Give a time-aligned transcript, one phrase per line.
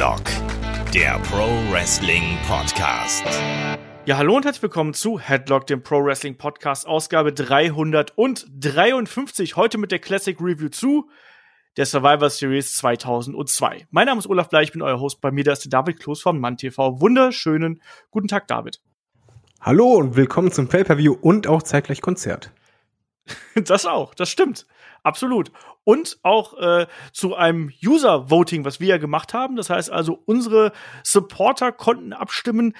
[0.00, 0.24] Headlock,
[0.94, 3.22] der Pro Wrestling Podcast.
[4.06, 9.56] Ja, hallo und herzlich willkommen zu Headlock, dem Pro Wrestling Podcast, Ausgabe 353.
[9.56, 11.10] Heute mit der Classic Review zu
[11.76, 13.88] der Survivor Series 2002.
[13.90, 15.20] Mein Name ist Olaf Bleich, ich bin euer Host.
[15.20, 16.78] Bei mir da ist der David Kloß von MannTV.
[16.78, 18.80] Wunderschönen guten Tag, David.
[19.60, 22.52] Hallo und willkommen zum Pay-Per-View und auch zeitgleich Konzert.
[23.54, 24.66] Das auch, das stimmt.
[25.02, 25.52] Absolut.
[25.84, 29.56] Und auch äh, zu einem User-Voting, was wir ja gemacht haben.
[29.56, 32.76] Das heißt also, unsere Supporter konnten abstimmen,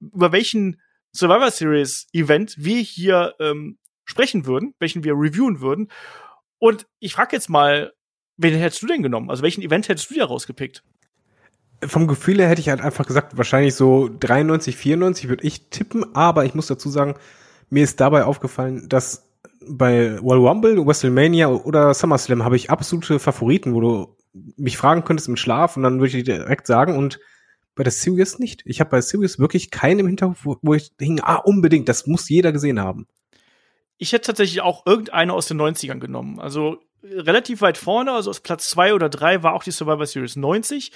[0.00, 0.80] über welchen
[1.12, 5.88] Survivor Series Event wir hier ähm, sprechen würden, welchen wir reviewen würden.
[6.58, 7.92] Und ich frage jetzt mal,
[8.36, 9.30] wen hättest du denn genommen?
[9.30, 10.82] Also welchen Event hättest du dir rausgepickt?
[11.82, 16.14] Vom Gefühl her hätte ich halt einfach gesagt, wahrscheinlich so 93, 94 würde ich tippen,
[16.14, 17.14] aber ich muss dazu sagen,
[17.70, 19.29] mir ist dabei aufgefallen, dass
[19.66, 24.16] bei Royal Rumble, WrestleMania oder SummerSlam habe ich absolute Favoriten, wo du
[24.56, 27.20] mich fragen könntest im Schlaf und dann würde ich dir direkt sagen und
[27.74, 28.62] bei der Series nicht.
[28.64, 32.06] Ich habe bei Series wirklich keinen im Hinterkopf, wo, wo ich hing, ah, unbedingt, das
[32.06, 33.06] muss jeder gesehen haben.
[33.98, 36.40] Ich hätte tatsächlich auch irgendeine aus den 90ern genommen.
[36.40, 40.36] Also relativ weit vorne, also aus Platz zwei oder drei war auch die Survivor Series
[40.36, 40.92] 90.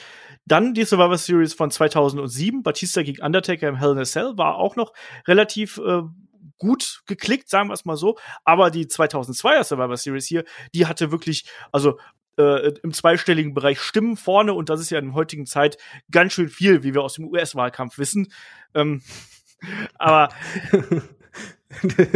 [0.47, 4.56] Dann die Survivor Series von 2007, Batista gegen Undertaker im Hell in a Cell, war
[4.56, 4.93] auch noch
[5.27, 6.03] relativ äh,
[6.58, 8.16] gut geklickt, sagen wir es mal so.
[8.44, 11.98] Aber die 2002er Survivor Series hier, die hatte wirklich, also
[12.36, 15.78] äh, im zweistelligen Bereich Stimmen vorne und das ist ja in der heutigen Zeit
[16.10, 18.32] ganz schön viel, wie wir aus dem US-Wahlkampf wissen.
[18.75, 19.02] Ähm,
[19.98, 20.28] aber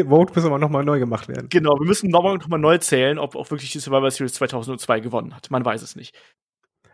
[0.08, 1.48] Vote müssen aber nochmal neu gemacht werden.
[1.48, 5.00] Genau, wir müssen nochmal noch mal neu zählen, ob auch wirklich die Survivor Series 2002
[5.00, 5.50] gewonnen hat.
[5.50, 6.14] Man weiß es nicht.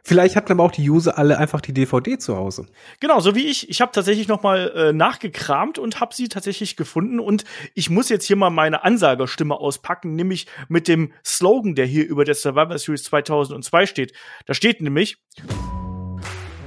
[0.07, 2.67] Vielleicht hatten aber auch die User alle einfach die DVD zu Hause.
[3.01, 3.71] Genau, so wie ich.
[3.71, 7.19] Ich habe tatsächlich noch mal äh, nachgekramt und habe sie tatsächlich gefunden.
[7.19, 12.07] Und ich muss jetzt hier mal meine Ansagerstimme auspacken, nämlich mit dem Slogan, der hier
[12.07, 14.13] über der Survivor Series 2002 steht.
[14.45, 15.17] Da steht nämlich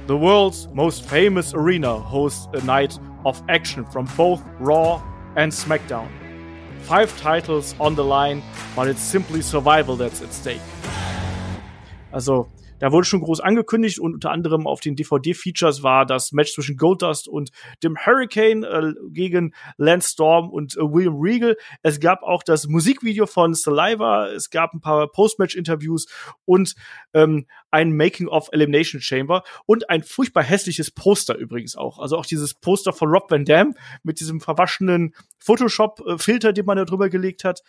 [0.08, 5.00] The world's most famous arena hosts a night of action from both Raw
[5.36, 6.08] and SmackDown.
[6.88, 8.42] Five titles on the line,
[8.74, 10.60] but it's simply survival that's at stake.
[12.10, 16.52] Also, da wurde schon groß angekündigt und unter anderem auf den DVD-Features war das Match
[16.52, 17.50] zwischen Goldust und
[17.82, 21.56] dem Hurricane äh, gegen Lance Storm und äh, William Regal.
[21.82, 26.06] Es gab auch das Musikvideo von Saliva, es gab ein paar Post-Match-Interviews
[26.44, 26.74] und
[27.14, 31.98] ähm, ein Making of Elimination Chamber und ein furchtbar hässliches Poster übrigens auch.
[31.98, 36.84] Also auch dieses Poster von Rob Van Dam mit diesem verwaschenen Photoshop-Filter, den man da
[36.84, 37.62] drüber gelegt hat.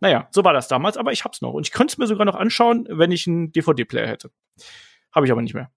[0.00, 1.52] Naja, so war das damals, aber ich hab's noch.
[1.52, 4.30] Und ich könnte es mir sogar noch anschauen, wenn ich einen DVD-Player hätte.
[5.12, 5.70] Habe ich aber nicht mehr.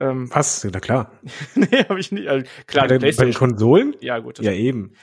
[0.00, 0.64] Ähm, Was?
[0.64, 1.12] Na klar.
[1.54, 2.28] nee, habe ich nicht.
[2.28, 3.94] Also, klar, bei, den, bei den Konsolen?
[4.00, 4.40] Ja, gut.
[4.40, 4.94] Ja, eben.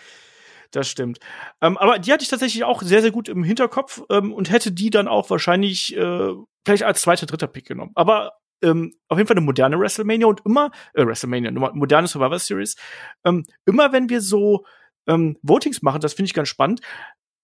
[0.71, 1.19] Das stimmt.
[1.61, 4.71] Ähm, aber die hatte ich tatsächlich auch sehr, sehr gut im Hinterkopf ähm, und hätte
[4.71, 6.33] die dann auch wahrscheinlich äh,
[6.65, 7.91] vielleicht als zweiter, dritter Pick genommen.
[7.95, 12.39] Aber ähm, auf jeden Fall eine moderne WrestleMania und immer, äh, WrestleMania, eine moderne Survivor
[12.39, 12.75] Series.
[13.23, 14.65] Ähm, immer wenn wir so
[15.07, 16.81] ähm, Votings machen, das finde ich ganz spannend,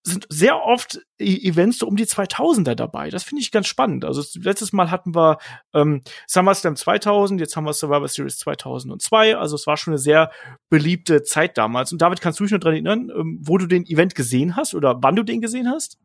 [0.05, 3.09] sind sehr oft e Events so um die 2000er dabei.
[3.09, 4.03] Das finde ich ganz spannend.
[4.03, 5.37] Also letztes Mal hatten wir
[5.73, 9.37] ähm, SummerSlam 2000, jetzt haben wir Survivor Series 2002.
[9.37, 10.29] Also es war schon eine sehr
[10.69, 11.93] beliebte Zeit damals.
[11.93, 14.75] Und David, kannst du dich noch dran erinnern, ähm, wo du den Event gesehen hast
[14.75, 15.97] oder wann du den gesehen hast?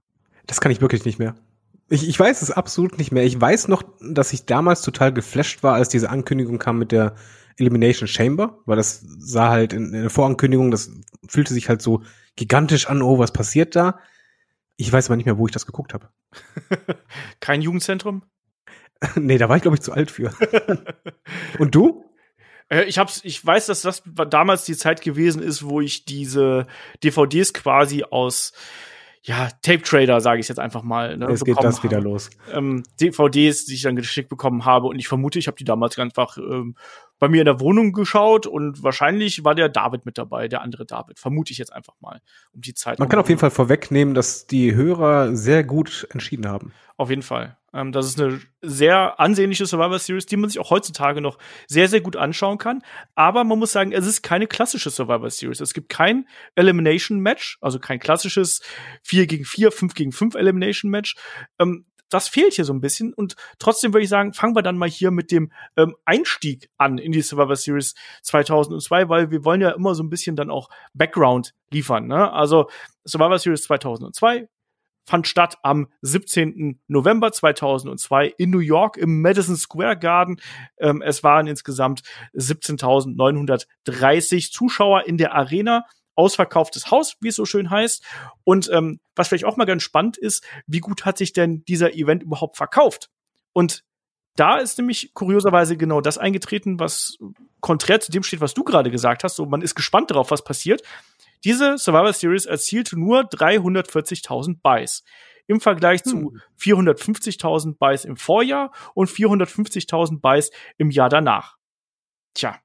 [0.46, 1.34] Das kann ich wirklich nicht mehr.
[1.90, 3.24] Ich, ich weiß es absolut nicht mehr.
[3.24, 7.14] Ich weiß noch, dass ich damals total geflasht war, als diese Ankündigung kam mit der
[7.58, 10.90] Elimination Chamber, weil das sah halt in, in der Vorankündigung, das
[11.26, 12.02] fühlte sich halt so
[12.36, 13.98] gigantisch an, oh, was passiert da?
[14.76, 16.08] Ich weiß aber nicht mehr, wo ich das geguckt habe.
[17.40, 18.22] Kein Jugendzentrum?
[19.16, 20.32] nee, da war ich, glaube ich, zu alt für.
[21.58, 22.04] Und du?
[22.68, 26.66] Äh, ich hab's, ich weiß, dass das damals die Zeit gewesen ist, wo ich diese
[27.02, 28.52] DVDs quasi aus
[29.22, 31.16] ja, Tape Trader, sage ich jetzt einfach mal.
[31.16, 31.84] Ne, es geht das habe.
[31.84, 32.30] wieder los.
[32.52, 35.98] Ähm, DVDs, die ich dann geschickt bekommen habe und ich vermute, ich habe die damals
[35.98, 36.76] einfach ähm,
[37.18, 40.86] bei mir in der Wohnung geschaut und wahrscheinlich war der David mit dabei, der andere
[40.86, 41.18] David.
[41.18, 42.20] Vermute ich jetzt einfach mal
[42.52, 42.98] um die Zeit.
[42.98, 46.72] Man kann auf jeden Fall vorwegnehmen, dass die Hörer sehr gut entschieden haben.
[46.96, 47.57] Auf jeden Fall.
[47.72, 51.88] Ähm, das ist eine sehr ansehnliche Survivor Series, die man sich auch heutzutage noch sehr,
[51.88, 52.82] sehr gut anschauen kann.
[53.14, 55.60] Aber man muss sagen, es ist keine klassische Survivor Series.
[55.60, 58.60] Es gibt kein Elimination Match, also kein klassisches
[59.02, 61.16] 4 gegen 4, 5 gegen 5 Elimination Match.
[61.58, 63.12] Ähm, das fehlt hier so ein bisschen.
[63.12, 66.98] Und trotzdem würde ich sagen, fangen wir dann mal hier mit dem ähm, Einstieg an
[66.98, 70.70] in die Survivor Series 2002, weil wir wollen ja immer so ein bisschen dann auch
[70.94, 72.06] Background liefern.
[72.06, 72.32] Ne?
[72.32, 72.70] Also
[73.04, 74.48] Survivor Series 2002
[75.08, 76.80] fand statt am 17.
[76.86, 80.40] November 2002 in New York im Madison Square Garden.
[80.78, 82.02] Ähm, es waren insgesamt
[82.34, 88.04] 17.930 Zuschauer in der Arena ausverkauftes Haus, wie es so schön heißt.
[88.44, 91.94] Und ähm, was vielleicht auch mal ganz spannend ist, wie gut hat sich denn dieser
[91.94, 93.08] Event überhaupt verkauft?
[93.52, 93.84] Und
[94.36, 97.18] da ist nämlich kurioserweise genau das eingetreten, was
[97.60, 99.36] konträr zu dem steht, was du gerade gesagt hast.
[99.36, 100.82] So, man ist gespannt darauf, was passiert.
[101.44, 105.04] Diese Survivor Series erzielte nur 340.000 Buys
[105.46, 107.76] im Vergleich zu 450.000 hm.
[107.78, 111.56] Buys im Vorjahr und 450.000 Buys im Jahr danach.
[112.34, 112.60] Tja,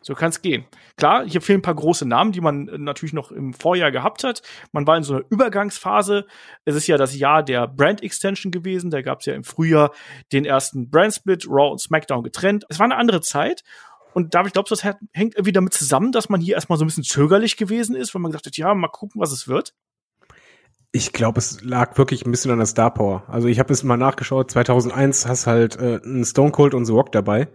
[0.00, 0.64] so kann es gehen.
[0.96, 4.24] Klar, hier fehlen ein paar große Namen, die man äh, natürlich noch im Vorjahr gehabt
[4.24, 4.42] hat.
[4.72, 6.26] Man war in so einer Übergangsphase.
[6.64, 8.90] Es ist ja das Jahr der Brand Extension gewesen.
[8.90, 9.92] Da gab es ja im Frühjahr
[10.32, 12.64] den ersten Brand Split, Raw und SmackDown getrennt.
[12.68, 13.64] Es war eine andere Zeit.
[14.14, 16.88] Und David, glaubst du, das hängt irgendwie damit zusammen, dass man hier erstmal so ein
[16.88, 19.74] bisschen zögerlich gewesen ist, weil man gesagt hat, ja, mal gucken, was es wird?
[20.90, 23.24] Ich glaube, es lag wirklich ein bisschen an der Star Power.
[23.28, 26.92] Also ich habe es mal nachgeschaut, 2001 hast halt äh, einen Stone Cold und The
[26.92, 27.48] Rock dabei.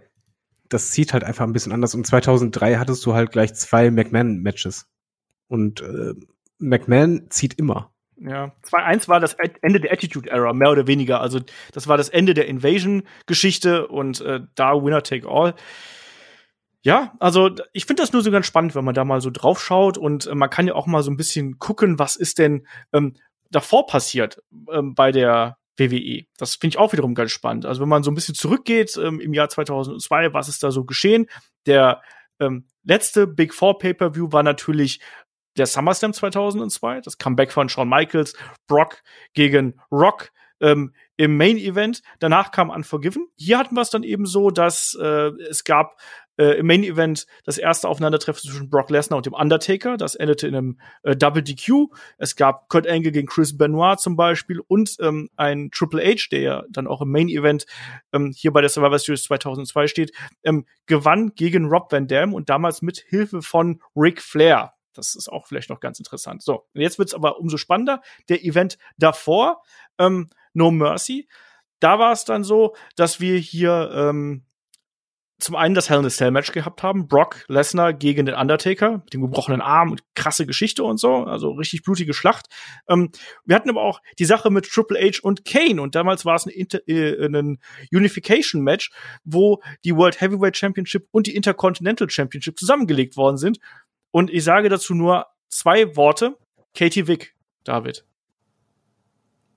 [0.68, 1.94] Das zieht halt einfach ein bisschen anders.
[1.94, 4.86] Und 2003 hattest du halt gleich zwei McMahon-Matches.
[5.48, 6.14] Und äh,
[6.58, 7.92] McMahon zieht immer.
[8.16, 11.20] Ja, 2-1 war das Ende der Attitude Era, mehr oder weniger.
[11.20, 11.40] Also
[11.72, 15.54] das war das Ende der Invasion-Geschichte und äh, da Winner Take All.
[16.84, 19.58] Ja, also ich finde das nur so ganz spannend, wenn man da mal so drauf
[19.62, 22.66] schaut und äh, man kann ja auch mal so ein bisschen gucken, was ist denn
[22.92, 23.14] ähm,
[23.50, 26.26] davor passiert ähm, bei der WWE.
[26.36, 27.64] Das finde ich auch wiederum ganz spannend.
[27.64, 30.84] Also wenn man so ein bisschen zurückgeht ähm, im Jahr 2002, was ist da so
[30.84, 31.26] geschehen?
[31.64, 32.02] Der
[32.38, 35.00] ähm, letzte Big Four Pay-per-View war natürlich
[35.56, 38.34] der SummerSlam 2002, das Comeback von Shawn Michaels,
[38.66, 39.02] Brock
[39.32, 42.02] gegen Rock ähm, im Main Event.
[42.18, 43.28] Danach kam Unforgiven.
[43.36, 45.96] Hier hatten wir es dann eben so, dass äh, es gab
[46.38, 49.96] äh, im Main Event das erste Aufeinandertreffen zwischen Brock Lesnar und dem Undertaker.
[49.96, 51.88] Das endete in einem äh, Double DQ.
[52.18, 56.40] Es gab Kurt Angle gegen Chris Benoit zum Beispiel und ähm, ein Triple H, der
[56.40, 57.66] ja dann auch im Main Event
[58.12, 62.48] ähm, hier bei der Survivor Series 2002 steht, ähm, gewann gegen Rob Van Dam und
[62.50, 64.74] damals mit Hilfe von Ric Flair.
[64.94, 66.42] Das ist auch vielleicht noch ganz interessant.
[66.42, 68.00] So, jetzt wird's aber umso spannender.
[68.28, 69.62] Der Event davor,
[69.98, 71.28] ähm, No Mercy,
[71.80, 74.44] da war es dann so, dass wir hier ähm,
[75.38, 78.98] zum einen das Hell in a Cell Match gehabt haben, Brock Lesnar gegen den Undertaker
[78.98, 82.46] mit dem gebrochenen Arm und krasse Geschichte und so, also richtig blutige Schlacht.
[82.88, 83.10] Ähm,
[83.44, 86.46] wir hatten aber auch die Sache mit Triple H und Kane und damals war es
[86.46, 86.52] ein,
[86.86, 87.58] äh, ein
[87.92, 88.90] Unification Match,
[89.24, 93.58] wo die World Heavyweight Championship und die Intercontinental Championship zusammengelegt worden sind.
[94.10, 96.36] Und ich sage dazu nur zwei Worte:
[96.74, 97.34] Katie Wick,
[97.64, 98.04] David.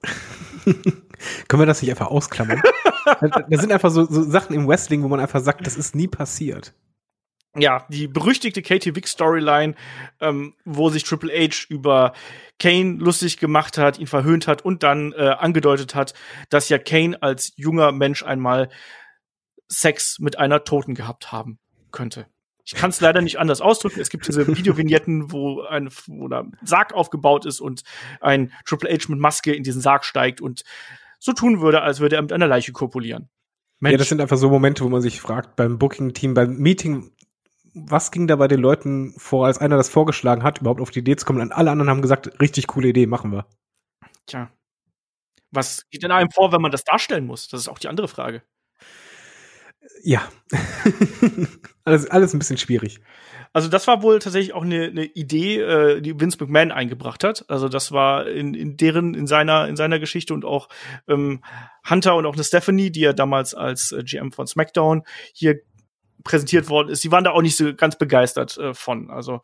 [1.47, 2.61] Können wir das nicht einfach ausklammern?
[3.21, 6.07] da sind einfach so, so Sachen im Wrestling, wo man einfach sagt, das ist nie
[6.07, 6.73] passiert
[7.59, 9.75] ja, die berüchtigte Katie Vick Storyline,
[10.19, 12.13] ähm, wo sich Triple H über
[12.59, 16.13] Kane lustig gemacht hat, ihn verhöhnt hat und dann äh, angedeutet hat,
[16.49, 18.69] dass ja Kane als junger Mensch einmal
[19.67, 21.59] Sex mit einer Toten gehabt haben
[21.91, 22.27] könnte.
[22.63, 24.01] Ich kann es leider nicht anders ausdrücken.
[24.01, 27.83] Es gibt diese Videovignetten, wo ein, wo ein Sarg aufgebaut ist und
[28.19, 30.63] ein Triple H mit Maske in diesen Sarg steigt und
[31.19, 33.29] so tun würde, als würde er mit einer Leiche kopulieren.
[33.79, 33.91] Mensch.
[33.91, 37.11] Ja, das sind einfach so Momente, wo man sich fragt, beim Booking-Team, beim Meeting,
[37.73, 40.99] was ging da bei den Leuten vor, als einer das vorgeschlagen hat, überhaupt auf die
[40.99, 41.41] Idee zu kommen?
[41.41, 43.45] Und alle anderen haben gesagt, richtig coole Idee, machen wir.
[44.25, 44.51] Tja.
[45.51, 47.47] Was geht denn einem vor, wenn man das darstellen muss?
[47.47, 48.43] Das ist auch die andere Frage.
[50.03, 50.27] Ja.
[51.83, 52.99] alles, alles ein bisschen schwierig.
[53.53, 57.45] Also das war wohl tatsächlich auch eine, eine Idee, äh, die Vince McMahon eingebracht hat.
[57.49, 60.69] Also das war in, in deren, in seiner, in seiner Geschichte und auch
[61.07, 61.43] ähm,
[61.89, 65.03] Hunter und auch eine Stephanie, die ja damals als äh, GM von SmackDown
[65.33, 65.61] hier
[66.23, 67.01] präsentiert worden ist.
[67.01, 69.09] Sie waren da auch nicht so ganz begeistert äh, von.
[69.09, 69.41] Also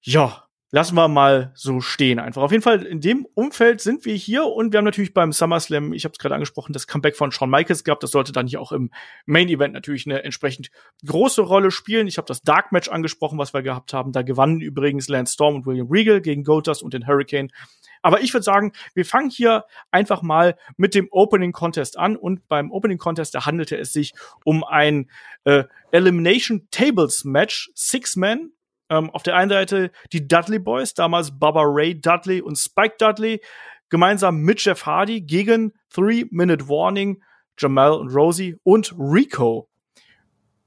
[0.00, 2.42] ja, lassen wir mal so stehen einfach.
[2.42, 5.92] Auf jeden Fall in dem Umfeld sind wir hier und wir haben natürlich beim SummerSlam,
[5.92, 8.02] ich habe es gerade angesprochen, das Comeback von Shawn Michaels gehabt.
[8.02, 8.90] Das sollte dann hier auch im
[9.26, 10.70] Main Event natürlich eine entsprechend
[11.06, 12.06] große Rolle spielen.
[12.06, 14.12] Ich habe das Dark Match angesprochen, was wir gehabt haben.
[14.12, 17.52] Da gewannen übrigens Lance Storm und William Regal gegen Goldust und den Hurricane.
[18.00, 22.16] Aber ich würde sagen, wir fangen hier einfach mal mit dem Opening Contest an.
[22.16, 24.14] Und beim Opening Contest, da handelte es sich
[24.44, 25.10] um ein
[25.44, 28.52] äh, Elimination Tables Match, Six Men
[28.88, 33.40] ähm, auf der einen Seite die Dudley Boys, damals Baba Ray Dudley und Spike Dudley,
[33.88, 37.22] gemeinsam mit Jeff Hardy gegen Three Minute Warning,
[37.58, 39.68] Jamal und Rosie und Rico.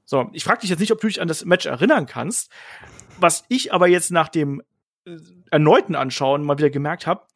[0.04, 2.50] So, ich frage dich jetzt nicht, ob du dich an das Match erinnern kannst.
[3.18, 4.62] Was ich aber jetzt nach dem
[5.04, 5.16] äh,
[5.50, 7.26] erneuten Anschauen mal wieder gemerkt habe,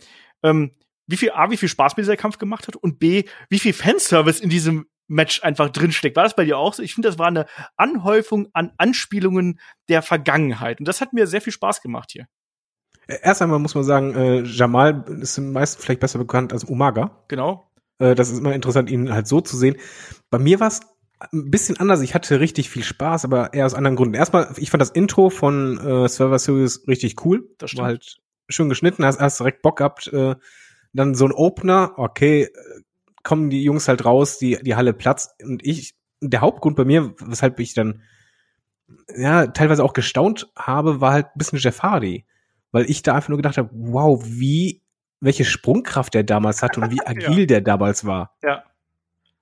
[0.43, 0.71] ähm,
[1.07, 3.73] wie viel A, wie viel Spaß mir dieser Kampf gemacht hat und B, wie viel
[3.73, 6.17] Fanservice in diesem Match einfach drinsteckt.
[6.17, 6.83] War das bei dir auch so?
[6.83, 10.79] Ich finde, das war eine Anhäufung an Anspielungen der Vergangenheit.
[10.79, 12.27] Und das hat mir sehr viel Spaß gemacht hier.
[13.09, 17.25] Erst einmal muss man sagen, äh, Jamal ist am meisten vielleicht besser bekannt als Umaga.
[17.27, 17.69] Genau.
[17.99, 19.77] Äh, das ist immer interessant, ihn halt so zu sehen.
[20.31, 20.81] Bei mir war es
[21.33, 22.03] ein bisschen anders.
[22.03, 24.15] Ich hatte richtig viel Spaß, aber eher aus anderen Gründen.
[24.15, 27.49] Erstmal, ich fand das Intro von äh, Server Series richtig cool.
[27.59, 27.81] Das stimmt.
[27.81, 30.07] War halt schön geschnitten, hast, hast direkt Bock gehabt.
[30.13, 30.37] Äh,
[30.93, 32.49] dann so ein Opener, okay,
[33.23, 37.15] kommen die Jungs halt raus, die, die Halle platzt und ich, der Hauptgrund bei mir,
[37.21, 38.03] weshalb ich dann
[39.17, 42.27] ja teilweise auch gestaunt habe, war halt ein bisschen Jeff Hardy,
[42.73, 44.83] weil ich da einfach nur gedacht habe, wow, wie
[45.21, 47.47] welche Sprungkraft der damals hatte und wie agil ja.
[47.47, 48.37] der damals war.
[48.43, 48.65] Ja.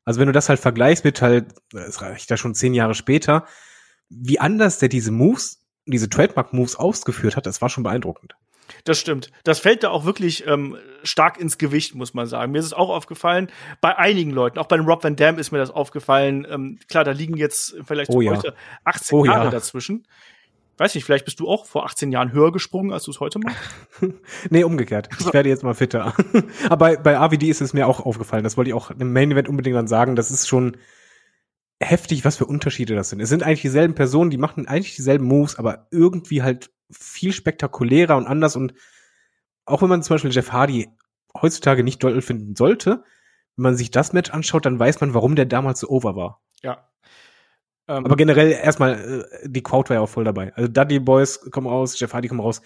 [0.04, 3.44] Also wenn du das halt vergleichst mit halt, das reicht ja schon zehn Jahre später,
[4.08, 8.34] wie anders der diese Moves, diese Trademark-Moves ausgeführt hat, das war schon beeindruckend.
[8.84, 9.30] Das stimmt.
[9.44, 12.52] Das fällt da auch wirklich ähm, stark ins Gewicht, muss man sagen.
[12.52, 15.52] Mir ist es auch aufgefallen, bei einigen Leuten, auch bei dem Rob Van Dam ist
[15.52, 16.46] mir das aufgefallen.
[16.50, 18.36] Ähm, klar, da liegen jetzt vielleicht oh, ja.
[18.36, 19.50] heute 18 oh, Jahre ja.
[19.50, 20.06] dazwischen.
[20.78, 23.40] Weiß nicht, vielleicht bist du auch vor 18 Jahren höher gesprungen, als du es heute
[23.40, 23.58] machst?
[24.50, 25.08] nee, umgekehrt.
[25.18, 26.14] Ich werde jetzt mal fitter.
[26.68, 28.44] Aber bei, bei AVD ist es mir auch aufgefallen.
[28.44, 30.14] Das wollte ich auch im Main Event unbedingt dann sagen.
[30.14, 30.76] Das ist schon
[31.80, 33.20] heftig, was für Unterschiede das sind.
[33.20, 38.16] Es sind eigentlich dieselben Personen, die machen eigentlich dieselben Moves, aber irgendwie halt viel spektakulärer
[38.16, 38.56] und anders.
[38.56, 38.74] Und
[39.64, 40.88] auch wenn man zum Beispiel Jeff Hardy
[41.40, 43.04] heutzutage nicht doll finden sollte,
[43.56, 46.40] wenn man sich das Match anschaut, dann weiß man, warum der damals so over war.
[46.62, 46.88] Ja.
[47.88, 50.54] Ähm, Aber generell erstmal, äh, die Crowd war ja auch voll dabei.
[50.54, 52.62] Also Dudley Boys kommen raus, Jeff Hardy kommen raus.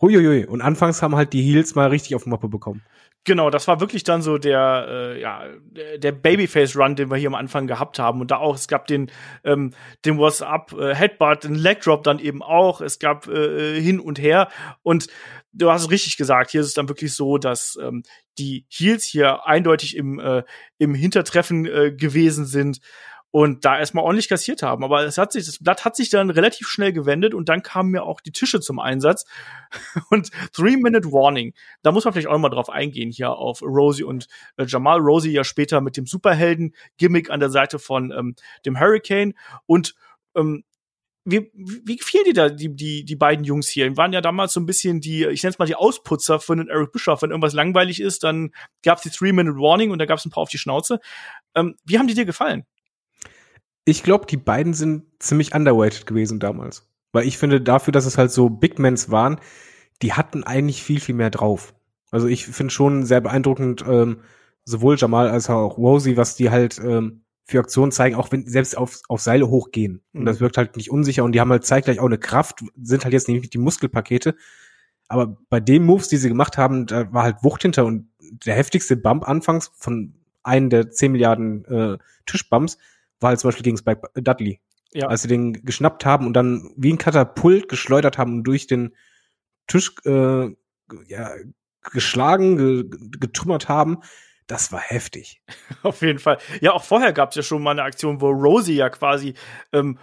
[0.00, 0.46] Huiuiui.
[0.46, 2.82] Und anfangs haben halt die Heels mal richtig auf Moppe bekommen.
[3.24, 5.44] Genau, das war wirklich dann so der, äh, ja,
[5.98, 8.20] der Babyface-Run, den wir hier am Anfang gehabt haben.
[8.22, 9.10] Und da auch, es gab den,
[9.44, 9.74] ähm,
[10.06, 12.80] den What's-Up, äh, Headbutt, den Leg Drop dann eben auch.
[12.80, 14.48] Es gab äh, äh, hin und her.
[14.82, 15.08] Und
[15.52, 18.04] du hast es richtig gesagt, hier ist es dann wirklich so, dass ähm,
[18.38, 20.42] die Heels hier eindeutig im, äh,
[20.78, 22.80] im Hintertreffen äh, gewesen sind
[23.32, 24.82] und da erstmal ordentlich kassiert haben.
[24.82, 27.90] Aber es hat sich, das Blatt hat sich dann relativ schnell gewendet und dann kamen
[27.90, 29.24] mir auch die Tische zum Einsatz.
[30.10, 31.54] Und Three-Minute Warning.
[31.82, 34.98] Da muss man vielleicht auch mal drauf eingehen hier auf Rosie und äh, Jamal.
[34.98, 38.34] Rosie ja später mit dem Superhelden-Gimmick an der Seite von ähm,
[38.66, 39.34] dem Hurricane.
[39.66, 39.94] Und
[40.34, 40.64] ähm,
[41.24, 43.88] wie, wie gefielen dir da die, die, die beiden Jungs hier?
[43.88, 46.58] Die waren ja damals so ein bisschen die, ich nenne es mal die Ausputzer von
[46.58, 47.22] den Eric Bischoff.
[47.22, 48.50] Wenn irgendwas langweilig ist, dann
[48.82, 50.98] gab es die Three-Minute Warning und da gab es ein paar auf die Schnauze.
[51.54, 52.64] Ähm, wie haben die dir gefallen?
[53.84, 56.88] Ich glaube, die beiden sind ziemlich underweighted gewesen damals.
[57.12, 59.40] Weil ich finde, dafür, dass es halt so Big Mans waren,
[60.02, 61.74] die hatten eigentlich viel, viel mehr drauf.
[62.10, 64.20] Also ich finde schon sehr beeindruckend, ähm,
[64.64, 68.76] sowohl Jamal als auch Rosie, was die halt ähm, für Aktionen zeigen, auch wenn selbst
[68.76, 70.02] auf, auf Seile hochgehen.
[70.12, 70.42] Und das mhm.
[70.42, 73.28] wirkt halt nicht unsicher und die haben halt zeitgleich auch eine Kraft, sind halt jetzt
[73.28, 74.36] nicht die Muskelpakete.
[75.08, 78.54] Aber bei den Moves, die sie gemacht haben, da war halt Wucht hinter und der
[78.54, 82.78] heftigste Bump anfangs von einem der 10 Milliarden äh, Tischbumps
[83.20, 84.60] war halt zum Beispiel gegen Spike Dudley.
[84.92, 85.06] Ja.
[85.06, 88.94] Als sie den geschnappt haben und dann wie ein Katapult geschleudert haben und durch den
[89.68, 90.48] Tisch äh,
[91.06, 91.30] ja,
[91.92, 92.84] geschlagen, ge
[93.18, 93.98] getrümmert haben.
[94.48, 95.42] Das war heftig.
[95.82, 96.38] Auf jeden Fall.
[96.60, 99.34] Ja, auch vorher gab es ja schon mal eine Aktion, wo Rosie ja quasi
[99.72, 99.98] ähm,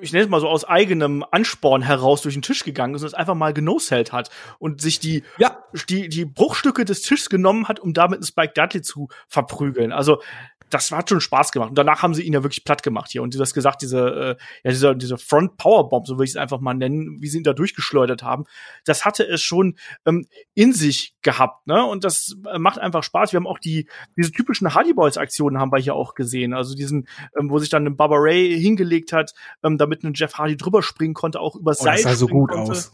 [0.00, 3.08] ich nenne es mal so aus eigenem Ansporn heraus durch den Tisch gegangen ist und
[3.08, 5.62] es einfach mal genoselt hat und sich die, ja.
[5.88, 9.92] die, die Bruchstücke des Tisches genommen hat, um damit einen Spike Dudley zu verprügeln.
[9.92, 10.20] Also
[10.70, 11.70] das hat schon Spaß gemacht.
[11.70, 13.22] Und danach haben sie ihn ja wirklich platt gemacht hier.
[13.22, 16.36] Und du hast gesagt, diese, äh, ja, diese, diese Front Powerbomb, so würde ich es
[16.36, 18.44] einfach mal nennen, wie sie ihn da durchgeschleudert haben,
[18.84, 21.84] das hatte es schon ähm, in sich gehabt, ne?
[21.84, 23.32] Und das äh, macht einfach Spaß.
[23.32, 26.54] Wir haben auch die, diese typischen Hardy Boys Aktionen haben wir hier auch gesehen.
[26.54, 27.08] Also diesen,
[27.38, 29.32] ähm, wo sich dann ein Baba Ray hingelegt hat,
[29.62, 32.02] ähm, damit ein Jeff Hardy drüber springen konnte, auch über oh, Seil.
[32.02, 32.72] Das sah so gut konnte.
[32.72, 32.92] aus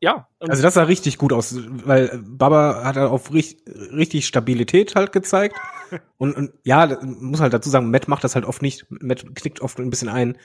[0.00, 0.28] ja.
[0.40, 3.62] Also das sah richtig gut aus, weil Baba hat auf richtig,
[3.92, 5.56] richtig Stabilität halt gezeigt.
[6.18, 8.86] und, und ja, muss halt dazu sagen, Matt macht das halt oft nicht.
[8.90, 10.38] Matt knickt oft ein bisschen ein.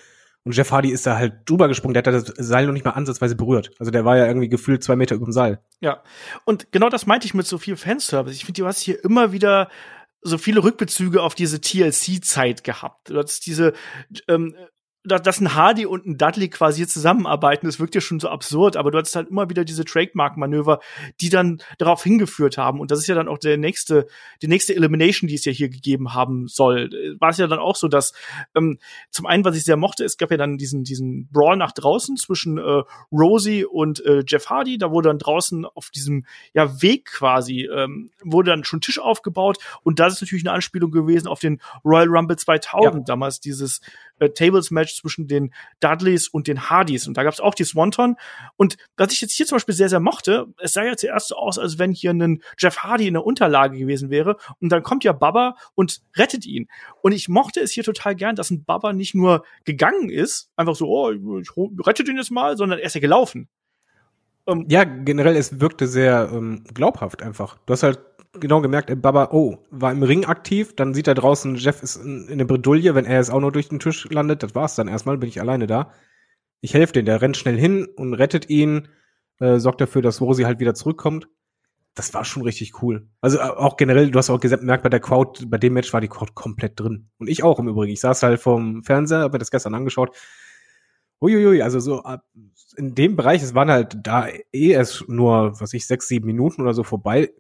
[0.46, 2.92] Und Jeff Hardy ist da halt drüber gesprungen, der hat das Seil noch nicht mal
[2.92, 3.72] ansatzweise berührt.
[3.80, 5.60] Also der war ja irgendwie gefühlt zwei Meter über dem Seil.
[5.80, 6.04] Ja.
[6.44, 8.36] Und genau das meinte ich mit so viel Fanservice.
[8.36, 9.70] Ich finde, du hast hier immer wieder
[10.22, 13.10] so viele Rückbezüge auf diese TLC-Zeit gehabt.
[13.10, 13.74] Du hast diese
[14.28, 14.56] ähm,
[15.04, 18.78] dass ein Hardy und ein Dudley quasi hier zusammenarbeiten, das wirkt ja schon so absurd,
[18.78, 20.80] aber du hattest halt immer wieder diese Trademark-Manöver,
[21.20, 22.80] die dann darauf hingeführt haben.
[22.80, 24.08] Und das ist ja dann auch der nächste,
[24.42, 26.90] die nächste Elimination, die es ja hier gegeben haben soll.
[27.20, 28.14] War es ja dann auch so, dass
[28.56, 28.80] ähm,
[29.10, 32.16] zum einen, was ich sehr mochte, es gab ja dann diesen, diesen Brawl nach draußen
[32.16, 34.78] zwischen äh, Rosie und äh, Jeff Hardy.
[34.78, 39.58] Da wurde dann draußen auf diesem ja, Weg quasi, ähm, wurde dann schon Tisch aufgebaut.
[39.84, 43.00] Und das ist natürlich eine Anspielung gewesen auf den Royal Rumble 2000, ja.
[43.02, 43.82] damals dieses
[44.20, 47.08] äh, Tables-Match zwischen den Dudleys und den Hardys.
[47.08, 48.16] Und da gab es auch die Swanton.
[48.56, 51.36] Und was ich jetzt hier zum Beispiel sehr, sehr mochte, es sah ja zuerst so
[51.36, 54.38] aus, als wenn hier ein Jeff Hardy in der Unterlage gewesen wäre.
[54.60, 56.68] Und dann kommt ja Baba und rettet ihn.
[57.02, 60.76] Und ich mochte es hier total gern, dass ein Baba nicht nur gegangen ist, einfach
[60.76, 61.50] so, oh, ich
[61.86, 63.50] rette den jetzt mal, sondern er ist ja gelaufen.
[64.46, 67.58] Um, ähm, ja, generell, es wirkte sehr ähm, glaubhaft einfach.
[67.66, 68.00] Du hast halt
[68.40, 71.98] genau gemerkt, ey, Baba, oh, war im Ring aktiv, dann sieht er draußen, Jeff ist
[71.98, 74.76] in, in der Bredouille, wenn er jetzt auch noch durch den Tisch landet, das war's
[74.76, 75.92] dann erstmal, bin ich alleine da.
[76.62, 78.88] Ich helfe den, der rennt schnell hin und rettet ihn,
[79.40, 81.28] äh, sorgt dafür, dass Rosi halt wieder zurückkommt.
[81.96, 83.08] das war schon richtig cool.
[83.22, 86.02] Also äh, auch generell, du hast auch gemerkt, bei der Crowd, bei dem Match war
[86.02, 87.10] die Crowd komplett drin.
[87.20, 87.94] Und ich auch im Übrigen.
[87.94, 90.16] Ich saß halt vom Fernseher, hab mir das gestern angeschaut.
[91.22, 92.04] Uiuiui, also so
[92.76, 96.62] in dem Bereich, es waren halt da eh erst nur, was ich, sechs, sieben Minuten
[96.62, 97.32] oder so vorbei.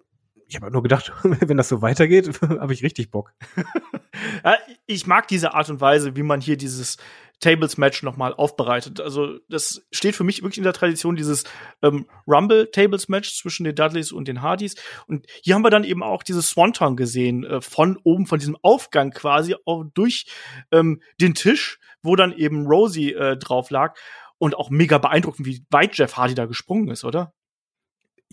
[0.53, 3.33] Ich habe nur gedacht, wenn das so weitergeht, habe ich richtig Bock.
[4.43, 4.55] ja,
[4.85, 6.97] ich mag diese Art und Weise, wie man hier dieses
[7.39, 9.01] Tables-Match nochmal aufbereitet.
[9.01, 11.45] Also das steht für mich wirklich in der Tradition dieses
[11.81, 14.75] ähm, Rumble-Tables-Match zwischen den Dudleys und den Hardys.
[15.07, 18.55] Und hier haben wir dann eben auch dieses Swanton gesehen, äh, von oben, von diesem
[18.61, 20.27] Aufgang quasi auch durch
[20.71, 23.95] ähm, den Tisch, wo dann eben Rosie äh, drauf lag.
[24.37, 27.33] Und auch mega beeindruckend, wie weit Jeff Hardy da gesprungen ist, oder?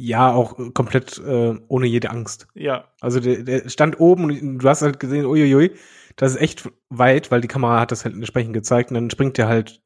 [0.03, 2.49] Ja, auch komplett äh, ohne jede Angst.
[2.55, 2.89] Ja.
[3.01, 5.73] Also der, der stand oben und du hast halt gesehen, uiuiui,
[6.17, 9.39] das ist echt weit, weil die Kamera hat das halt entsprechend gezeigt und dann springt
[9.39, 9.83] er halt.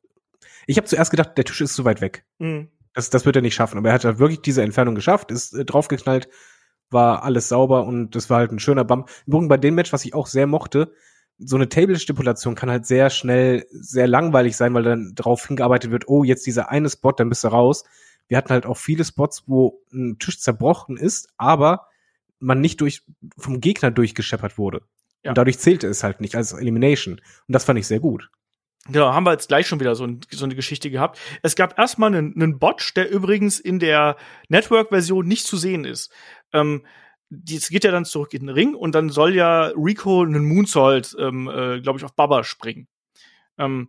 [0.66, 2.24] Ich habe zuerst gedacht, der Tisch ist zu weit weg.
[2.38, 2.68] Mhm.
[2.94, 3.76] Das, das wird er nicht schaffen.
[3.76, 6.28] Aber er hat halt wirklich diese Entfernung geschafft, ist äh, draufgeknallt,
[6.90, 9.10] war alles sauber und das war halt ein schöner Bump.
[9.26, 10.92] Im Übrigen bei dem Match, was ich auch sehr mochte,
[11.38, 16.08] so eine Table-Stipulation kann halt sehr schnell sehr langweilig sein, weil dann drauf hingearbeitet wird,
[16.08, 17.84] oh, jetzt dieser eine Spot, dann bist du raus.
[18.28, 21.88] Wir hatten halt auch viele Spots, wo ein Tisch zerbrochen ist, aber
[22.38, 23.02] man nicht durch,
[23.36, 24.82] vom Gegner durchgescheppert wurde.
[25.22, 25.30] Ja.
[25.30, 27.14] Und dadurch zählte es halt nicht als Elimination.
[27.14, 28.30] Und das fand ich sehr gut.
[28.86, 31.18] Genau, haben wir jetzt gleich schon wieder so, ein, so eine Geschichte gehabt.
[31.42, 34.16] Es gab erstmal einen, einen Botch, der übrigens in der
[34.48, 36.12] Network-Version nicht zu sehen ist.
[36.52, 36.84] Ähm,
[37.48, 41.16] es geht ja dann zurück in den Ring und dann soll ja Rico einen Moonsault,
[41.18, 42.86] ähm, äh, glaube ich, auf Baba springen.
[43.56, 43.88] Ähm,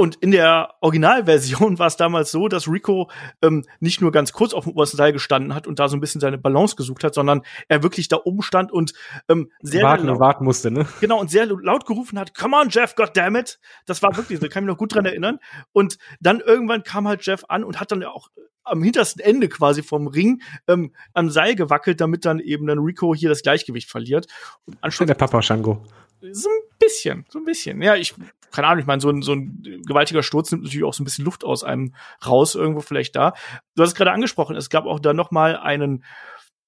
[0.00, 3.10] und in der Originalversion war es damals so, dass Rico
[3.42, 6.00] ähm, nicht nur ganz kurz auf dem obersten Seil gestanden hat und da so ein
[6.00, 8.94] bisschen seine Balance gesucht hat, sondern er wirklich da oben stand und
[9.28, 10.86] ähm, sehr warten laut, warten musste, ne?
[11.02, 14.40] Genau und sehr laut gerufen hat: "Come on, Jeff, God damn it!" Das war wirklich,
[14.40, 15.38] da kann ich mich noch gut dran erinnern.
[15.72, 18.30] Und dann irgendwann kam halt Jeff an und hat dann auch
[18.64, 23.14] am hintersten Ende quasi vom Ring ähm, am Seil gewackelt, damit dann eben dann Rico
[23.14, 24.28] hier das Gleichgewicht verliert.
[24.64, 24.78] Und
[25.10, 25.82] der Papa Shango.
[26.20, 27.80] So ein bisschen, so ein bisschen.
[27.82, 28.14] Ja, ich,
[28.50, 31.04] keine Ahnung, ich meine, so ein, so ein gewaltiger Sturz nimmt natürlich auch so ein
[31.04, 31.94] bisschen Luft aus einem
[32.26, 33.32] raus, irgendwo vielleicht da.
[33.74, 36.04] Du hast es gerade angesprochen, es gab auch da noch mal einen,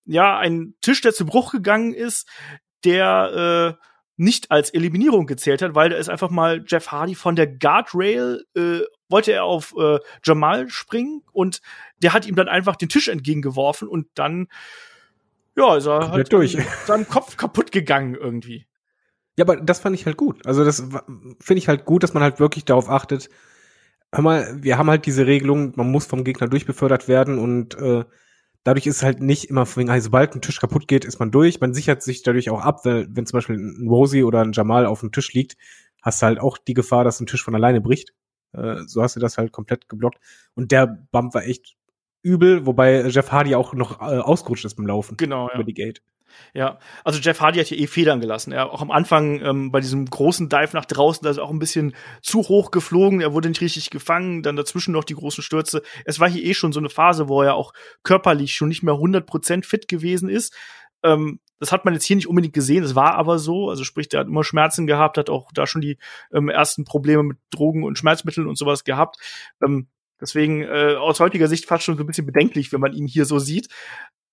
[0.05, 2.29] ja, einen Tisch, der zu Bruch gegangen ist,
[2.85, 3.85] der äh,
[4.17, 8.45] nicht als Eliminierung gezählt hat, weil da ist einfach mal Jeff Hardy von der Guardrail,
[8.55, 11.61] äh, wollte er auf äh, Jamal springen und
[11.99, 14.49] der hat ihm dann einfach den Tisch entgegengeworfen und dann
[15.57, 16.57] ja, ist er halt durch.
[16.87, 18.67] seinem Kopf kaputt gegangen irgendwie.
[19.39, 20.47] Ja, aber das fand ich halt gut.
[20.47, 23.31] Also das finde ich halt gut, dass man halt wirklich darauf achtet.
[24.13, 28.05] Hör mal, wir haben halt diese Regelung, man muss vom Gegner durchbefördert werden und äh,
[28.65, 31.61] dadurch ist es halt nicht immer, also sobald ein Tisch kaputt geht, ist man durch.
[31.61, 34.87] Man sichert sich dadurch auch ab, wenn, wenn zum Beispiel ein Rosie oder ein Jamal
[34.87, 35.57] auf dem Tisch liegt,
[36.03, 38.13] hast du halt auch die Gefahr, dass ein Tisch von alleine bricht.
[38.53, 40.19] Äh, so hast du das halt komplett geblockt.
[40.55, 41.77] Und der Bump war echt
[42.23, 45.17] übel, wobei Jeff Hardy auch noch äh, ausgerutscht ist beim Laufen.
[45.17, 45.65] Genau, über ja.
[45.65, 46.03] die Gate.
[46.55, 48.53] Ja, also Jeff Hardy hat hier eh Federn gelassen.
[48.53, 51.59] Er auch am Anfang ähm, bei diesem großen Dive nach draußen, da ist auch ein
[51.59, 53.21] bisschen zu hoch geflogen.
[53.21, 54.43] Er wurde nicht richtig gefangen.
[54.43, 55.83] Dann dazwischen noch die großen Stürze.
[56.05, 58.95] Es war hier eh schon so eine Phase, wo er auch körperlich schon nicht mehr
[58.95, 60.55] 100% fit gewesen ist.
[61.03, 62.85] Ähm, das hat man jetzt hier nicht unbedingt gesehen.
[62.85, 63.71] Es war aber so.
[63.71, 65.99] Also sprich, der hat immer Schmerzen gehabt, hat auch da schon die
[66.33, 69.17] ähm, ersten Probleme mit Drogen und Schmerzmitteln und sowas gehabt.
[69.63, 69.89] Ähm,
[70.23, 73.25] Deswegen äh, aus heutiger Sicht fast schon so ein bisschen bedenklich, wenn man ihn hier
[73.25, 73.69] so sieht.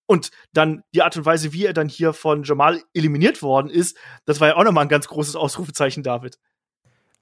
[0.10, 3.96] Und dann die Art und Weise, wie er dann hier von Jamal eliminiert worden ist,
[4.26, 6.40] das war ja auch nochmal ein ganz großes Ausrufezeichen, David.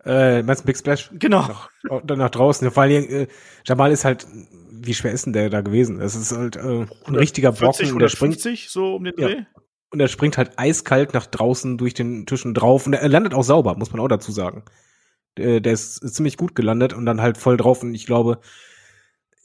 [0.05, 1.09] Äh, meinst du Big Splash?
[1.11, 1.41] Genau.
[1.41, 1.69] Nach,
[2.05, 2.71] dann nach draußen.
[2.71, 3.27] Vor allem, äh,
[3.65, 4.25] Jamal ist halt,
[4.71, 5.99] wie schwer ist denn der da gewesen?
[5.99, 7.87] Das ist halt äh, ein richtiger Brocken.
[7.87, 9.35] 40, der springt, so um den Dreh.
[9.35, 9.45] Ja.
[9.89, 12.87] Und er springt halt eiskalt nach draußen durch den Tischen drauf.
[12.87, 14.63] Und er landet auch sauber, muss man auch dazu sagen.
[15.35, 17.83] Der, der ist ziemlich gut gelandet und dann halt voll drauf.
[17.83, 18.39] Und ich glaube,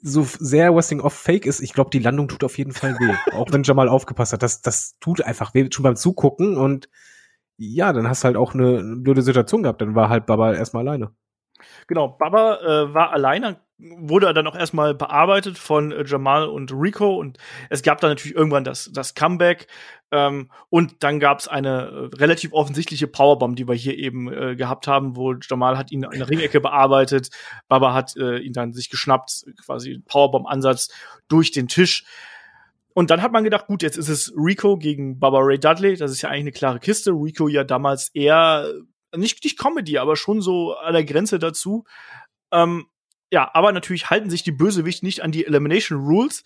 [0.02, 3.14] so sehr Wrestling off Fake ist, ich glaube, die Landung tut auf jeden Fall weh.
[3.32, 4.42] auch wenn Jamal aufgepasst hat.
[4.42, 6.56] Das, das tut einfach weh, schon beim Zugucken.
[6.56, 6.88] Und
[7.56, 9.80] ja, dann hast du halt auch eine blöde Situation gehabt.
[9.80, 11.12] Dann war halt Baba erstmal alleine.
[11.86, 17.16] Genau, Baba äh, war alleine, wurde dann auch erstmal bearbeitet von äh, Jamal und Rico
[17.16, 17.38] und
[17.70, 19.66] es gab dann natürlich irgendwann das, das Comeback
[20.12, 24.54] ähm, und dann gab es eine äh, relativ offensichtliche Powerbomb, die wir hier eben äh,
[24.56, 27.30] gehabt haben, wo Jamal hat ihn in der Ringecke bearbeitet,
[27.68, 30.90] Baba hat äh, ihn dann sich geschnappt, quasi Powerbomb-Ansatz
[31.28, 32.04] durch den Tisch.
[32.94, 35.96] Und dann hat man gedacht, gut, jetzt ist es Rico gegen Baba Ray Dudley.
[35.96, 37.12] Das ist ja eigentlich eine klare Kiste.
[37.12, 38.70] Rico ja damals eher
[39.16, 41.84] nicht, nicht Comedy, aber schon so an der Grenze dazu.
[42.50, 42.86] Ähm,
[43.30, 46.44] ja, aber natürlich halten sich die Bösewichte nicht an die Elimination Rules.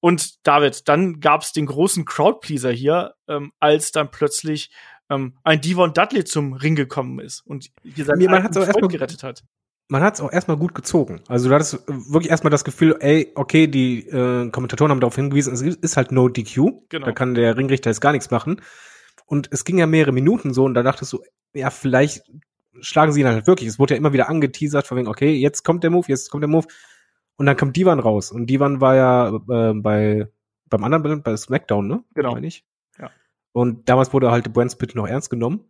[0.00, 4.70] Und David, dann gab's den großen Crowdpleaser hier, ähm, als dann plötzlich
[5.10, 8.60] ähm, ein Devon Dudley zum Ring gekommen ist und hier seinen Mir, man hat so
[8.60, 9.42] erstmal gerettet hat.
[9.88, 11.20] man hat es auch erstmal gut gezogen.
[11.28, 15.52] Also du hattest wirklich erstmal das Gefühl, ey, okay, die äh, Kommentatoren haben darauf hingewiesen,
[15.52, 16.88] es ist halt no DQ.
[16.88, 17.06] Genau.
[17.06, 18.60] Da kann der Ringrichter jetzt gar nichts machen.
[19.26, 21.22] Und es ging ja mehrere Minuten so und da dachtest du,
[21.54, 22.30] ja, vielleicht
[22.80, 23.68] schlagen sie ihn halt wirklich.
[23.68, 26.42] Es wurde ja immer wieder angeteasert, von wegen, okay, jetzt kommt der Move, jetzt kommt
[26.42, 26.66] der Move.
[27.36, 28.32] Und dann kommt Divan raus.
[28.32, 30.28] Und Divan war ja äh, bei
[30.68, 32.04] beim anderen bei SmackDown, ne?
[32.14, 32.32] Genau.
[32.32, 32.64] Meine ich.
[32.98, 33.10] Ja.
[33.52, 35.64] Und damals wurde halt Brent Spit noch ernst genommen.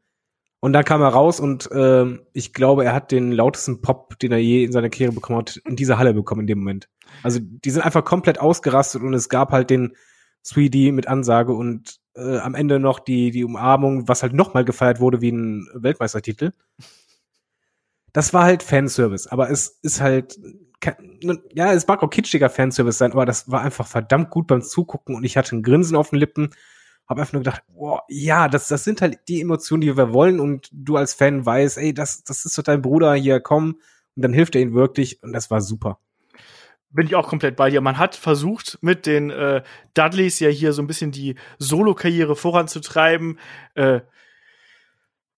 [0.60, 4.32] Und dann kam er raus und ähm, ich glaube, er hat den lautesten Pop, den
[4.32, 6.88] er je in seiner Karriere bekommen hat, in dieser Halle bekommen in dem Moment.
[7.22, 9.94] Also die sind einfach komplett ausgerastet und es gab halt den
[10.52, 15.00] 3D mit Ansage und äh, am Ende noch die, die Umarmung, was halt nochmal gefeiert
[15.00, 16.52] wurde wie ein Weltmeistertitel.
[18.12, 20.38] Das war halt Fanservice, aber es ist halt,
[21.52, 25.14] ja, es mag auch kitschiger Fanservice sein, aber das war einfach verdammt gut beim Zugucken
[25.14, 26.50] und ich hatte ein Grinsen auf den Lippen
[27.08, 30.40] habe einfach nur gedacht, boah, ja, das, das sind halt die Emotionen, die wir wollen
[30.40, 33.80] und du als Fan weißt, ey, das, das ist doch dein Bruder hier, komm
[34.14, 36.00] und dann hilft er ihnen wirklich und das war super.
[36.90, 37.80] Bin ich auch komplett bei dir.
[37.80, 39.62] Man hat versucht, mit den äh,
[39.94, 43.38] Dudleys ja hier so ein bisschen die Solo-Karriere voranzutreiben.
[43.74, 44.00] Äh,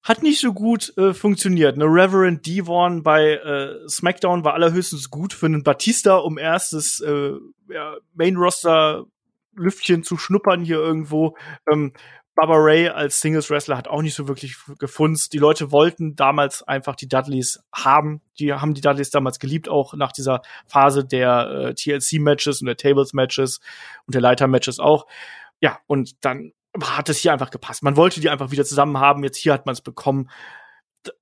[0.03, 1.77] hat nicht so gut äh, funktioniert.
[1.77, 1.85] Ne?
[1.85, 7.33] Reverend Devon bei äh, SmackDown war allerhöchstens gut für einen Batista, um erstes äh,
[7.69, 9.05] ja, Main-Roster
[9.57, 11.37] Lüftchen zu schnuppern hier irgendwo.
[11.71, 11.93] Ähm,
[12.35, 15.33] Baba Ray als Singles Wrestler hat auch nicht so wirklich gefunzt.
[15.33, 18.23] Die Leute wollten damals einfach die Dudleys haben.
[18.39, 22.77] Die haben die Dudleys damals geliebt, auch nach dieser Phase der äh, TLC-Matches und der
[22.77, 23.61] Tables-Matches
[24.07, 25.07] und der Leiter-Matches auch.
[25.61, 27.83] Ja, und dann hat es hier einfach gepasst.
[27.83, 29.25] Man wollte die einfach wieder zusammen haben.
[29.25, 30.31] Jetzt hier hat man es bekommen.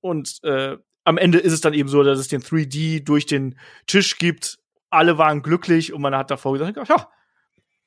[0.01, 3.57] Und äh, am Ende ist es dann eben so, dass es den 3D durch den
[3.87, 4.59] Tisch gibt.
[4.89, 7.09] Alle waren glücklich und man hat davor gesagt, ja,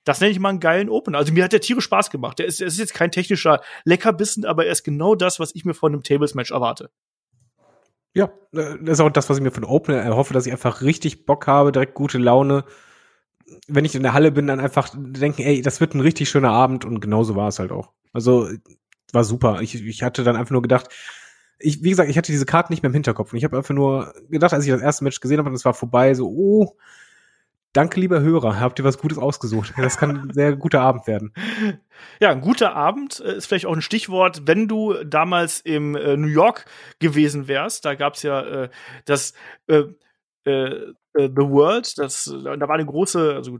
[0.04, 1.18] das nenne ich mal einen geilen Opener.
[1.18, 2.38] Also mir hat der Tiere Spaß gemacht.
[2.38, 5.64] Der ist, der ist jetzt kein technischer Leckerbissen, aber er ist genau das, was ich
[5.64, 6.90] mir von einem Tables-Match erwarte.
[8.14, 10.82] Ja, äh, das ist auch das, was ich mir von Opener erhoffe, dass ich einfach
[10.82, 12.64] richtig Bock habe, direkt gute Laune.
[13.68, 16.50] Wenn ich in der Halle bin, dann einfach denken, ey, das wird ein richtig schöner
[16.50, 17.92] Abend und genauso war es halt auch.
[18.12, 18.48] Also
[19.12, 19.60] war super.
[19.60, 20.88] Ich, ich hatte dann einfach nur gedacht,
[21.58, 23.74] ich, wie gesagt, ich hatte diese Karten nicht mehr im Hinterkopf und ich habe einfach
[23.74, 26.76] nur gedacht, als ich das erste Match gesehen habe und es war vorbei, so, oh,
[27.72, 28.60] Danke, lieber Hörer.
[28.60, 29.72] Habt ihr was Gutes ausgesucht?
[29.78, 31.32] Das kann ein sehr guter Abend werden.
[32.20, 34.42] Ja, ein guter Abend äh, ist vielleicht auch ein Stichwort.
[34.46, 36.66] Wenn du damals im äh, New York
[36.98, 38.68] gewesen wärst, da gab's ja äh,
[39.06, 39.32] das
[39.68, 39.84] äh,
[40.44, 43.58] äh, äh The World, das, da war eine große, also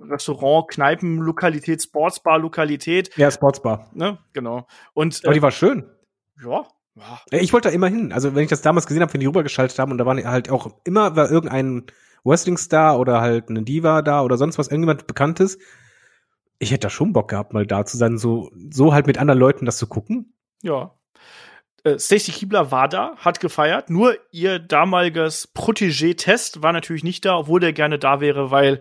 [0.00, 3.16] Restaurant, Kneipen, Lokalität, Sportsbar-Lokalität.
[3.16, 3.90] Ja, Sportsbar.
[3.94, 4.18] Ne?
[4.32, 4.66] Genau.
[4.94, 5.84] Und, Aber die war schön.
[6.42, 7.20] Ja, ja.
[7.30, 8.12] Ich wollte da immer hin.
[8.12, 10.50] Also wenn ich das damals gesehen habe, wenn die rübergeschaltet haben und da waren halt
[10.50, 11.86] auch immer war irgendein
[12.24, 15.58] Wrestling-Star oder halt eine Diva da oder sonst was, irgendjemand Bekanntes.
[16.58, 19.40] Ich hätte da schon Bock gehabt, mal da zu sein, so, so halt mit anderen
[19.40, 20.34] Leuten das zu gucken.
[20.62, 20.94] Ja.
[21.84, 23.90] Äh, Stacy Kiebler war da, hat gefeiert.
[23.90, 28.80] Nur ihr damaliges Protégé-Test war natürlich nicht da, obwohl der gerne da wäre, weil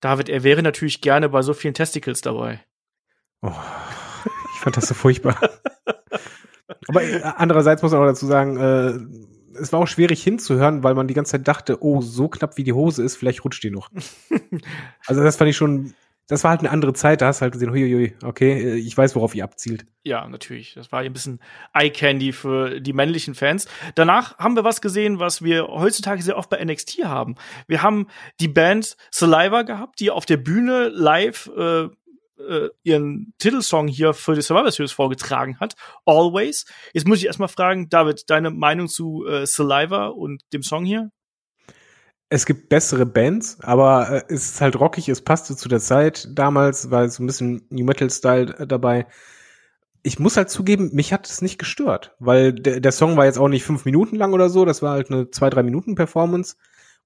[0.00, 2.60] David, er wäre natürlich gerne bei so vielen Testicles dabei.
[3.42, 3.52] Oh,
[4.54, 5.38] ich fand das so furchtbar.
[6.88, 9.29] Aber äh, andererseits muss man auch dazu sagen, äh,
[9.60, 12.64] es war auch schwierig hinzuhören, weil man die ganze Zeit dachte, oh, so knapp wie
[12.64, 13.90] die Hose ist, vielleicht rutscht die noch.
[15.06, 15.94] also das fand ich schon,
[16.30, 19.16] das war halt eine andere Zeit, da hast du halt gesehen, huiuiui, okay, ich weiß,
[19.16, 19.84] worauf ihr abzielt.
[20.02, 20.74] Ja, natürlich.
[20.74, 21.40] Das war ein bisschen
[21.74, 23.66] Eye Candy für die männlichen Fans.
[23.96, 27.34] Danach haben wir was gesehen, was wir heutzutage sehr oft bei NXT haben.
[27.66, 28.06] Wir haben
[28.40, 31.88] die Band Saliva gehabt, die auf der Bühne live äh,
[32.48, 35.74] äh, ihren Titelsong hier für die Survivor Series vorgetragen hat,
[36.04, 36.64] Always.
[36.92, 41.10] Jetzt muss ich erstmal fragen, David, deine Meinung zu äh, Saliva und dem Song hier?
[42.32, 46.28] Es gibt bessere Bands, aber äh, es ist halt rockig, es passte zu der Zeit.
[46.30, 49.06] Damals war so ein bisschen New Metal-Style dabei.
[50.02, 53.38] Ich muss halt zugeben, mich hat es nicht gestört, weil der, der Song war jetzt
[53.38, 56.56] auch nicht fünf Minuten lang oder so, das war halt eine zwei, drei Minuten Performance.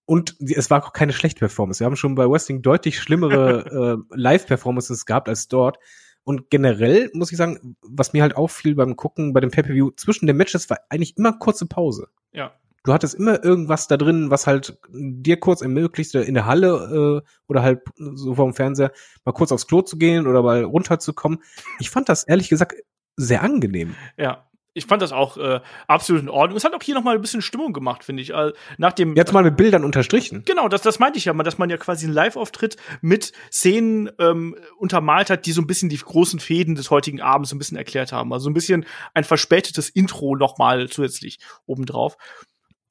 [0.06, 1.80] Und es war auch keine schlechte Performance.
[1.80, 5.78] Wir haben schon bei Wrestling deutlich schlimmere äh, Live-Performances gehabt als dort.
[6.24, 10.26] Und generell muss ich sagen, was mir halt auffiel beim Gucken bei dem Pay-Per-View, zwischen
[10.26, 12.08] den Matches war eigentlich immer kurze Pause.
[12.32, 12.52] Ja.
[12.82, 17.28] Du hattest immer irgendwas da drin, was halt dir kurz ermöglicht, in der Halle äh,
[17.46, 18.92] oder halt so vorm Fernseher
[19.24, 21.42] mal kurz aufs Klo zu gehen oder mal runterzukommen.
[21.78, 22.76] Ich fand das ehrlich gesagt
[23.16, 23.94] sehr angenehm.
[24.18, 26.56] Ja, ich fand das auch äh, absolut in Ordnung.
[26.56, 28.30] Es hat auch hier noch mal ein bisschen Stimmung gemacht, finde ich.
[28.30, 30.42] Äh, nach dem jetzt mal mit Bildern unterstrichen.
[30.44, 34.10] Genau, das, das meinte ich ja mal, dass man ja quasi einen Live-Auftritt mit Szenen
[34.18, 37.58] ähm, untermalt hat, die so ein bisschen die großen Fäden des heutigen Abends so ein
[37.58, 38.32] bisschen erklärt haben.
[38.32, 38.84] Also ein bisschen
[39.14, 42.16] ein verspätetes Intro noch mal zusätzlich obendrauf.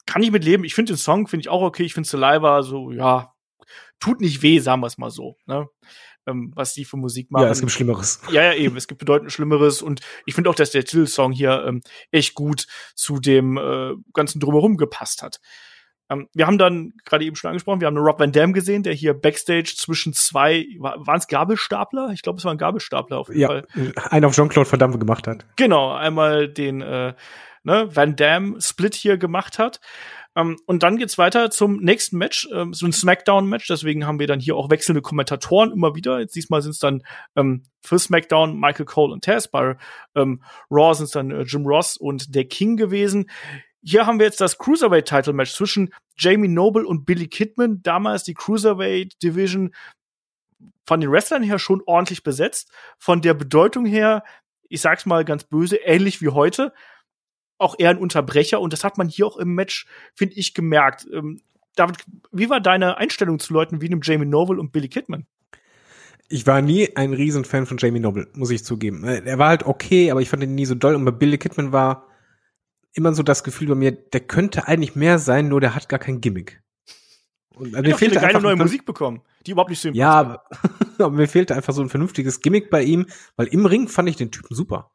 [0.06, 0.64] Kann ich mit leben.
[0.64, 1.84] Ich finde den Song finde ich auch okay.
[1.84, 3.34] Ich finde Saliva so ja
[4.00, 5.38] tut nicht weh, sagen wir es mal so.
[5.46, 5.68] Ne?
[6.28, 7.46] Ähm, was die für Musik machen.
[7.46, 8.22] Ja, es gibt Schlimmeres.
[8.32, 8.78] Ja, ja, eben.
[8.78, 9.82] Es gibt bedeutend Schlimmeres.
[9.82, 11.82] Und ich finde auch, dass der Titelsong hier ähm,
[12.12, 15.40] echt gut zu dem äh, ganzen Drumherum gepasst hat.
[16.10, 18.84] Ähm, wir haben dann gerade eben schon angesprochen, wir haben einen Rob Van Dam gesehen,
[18.84, 22.10] der hier Backstage zwischen zwei, waren es Gabelstapler?
[22.14, 23.68] Ich glaube, es waren Gabelstapler auf jeden ja, Fall.
[24.10, 25.46] einen auf Jean-Claude Van Damme gemacht hat.
[25.56, 27.14] Genau, einmal den äh,
[27.64, 29.80] ne, Van Dam Split hier gemacht hat.
[30.36, 33.68] Ähm, und dann geht's weiter zum nächsten Match, ähm, so ein Smackdown-Match.
[33.68, 36.20] Deswegen haben wir dann hier auch wechselnde Kommentatoren immer wieder.
[36.20, 37.04] Jetzt diesmal sind es dann
[37.36, 39.48] ähm, für SmackDown Michael Cole und Tess.
[39.48, 39.78] Bei
[40.16, 40.42] ähm,
[40.72, 43.30] Raw sind es dann äh, Jim Ross und der King gewesen.
[43.84, 47.82] Hier haben wir jetzt das Cruiserweight-Title-Match zwischen Jamie Noble und Billy Kidman.
[47.84, 49.76] Damals die Cruiserweight-Division
[50.86, 52.72] von den Wrestlern her schon ordentlich besetzt.
[52.98, 54.24] Von der Bedeutung her,
[54.70, 56.74] ich sag's mal ganz böse, ähnlich wie heute
[57.64, 61.08] auch eher ein Unterbrecher und das hat man hier auch im Match, finde ich, gemerkt.
[61.12, 61.42] Ähm,
[61.76, 61.98] David,
[62.32, 65.26] wie war deine Einstellung zu Leuten wie einem Jamie Noble und Billy Kidman?
[66.30, 69.04] Ich war nie ein Riesenfan von Jamie Noble, muss ich zugeben.
[69.04, 70.96] Äh, er war halt okay, aber ich fand ihn nie so doll.
[70.96, 72.08] Und bei Billy Kidman war
[72.94, 76.00] immer so das Gefühl bei mir, der könnte eigentlich mehr sein, nur der hat gar
[76.00, 76.62] kein Gimmick.
[77.56, 80.44] Und, also mir fehlte eine neue Musik bekommen, die überhaupt nicht so Ja, aber,
[80.98, 84.16] aber mir fehlte einfach so ein vernünftiges Gimmick bei ihm, weil im Ring fand ich
[84.16, 84.92] den Typen super.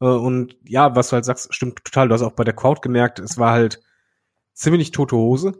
[0.00, 2.08] Äh, und ja, was du halt sagst, stimmt total.
[2.08, 3.80] Du hast auch bei der Crowd gemerkt, es war halt
[4.54, 5.52] ziemlich tote Hose.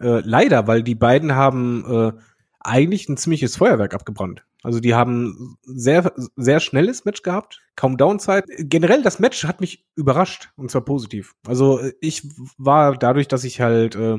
[0.00, 2.12] Äh, leider, weil die beiden haben äh,
[2.60, 4.44] eigentlich ein ziemliches Feuerwerk abgebrannt.
[4.62, 8.44] Also die haben sehr, sehr schnelles Match gehabt, kaum Downside.
[8.58, 11.34] Generell das Match hat mich überrascht und zwar positiv.
[11.46, 14.18] Also äh, ich war dadurch, dass ich halt äh,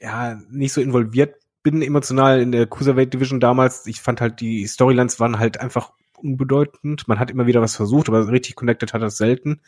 [0.00, 3.86] ja nicht so involviert bin emotional in der Cruiserweight Division damals.
[3.86, 7.08] Ich fand halt die Storylines waren halt einfach unbedeutend.
[7.08, 9.60] Man hat immer wieder was versucht, aber richtig connected hat das selten.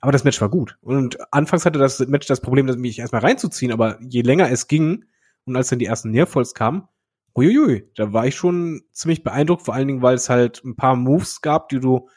[0.00, 0.76] Aber das Match war gut.
[0.82, 5.04] Und anfangs hatte das Match das Problem, mich erstmal reinzuziehen, aber je länger es ging
[5.44, 6.86] und als dann die ersten Nearfalls kamen,
[7.34, 10.96] uiuiui, da war ich schon ziemlich beeindruckt, vor allen Dingen, weil es halt ein paar
[10.96, 12.08] Moves gab, die du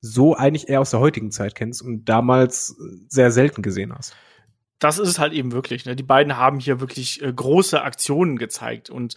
[0.00, 2.76] so eigentlich eher aus der heutigen Zeit kennst und damals
[3.08, 4.14] sehr selten gesehen hast.
[4.78, 5.84] Das ist es halt eben wirklich.
[5.84, 5.94] Ne?
[5.94, 9.14] Die beiden haben hier wirklich äh, große Aktionen gezeigt und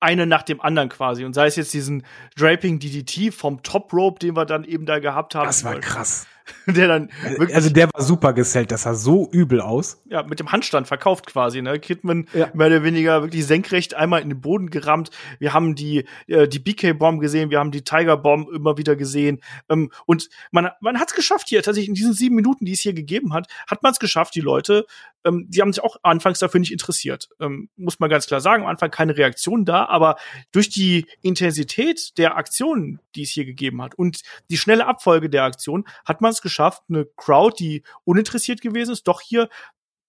[0.00, 1.24] eine nach dem anderen quasi.
[1.24, 2.04] Und sei es jetzt diesen
[2.36, 5.46] Draping DDT vom Top Rope, den wir dann eben da gehabt haben.
[5.46, 6.26] Das war krass.
[6.66, 10.02] der dann äh, wirklich also der war super gesellt, das sah so übel aus.
[10.08, 11.78] Ja, mit dem Handstand verkauft quasi, ne?
[11.78, 12.50] Kidman ja.
[12.54, 15.10] mehr oder weniger wirklich senkrecht einmal in den Boden gerammt.
[15.38, 18.96] Wir haben die äh, die BK Bomb gesehen, wir haben die Tiger Bomb immer wieder
[18.96, 22.72] gesehen ähm, und man man hat es geschafft hier tatsächlich in diesen sieben Minuten, die
[22.72, 24.86] es hier gegeben hat, hat man es geschafft, die Leute
[25.24, 27.28] ähm, die haben sich auch anfangs dafür nicht interessiert.
[27.40, 30.16] Ähm, muss man ganz klar sagen, am Anfang keine Reaktion da, aber
[30.52, 35.44] durch die Intensität der Aktionen, die es hier gegeben hat und die schnelle Abfolge der
[35.44, 39.48] Aktion, hat man es geschafft, eine Crowd, die uninteressiert gewesen ist, doch hier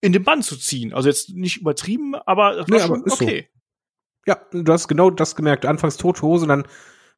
[0.02, 0.94] in den Bann zu ziehen.
[0.94, 3.50] Also jetzt nicht übertrieben, aber das war nee, schon okay.
[3.52, 3.62] So.
[4.28, 5.66] Ja, du hast genau das gemerkt.
[5.66, 6.66] Anfangs tote Hose, dann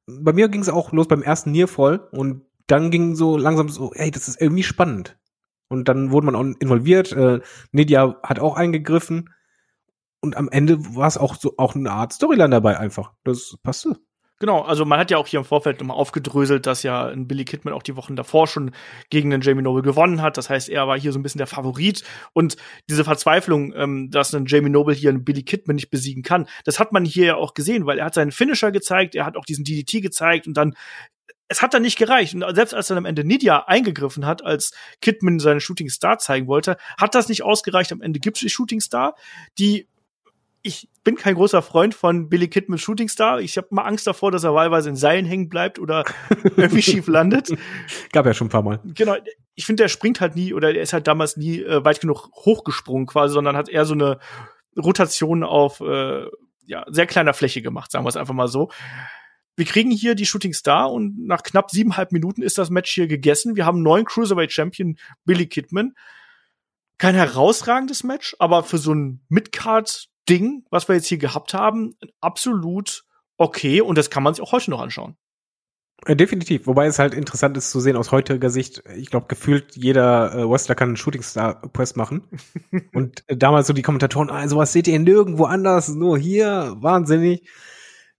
[0.05, 3.93] bei mir ging es auch los beim ersten Nearfall und dann ging so langsam so,
[3.93, 5.17] ey, das ist irgendwie spannend.
[5.69, 7.11] Und dann wurde man auch involviert.
[7.13, 9.33] Äh, Nidia hat auch eingegriffen.
[10.21, 13.13] Und am Ende war es auch so auch eine Art Storyline dabei einfach.
[13.23, 13.99] Das passte.
[14.43, 17.45] Genau, also man hat ja auch hier im Vorfeld nochmal aufgedröselt, dass ja ein Billy
[17.45, 18.71] Kidman auch die Wochen davor schon
[19.09, 20.35] gegen den Jamie Noble gewonnen hat.
[20.35, 22.03] Das heißt, er war hier so ein bisschen der Favorit.
[22.33, 22.57] Und
[22.89, 26.77] diese Verzweiflung, ähm, dass ein Jamie Noble hier einen Billy Kidman nicht besiegen kann, das
[26.77, 29.45] hat man hier ja auch gesehen, weil er hat seinen Finisher gezeigt, er hat auch
[29.45, 30.73] diesen DDT gezeigt und dann
[31.47, 32.35] es hat dann nicht gereicht.
[32.35, 36.47] Und selbst als dann am Ende Nidia eingegriffen hat, als Kidman seine Shooting Star zeigen
[36.47, 37.93] wollte, hat das nicht ausgereicht.
[37.93, 39.15] Am Ende gibt es die Shooting Star,
[39.57, 39.87] die
[40.63, 43.41] ich bin kein großer Freund von Billy Kidman Shooting Star.
[43.41, 46.05] Ich habe mal Angst davor, dass er wahlweise in Seilen hängen bleibt oder
[46.55, 47.53] irgendwie schief landet.
[48.13, 48.79] Gab ja schon ein paar Mal.
[48.85, 49.17] Genau.
[49.55, 52.29] Ich finde, der springt halt nie oder der ist halt damals nie äh, weit genug
[52.33, 54.19] hochgesprungen quasi, sondern hat eher so eine
[54.77, 56.25] Rotation auf äh,
[56.65, 58.71] ja, sehr kleiner Fläche gemacht, sagen wir es einfach mal so.
[59.57, 63.07] Wir kriegen hier die Shooting Star und nach knapp siebeneinhalb Minuten ist das Match hier
[63.07, 63.57] gegessen.
[63.57, 65.93] Wir haben neuen Cruiserweight Champion Billy Kidman.
[66.97, 69.21] Kein herausragendes Match, aber für so ein
[70.29, 73.05] Midcard-Ding, was wir jetzt hier gehabt haben, absolut
[73.37, 75.15] okay und das kann man sich auch heute noch anschauen.
[76.07, 78.83] Ja, definitiv, wobei es halt interessant ist zu sehen aus heutiger Sicht.
[78.97, 82.23] Ich glaube, gefühlt jeder äh, Wrestler kann einen Shooting Star Press machen.
[82.93, 87.47] und äh, damals so die Kommentatoren, also was seht ihr nirgendwo anders, nur hier, wahnsinnig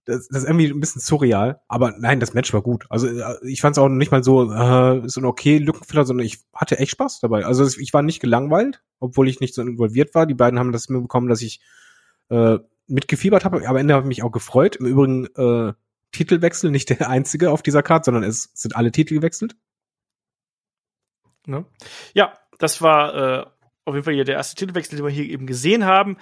[0.05, 2.85] das, das ist irgendwie ein bisschen surreal, aber nein, das Match war gut.
[2.89, 6.25] Also äh, ich fand es auch nicht mal so äh, so ein okay Lückenfiller, sondern
[6.25, 7.45] ich hatte echt Spaß dabei.
[7.45, 10.27] Also ich war nicht gelangweilt, obwohl ich nicht so involviert war.
[10.27, 11.59] Die beiden haben das mir bekommen, dass ich
[12.29, 12.57] äh,
[12.87, 13.67] mitgefiebert habe.
[13.67, 14.75] Am Ende habe ich mich auch gefreut.
[14.75, 15.73] Im Übrigen äh,
[16.11, 19.55] Titelwechsel nicht der einzige auf dieser Karte, sondern es sind alle Titel gewechselt.
[21.45, 21.65] Ne?
[22.13, 23.45] Ja, das war äh,
[23.85, 26.17] auf jeden Fall hier der erste Titelwechsel, den wir hier eben gesehen haben.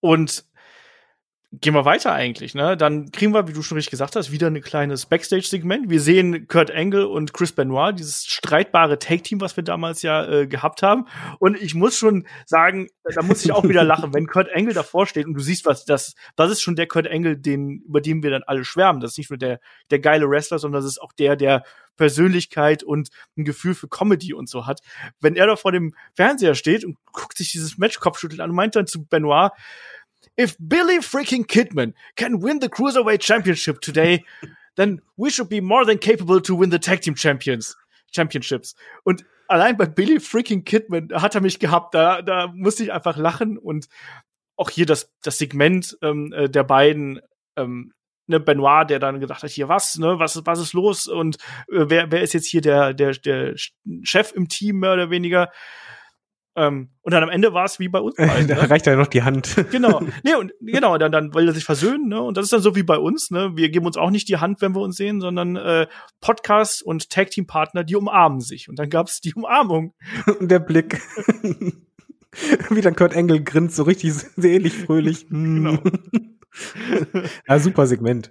[0.00, 0.44] Und
[1.60, 2.76] gehen wir weiter eigentlich, ne?
[2.76, 5.88] Dann kriegen wir, wie du schon richtig gesagt hast, wieder ein kleines Backstage-Segment.
[5.88, 10.46] Wir sehen Kurt Angle und Chris Benoit, dieses streitbare Take-Team, was wir damals ja äh,
[10.46, 11.06] gehabt haben.
[11.38, 15.06] Und ich muss schon sagen, da muss ich auch wieder lachen, wenn Kurt Angle davor
[15.06, 18.22] steht und du siehst, was das, das ist schon der Kurt Angle, den, über den
[18.22, 19.00] wir dann alle schwärmen.
[19.00, 21.62] Das ist nicht nur der, der geile Wrestler, sondern das ist auch der, der
[21.96, 24.80] Persönlichkeit und ein Gefühl für Comedy und so hat.
[25.20, 28.56] Wenn er da vor dem Fernseher steht und guckt sich dieses Match Kopfschütteln an und
[28.56, 29.50] meint dann zu Benoit,
[30.36, 34.24] if Billy freaking Kidman can win the Cruiserweight Championship today,
[34.76, 37.76] then we should be more than capable to win the Tag Team Champions
[38.12, 38.74] Championships.
[39.04, 41.94] Und allein bei Billy freaking Kidman hat er mich gehabt.
[41.94, 43.88] Da, da musste ich einfach lachen und
[44.56, 47.20] auch hier das, das Segment ähm, äh, der beiden,
[47.56, 47.92] ähm,
[48.26, 51.36] ne, Benoit, der dann gedacht hat, hier was, ne, was, was ist los und
[51.68, 53.54] äh, wer, wer ist jetzt hier der, der, der
[54.02, 55.50] Chef im Team, mehr oder weniger.
[56.56, 58.16] Ähm, und dann am Ende war es wie bei uns.
[58.16, 58.70] Beiden, da ne?
[58.70, 59.54] reicht ja noch die Hand.
[59.70, 60.00] Genau.
[60.22, 62.22] Nee, und genau, dann, dann will er sich versöhnen, ne?
[62.22, 63.52] Und das ist dann so wie bei uns, ne?
[63.54, 65.86] Wir geben uns auch nicht die Hand, wenn wir uns sehen, sondern äh,
[66.20, 68.70] Podcast und Tag-Team-Partner, die umarmen sich.
[68.70, 69.92] Und dann gab's die Umarmung.
[70.40, 71.00] Und der Blick.
[72.70, 75.28] wie dann Kurt Engel grinst, so richtig sehnlich fröhlich.
[75.28, 75.78] genau.
[77.48, 78.30] ja, super Segment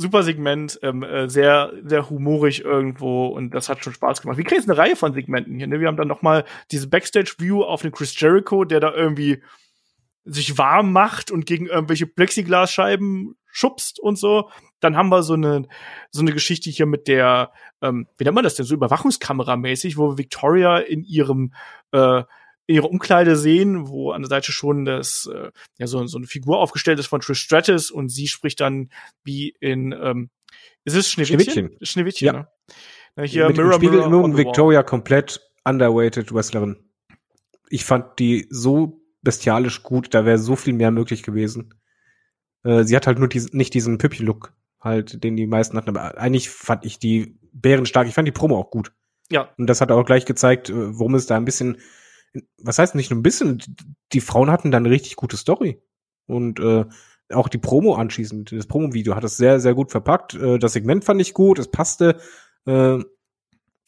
[0.00, 4.38] super Segment, ähm, äh, sehr, sehr humorig irgendwo und das hat schon Spaß gemacht.
[4.38, 5.66] Wir kriegen jetzt eine Reihe von Segmenten hier.
[5.66, 5.80] Ne?
[5.80, 9.42] Wir haben dann noch mal diese Backstage-View auf den Chris Jericho, der da irgendwie
[10.24, 14.50] sich warm macht und gegen irgendwelche Plexiglasscheiben schubst und so.
[14.80, 15.66] Dann haben wir so eine
[16.10, 20.18] so eine Geschichte hier mit der, ähm, wie nennt man das denn, so Überwachungskameramäßig, wo
[20.18, 21.52] Victoria in ihrem
[21.92, 22.22] äh,
[22.70, 26.28] in ihrer Umkleide sehen, wo an der Seite schon das äh, ja so, so eine
[26.28, 28.90] Figur aufgestellt ist von Trish Stratus und sie spricht dann
[29.24, 30.30] wie in ähm,
[30.84, 31.40] ist es Schneewittchen?
[31.50, 32.32] Schneewittchen, Schneewittchen ja.
[32.32, 32.48] ne?
[33.16, 36.76] Na, hier Mit Mirror, Spiegel Mirror nur Victoria komplett underweighted Wrestlerin.
[37.70, 41.74] Ich fand die so bestialisch gut, da wäre so viel mehr möglich gewesen.
[42.62, 46.18] Äh, sie hat halt nur diesen, nicht diesen Püppi-Look, halt, den die meisten hatten, aber
[46.18, 48.06] eigentlich fand ich die bärenstark.
[48.06, 48.92] Ich fand die Promo auch gut.
[49.28, 49.52] Ja.
[49.58, 51.78] Und das hat auch gleich gezeigt, äh, worum es da ein bisschen
[52.58, 53.62] was heißt nicht nur ein bisschen,
[54.12, 55.82] die Frauen hatten dann eine richtig gute Story.
[56.26, 56.84] Und äh,
[57.32, 60.34] auch die Promo anschließend, das Promo-Video hat es sehr, sehr gut verpackt.
[60.34, 62.20] Äh, das Segment fand ich gut, es passte.
[62.66, 62.98] Äh,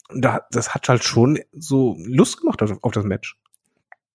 [0.09, 3.37] da, das hat halt schon so Lust gemacht auf, auf das Match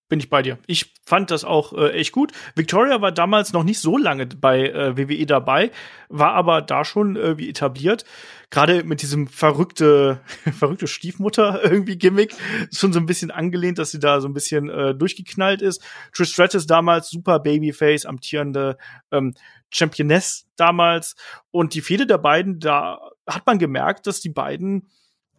[0.09, 0.57] bin ich bei dir.
[0.65, 2.33] Ich fand das auch äh, echt gut.
[2.55, 5.71] Victoria war damals noch nicht so lange bei äh, WWE dabei,
[6.09, 8.03] war aber da schon äh, wie etabliert.
[8.49, 10.19] Gerade mit diesem verrückte,
[10.57, 12.35] verrückte Stiefmutter irgendwie Gimmick,
[12.73, 15.81] schon so ein bisschen angelehnt, dass sie da so ein bisschen äh, durchgeknallt ist.
[16.13, 18.77] Trish Stratus damals super Babyface, amtierende
[19.11, 19.35] ähm,
[19.69, 21.15] Championess damals.
[21.51, 24.89] Und die Fehde der beiden, da hat man gemerkt, dass die beiden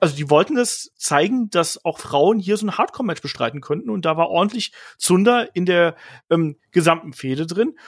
[0.00, 4.04] also die wollten es zeigen, dass auch Frauen hier so ein Hardcore-Match bestreiten könnten und
[4.04, 5.94] da war ordentlich Zunder in der
[6.30, 7.78] ähm, gesamten Fehde drin.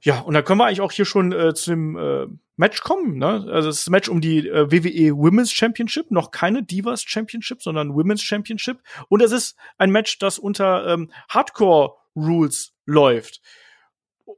[0.00, 3.18] Ja, und da können wir eigentlich auch hier schon äh, zu dem äh, Match kommen.
[3.18, 3.46] Ne?
[3.50, 8.22] Also das Match um die äh, WWE Women's Championship, noch keine Divas Championship, sondern Women's
[8.22, 8.80] Championship.
[9.08, 13.40] Und es ist ein Match, das unter ähm, Hardcore Rules läuft.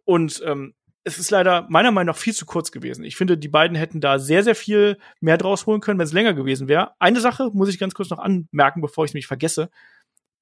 [0.04, 3.04] Und ähm, es ist leider meiner Meinung nach viel zu kurz gewesen.
[3.04, 6.12] Ich finde, die beiden hätten da sehr, sehr viel mehr draus holen können, wenn es
[6.12, 6.92] länger gewesen wäre.
[6.98, 9.70] Eine Sache muss ich ganz kurz noch anmerken, bevor ich es mich vergesse.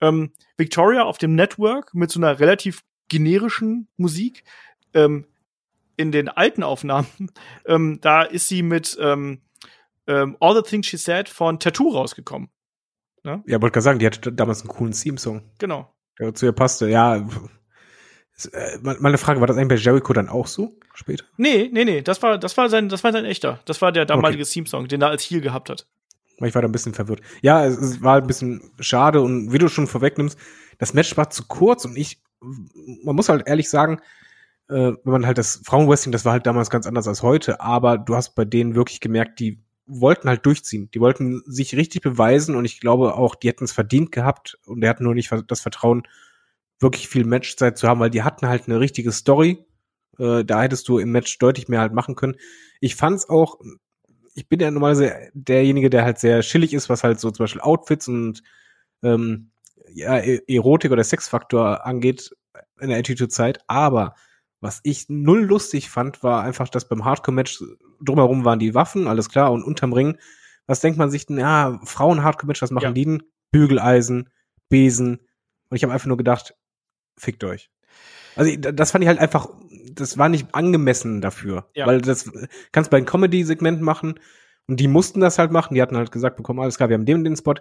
[0.01, 4.45] Ähm, Victoria auf dem Network mit so einer relativ generischen Musik.
[4.95, 5.27] Ähm,
[5.97, 7.09] in den alten Aufnahmen,
[7.67, 9.43] ähm, da ist sie mit ähm,
[10.07, 12.51] ähm, All the Things She Said von Tattoo rausgekommen.
[13.25, 13.43] Ne?
[13.47, 15.43] Ja, wollte gerade sagen, die hatte damals einen coolen Theme-Song.
[15.59, 15.93] Genau.
[16.19, 16.89] Der zu ihr passte.
[16.89, 17.29] Ja,
[18.83, 21.25] meine Frage, war das eigentlich bei Jericho dann auch so später?
[21.37, 23.61] Nee, nee, nee, das war, das war sein, das war sein echter.
[23.65, 24.53] Das war der damalige okay.
[24.53, 25.87] Theme-Song, den er als Heel gehabt hat.
[26.41, 27.21] Ich war da ein bisschen verwirrt.
[27.43, 30.39] Ja, es, es war ein bisschen schade und wie du schon vorwegnimmst,
[30.79, 32.21] das Match war zu kurz und ich,
[33.03, 34.01] man muss halt ehrlich sagen,
[34.69, 37.99] äh, wenn man halt das Frauenwrestling, das war halt damals ganz anders als heute, aber
[37.99, 40.91] du hast bei denen wirklich gemerkt, die wollten halt durchziehen.
[40.93, 44.85] Die wollten sich richtig beweisen und ich glaube auch, die hätten es verdient gehabt und
[44.85, 46.03] er hat nur nicht das Vertrauen,
[46.81, 49.65] wirklich viel Matchzeit zu haben, weil die hatten halt eine richtige Story.
[50.19, 52.37] Äh, da hättest du im Match deutlich mehr halt machen können.
[52.81, 53.59] Ich fand's auch,
[54.35, 57.61] ich bin ja normalerweise derjenige, der halt sehr chillig ist, was halt so zum Beispiel
[57.61, 58.43] Outfits und
[59.03, 59.51] ähm,
[59.93, 62.31] ja, e-, Erotik oder Sexfaktor angeht
[62.81, 63.61] in der Attitude-Zeit.
[63.67, 64.15] Aber
[64.61, 67.63] was ich null lustig fand, war einfach, dass beim Hardcore-Match
[68.05, 70.19] drumherum waren die Waffen, alles klar, und unterm Ring.
[70.67, 72.93] Was denkt man sich denn, ja, Frauen-Hardcore-Match, was machen ja.
[72.93, 73.23] die denn?
[73.51, 74.29] Bügeleisen,
[74.69, 75.21] Besen.
[75.71, 76.55] Und ich habe einfach nur gedacht,
[77.19, 77.71] fickt euch.
[78.37, 79.49] Also das fand ich halt einfach,
[79.93, 81.87] das war nicht angemessen dafür, ja.
[81.87, 82.31] weil das
[82.73, 84.21] kannst bei einem Comedy-Segment machen
[84.69, 85.75] und die mussten das halt machen.
[85.75, 87.55] Die hatten halt gesagt bekommen, alles klar, wir haben den und den Spot,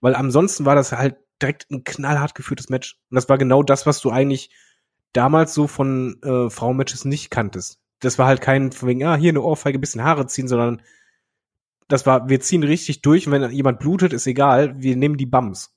[0.00, 3.86] weil ansonsten war das halt direkt ein knallhart geführtes Match und das war genau das,
[3.86, 4.50] was du eigentlich
[5.12, 7.80] damals so von äh, Frauenmatches nicht kanntest.
[8.00, 10.82] Das war halt kein von wegen, ah, hier eine Ohrfeige, bisschen Haare ziehen, sondern
[11.88, 15.26] das war, wir ziehen richtig durch und wenn jemand blutet, ist egal, wir nehmen die
[15.26, 15.74] Bums.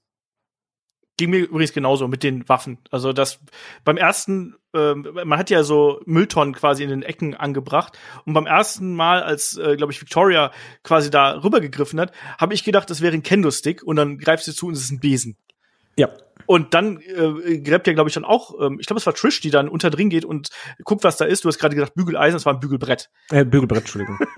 [1.17, 2.79] Ging mir übrigens genauso mit den Waffen.
[2.89, 3.39] Also das
[3.83, 8.47] beim ersten, ähm, man hat ja so Mülltonnen quasi in den Ecken angebracht und beim
[8.47, 10.51] ersten Mal, als äh, glaube ich Victoria
[10.83, 14.55] quasi da rübergegriffen hat, habe ich gedacht, das wäre ein Kendo-Stick und dann greift sie
[14.55, 15.37] zu und es ist ein Besen.
[15.95, 16.09] Ja.
[16.45, 19.39] Und dann äh, gräbt ja, glaube ich, dann auch, ähm, ich glaube, es war Trish,
[19.39, 20.49] die dann unter drin geht und
[20.83, 21.45] guckt, was da ist.
[21.45, 23.09] Du hast gerade gesagt, Bügeleisen, es war ein Bügelbrett.
[23.29, 24.19] Äh, Bügelbrett, Entschuldigung.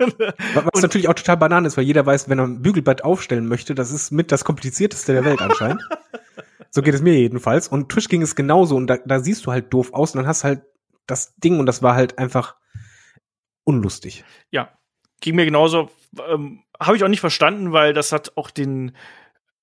[0.54, 3.48] was was natürlich auch total Banane ist, weil jeder weiß, wenn er ein Bügelbrett aufstellen
[3.48, 5.82] möchte, das ist mit das komplizierteste der Welt anscheinend.
[6.76, 7.68] so geht es mir jedenfalls.
[7.68, 10.26] Und Trish ging es genauso und da, da siehst du halt doof aus und dann
[10.26, 10.62] hast halt
[11.06, 12.56] das Ding und das war halt einfach
[13.64, 14.24] unlustig.
[14.50, 14.78] Ja,
[15.22, 15.90] ging mir genauso.
[16.28, 18.92] Ähm, Habe ich auch nicht verstanden, weil das hat auch den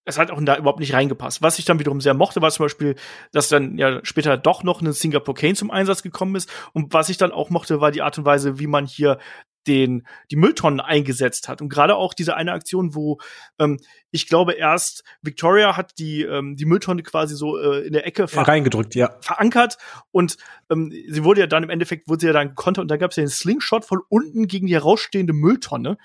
[0.06, 1.42] es hat auch da überhaupt nicht reingepasst.
[1.42, 2.96] Was ich dann wiederum sehr mochte, war zum Beispiel,
[3.32, 6.52] dass dann ja später doch noch eine Singapore Cane zum Einsatz gekommen ist.
[6.74, 9.20] Und was ich dann auch mochte, war die Art und Weise, wie man hier
[9.68, 13.20] den die Mülltonnen eingesetzt hat und gerade auch diese eine Aktion, wo
[13.60, 13.80] ähm,
[14.12, 18.28] ich glaube erst Victoria hat die ähm, die Mülltonne quasi so äh, in der Ecke
[18.28, 19.78] ver reingedrückt, ja verankert
[20.12, 20.38] und
[20.70, 23.12] ähm, sie wurde ja dann im Endeffekt wurde sie ja dann gekontert und dann gab
[23.12, 25.98] es ja den Slingshot von unten gegen die herausstehende Mülltonne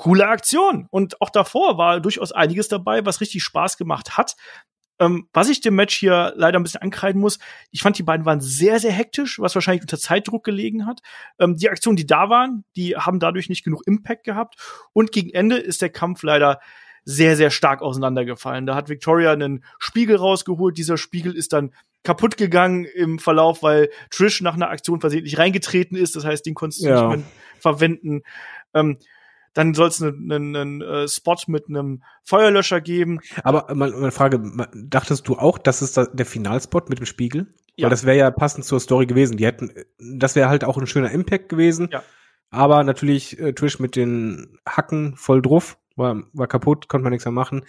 [0.00, 0.86] coole Aktion.
[0.90, 4.34] Und auch davor war durchaus einiges dabei, was richtig Spaß gemacht hat.
[5.00, 7.38] Ähm, was ich dem Match hier leider ein bisschen ankreiden muss,
[7.70, 11.00] ich fand, die beiden waren sehr, sehr hektisch, was wahrscheinlich unter Zeitdruck gelegen hat.
[11.38, 14.56] Ähm, die Aktionen, die da waren, die haben dadurch nicht genug Impact gehabt.
[14.92, 16.60] Und gegen Ende ist der Kampf leider
[17.04, 18.66] sehr, sehr stark auseinandergefallen.
[18.66, 20.76] Da hat Victoria einen Spiegel rausgeholt.
[20.76, 21.72] Dieser Spiegel ist dann
[22.04, 26.14] kaputt gegangen im Verlauf, weil Trish nach einer Aktion versehentlich reingetreten ist.
[26.14, 27.08] Das heißt, den konntest du ja.
[27.08, 27.26] nicht mehr
[27.58, 28.22] verwenden.
[28.74, 28.98] Ähm,
[29.54, 33.20] dann soll es einen, einen, einen äh, Spot mit einem Feuerlöscher geben.
[33.42, 34.40] Aber mal eine Frage,
[34.74, 37.54] dachtest du auch, das ist der Finalspot mit dem Spiegel?
[37.76, 37.84] Ja.
[37.84, 39.36] Weil das wäre ja passend zur Story gewesen.
[39.36, 41.88] Die hätten, das wäre halt auch ein schöner Impact gewesen.
[41.90, 42.02] Ja.
[42.50, 47.24] Aber natürlich äh, Trish mit den Hacken voll drauf, war, war kaputt, konnte man nichts
[47.24, 47.64] mehr machen.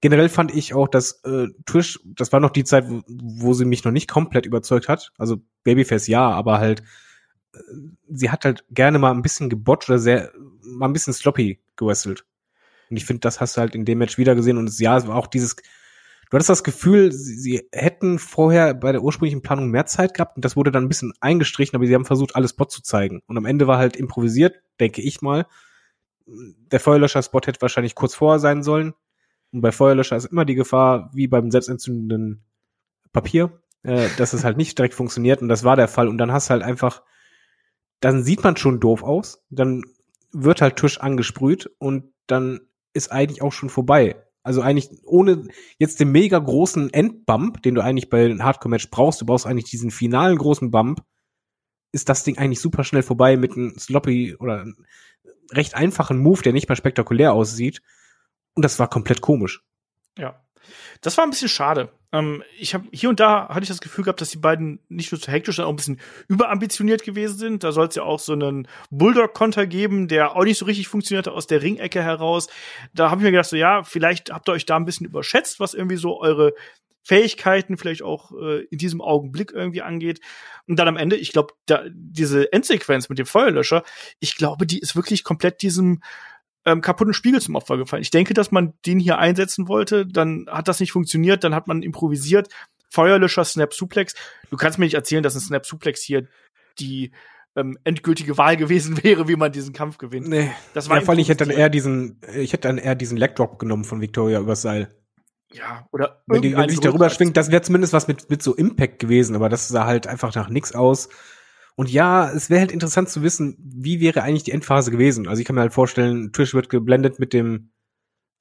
[0.00, 3.64] Generell fand ich auch, dass äh, Trish, das war noch die Zeit, wo, wo sie
[3.64, 5.12] mich noch nicht komplett überzeugt hat.
[5.18, 6.82] Also Babyface ja, aber halt
[7.52, 7.58] äh,
[8.08, 10.32] sie hat halt gerne mal ein bisschen gebotcht oder sehr
[10.70, 12.24] mal ein bisschen sloppy gewrestelt.
[12.90, 14.58] Und ich finde, das hast du halt in dem Match wieder gesehen.
[14.58, 15.62] Und ja, es war auch dieses, du
[16.32, 20.44] hattest das Gefühl, sie, sie, hätten vorher bei der ursprünglichen Planung mehr Zeit gehabt und
[20.44, 23.22] das wurde dann ein bisschen eingestrichen, aber sie haben versucht, alles Spot zu zeigen.
[23.26, 25.46] Und am Ende war halt improvisiert, denke ich mal.
[26.26, 28.94] Der Feuerlöscher-Spot hätte wahrscheinlich kurz vorher sein sollen.
[29.52, 32.44] Und bei Feuerlöscher ist immer die Gefahr, wie beim selbstentzündenden
[33.12, 35.42] Papier, äh, dass es halt nicht direkt funktioniert.
[35.42, 36.08] Und das war der Fall.
[36.08, 37.02] Und dann hast du halt einfach,
[37.98, 39.44] dann sieht man schon doof aus.
[39.50, 39.82] Dann
[40.32, 42.60] wird halt Tusch angesprüht und dann
[42.92, 44.16] ist eigentlich auch schon vorbei.
[44.42, 49.20] Also eigentlich ohne jetzt den mega großen Endbump, den du eigentlich bei einem Hardcore-Match brauchst,
[49.20, 51.02] du brauchst eigentlich diesen finalen großen Bump,
[51.92, 54.64] ist das Ding eigentlich super schnell vorbei mit einem sloppy oder
[55.52, 57.82] recht einfachen Move, der nicht mal spektakulär aussieht.
[58.54, 59.64] Und das war komplett komisch.
[60.16, 60.42] Ja.
[61.00, 61.90] Das war ein bisschen schade.
[62.12, 65.12] Ähm, ich habe hier und da hatte ich das Gefühl gehabt, dass die beiden nicht
[65.12, 67.64] nur zu hektisch, sondern auch ein bisschen überambitioniert gewesen sind.
[67.64, 71.32] Da soll es ja auch so einen Bulldog-Konter geben, der auch nicht so richtig funktionierte
[71.32, 72.48] aus der Ringecke heraus.
[72.94, 75.60] Da habe ich mir gedacht, so ja, vielleicht habt ihr euch da ein bisschen überschätzt,
[75.60, 76.54] was irgendwie so eure
[77.02, 80.20] Fähigkeiten vielleicht auch äh, in diesem Augenblick irgendwie angeht.
[80.66, 81.54] Und dann am Ende, ich glaube,
[81.92, 83.82] diese Endsequenz mit dem Feuerlöscher,
[84.20, 86.02] ich glaube, die ist wirklich komplett diesem
[86.64, 88.02] ähm, kaputten Spiegel zum Opfer gefallen.
[88.02, 91.66] Ich denke, dass man den hier einsetzen wollte, dann hat das nicht funktioniert, dann hat
[91.66, 92.48] man improvisiert.
[92.90, 94.14] Feuerlöscher, Snap Suplex.
[94.50, 96.26] Du kannst mir nicht erzählen, dass ein Snap Suplex hier
[96.78, 97.12] die
[97.56, 100.28] ähm, endgültige Wahl gewesen wäre, wie man diesen Kampf gewinnt.
[100.28, 100.50] Nee.
[100.74, 103.16] Das war ja, vor allem, ich hätte dann eher diesen, ich hätte dann eher diesen
[103.16, 104.88] Leg Drop genommen von Victoria übers Seil.
[105.52, 108.54] Ja, oder wenn die wenn sich darüber schwingt, das wäre zumindest was mit, mit so
[108.54, 111.08] Impact gewesen, aber das sah halt einfach nach nix aus.
[111.80, 115.26] Und ja, es wäre halt interessant zu wissen, wie wäre eigentlich die Endphase gewesen.
[115.26, 117.70] Also ich kann mir halt vorstellen, Trish wird geblendet mit dem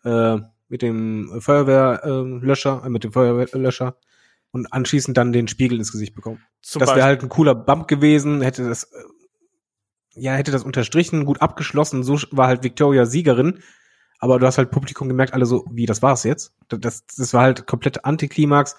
[0.04, 3.96] äh, mit dem Feuerwehrlöscher, äh, mit dem Feuerwehrlöscher
[4.52, 6.44] und anschließend dann den Spiegel ins Gesicht bekommen.
[6.62, 9.04] Zum das wäre halt ein cooler Bump gewesen, hätte das äh,
[10.16, 13.60] ja, hätte das unterstrichen, gut abgeschlossen, so war halt Victoria Siegerin,
[14.20, 16.52] aber du hast halt Publikum gemerkt, alle so, wie, das war's jetzt?
[16.68, 18.76] Das, das war halt komplett Antiklimax.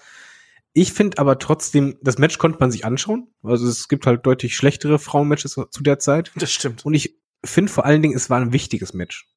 [0.73, 3.27] Ich finde aber trotzdem, das Match konnte man sich anschauen.
[3.43, 6.31] Also es gibt halt deutlich schlechtere Frauenmatches zu der Zeit.
[6.35, 6.85] Das stimmt.
[6.85, 9.27] Und ich finde vor allen Dingen, es war ein wichtiges Match.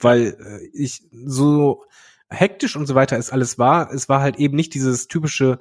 [0.00, 1.84] Weil äh, ich so
[2.28, 5.58] hektisch und so weiter es alles war, es war halt eben nicht dieses typische,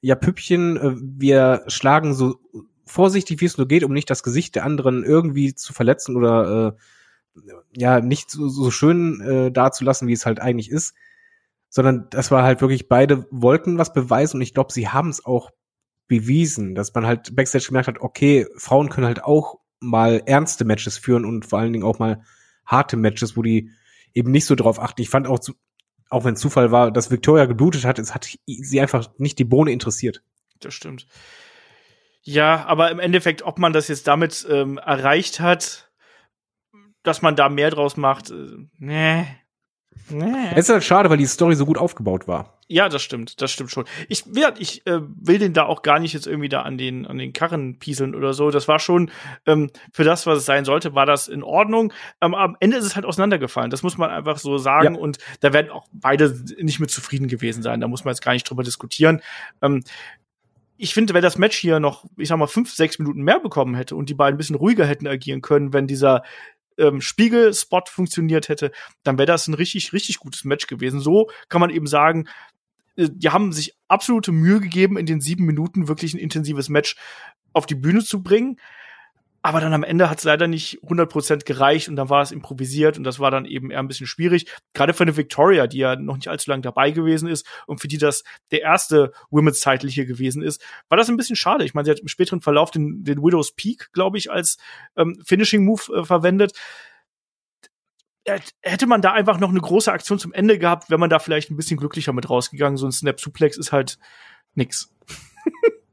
[0.00, 2.40] ja, Püppchen, äh, wir schlagen so
[2.84, 6.76] vorsichtig, wie es nur geht, um nicht das Gesicht der anderen irgendwie zu verletzen oder
[7.36, 7.40] äh,
[7.76, 10.94] ja, nicht so, so schön äh, dazulassen, wie es halt eigentlich ist
[11.74, 15.24] sondern das war halt wirklich, beide wollten was beweisen und ich glaube, sie haben es
[15.24, 15.50] auch
[16.06, 20.98] bewiesen, dass man halt Backstage gemerkt hat, okay, Frauen können halt auch mal ernste Matches
[20.98, 22.22] führen und vor allen Dingen auch mal
[22.66, 23.70] harte Matches, wo die
[24.12, 25.00] eben nicht so drauf achten.
[25.00, 25.38] Ich fand auch,
[26.10, 29.72] auch wenn Zufall war, dass Victoria geblutet hat, es hat sie einfach nicht die Bohne
[29.72, 30.22] interessiert.
[30.60, 31.06] Das stimmt.
[32.20, 35.90] Ja, aber im Endeffekt, ob man das jetzt damit ähm, erreicht hat,
[37.02, 39.24] dass man da mehr draus macht, äh, nee.
[40.10, 40.50] Nee.
[40.52, 42.58] Es ist halt schade, weil die Story so gut aufgebaut war.
[42.68, 43.84] Ja, das stimmt, das stimmt schon.
[44.08, 47.06] Ich, ja, ich äh, will den da auch gar nicht jetzt irgendwie da an den
[47.06, 48.50] an den Karren pieseln oder so.
[48.50, 49.10] Das war schon
[49.46, 51.92] ähm, für das, was es sein sollte, war das in Ordnung.
[52.20, 53.70] Ähm, am Ende ist es halt auseinandergefallen.
[53.70, 54.94] Das muss man einfach so sagen.
[54.94, 55.00] Ja.
[55.00, 57.80] Und da werden auch beide nicht mit zufrieden gewesen sein.
[57.80, 59.20] Da muss man jetzt gar nicht drüber diskutieren.
[59.60, 59.84] Ähm,
[60.78, 63.74] ich finde, wenn das Match hier noch, ich sag mal, fünf, sechs Minuten mehr bekommen
[63.74, 66.22] hätte und die beiden ein bisschen ruhiger hätten agieren können, wenn dieser
[66.78, 71.00] ähm, Spiegelspot funktioniert hätte, dann wäre das ein richtig, richtig gutes Match gewesen.
[71.00, 72.28] So kann man eben sagen,
[72.96, 76.96] äh, die haben sich absolute Mühe gegeben, in den sieben Minuten wirklich ein intensives Match
[77.52, 78.58] auf die Bühne zu bringen.
[79.44, 82.96] Aber dann am Ende hat es leider nicht 100% gereicht und dann war es improvisiert
[82.96, 84.46] und das war dann eben eher ein bisschen schwierig.
[84.72, 87.88] Gerade für eine Victoria, die ja noch nicht allzu lange dabei gewesen ist und für
[87.88, 88.22] die das
[88.52, 91.64] der erste Women's Title hier gewesen ist, war das ein bisschen schade.
[91.64, 94.58] Ich meine, sie hat im späteren Verlauf den, den Widow's Peak, glaube ich, als
[94.96, 96.52] ähm, Finishing Move äh, verwendet
[98.62, 101.50] hätte man da einfach noch eine große Aktion zum Ende gehabt, wenn man da vielleicht
[101.50, 102.76] ein bisschen glücklicher mit rausgegangen.
[102.76, 103.98] So ein Snap Suplex ist halt
[104.54, 104.94] nix.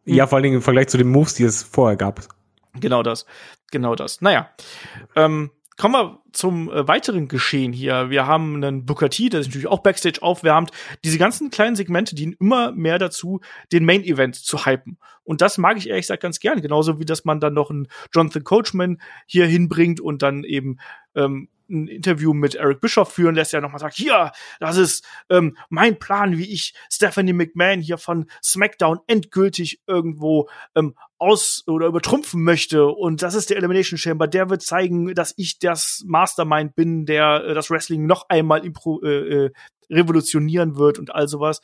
[0.05, 2.27] ja, vor allen Dingen im Vergleich zu den Moves, die es vorher gab.
[2.73, 3.25] Genau das.
[3.71, 4.21] Genau das.
[4.21, 4.49] Naja.
[5.15, 8.09] Ähm, kommen wir zum äh, weiteren Geschehen hier.
[8.09, 10.71] Wir haben einen T, der sich natürlich auch Backstage aufwärmt.
[11.03, 13.39] Diese ganzen kleinen Segmente dienen immer mehr dazu,
[13.71, 14.97] den Main Event zu hypen.
[15.23, 16.61] Und das mag ich ehrlich gesagt ganz gern.
[16.61, 20.79] Genauso wie, dass man dann noch einen Jonathan Coachman hier hinbringt und dann eben
[21.15, 25.57] ähm, ein Interview mit Eric Bischoff führen lässt, der nochmal sagt, hier, das ist ähm,
[25.69, 32.43] mein Plan, wie ich Stephanie McMahon hier von SmackDown endgültig irgendwo ähm, aus oder übertrumpfen
[32.43, 32.87] möchte.
[32.87, 34.27] Und das ist der Elimination Chamber.
[34.27, 39.01] Der wird zeigen, dass ich das Mastermind bin, der äh, das Wrestling noch einmal impro
[39.03, 39.51] äh, äh,
[39.89, 41.61] revolutionieren wird und all sowas.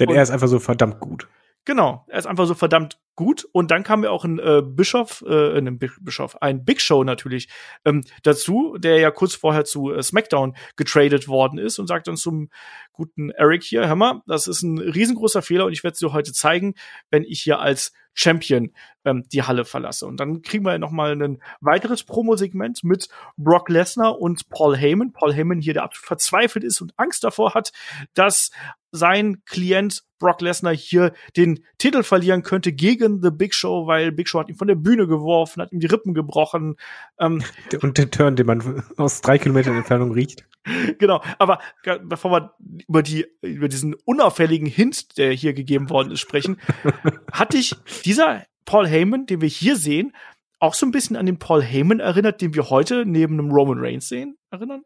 [0.00, 1.28] Denn er ist einfach so verdammt gut.
[1.66, 3.44] Genau, er ist einfach so verdammt gut.
[3.50, 7.48] Und dann kam ja auch ein äh, Bischof, äh, ein Bischof, ein Big Show natürlich
[7.84, 12.16] ähm, dazu, der ja kurz vorher zu äh, SmackDown getradet worden ist und sagt dann
[12.16, 12.50] zum
[12.92, 16.12] guten Eric hier, hör mal, das ist ein riesengroßer Fehler und ich werde es dir
[16.12, 16.74] heute zeigen,
[17.10, 18.72] wenn ich hier als Champion
[19.06, 20.06] ähm, die Halle verlasse.
[20.06, 25.12] Und dann kriegen wir noch mal ein weiteres Promo-Segment mit Brock Lesnar und Paul Heyman.
[25.12, 27.72] Paul Heyman hier, der absolut verzweifelt ist und Angst davor hat,
[28.14, 28.50] dass
[28.90, 34.28] sein Klient Brock Lesnar hier den Titel verlieren könnte gegen The Big Show, weil Big
[34.28, 36.76] Show hat ihn von der Bühne geworfen, hat ihm die Rippen gebrochen.
[37.18, 37.42] Ähm,
[37.82, 40.44] und den Turn, den man aus drei Kilometern Entfernung riecht.
[40.98, 41.60] Genau, aber
[42.02, 42.54] bevor wir
[42.88, 46.58] über die über diesen unauffälligen Hint, der hier gegeben worden ist, sprechen,
[47.32, 50.12] hatte ich dieser Paul Heyman, den wir hier sehen,
[50.58, 53.78] auch so ein bisschen an den Paul Heyman erinnert, den wir heute neben einem Roman
[53.78, 54.82] Reigns sehen, erinnern?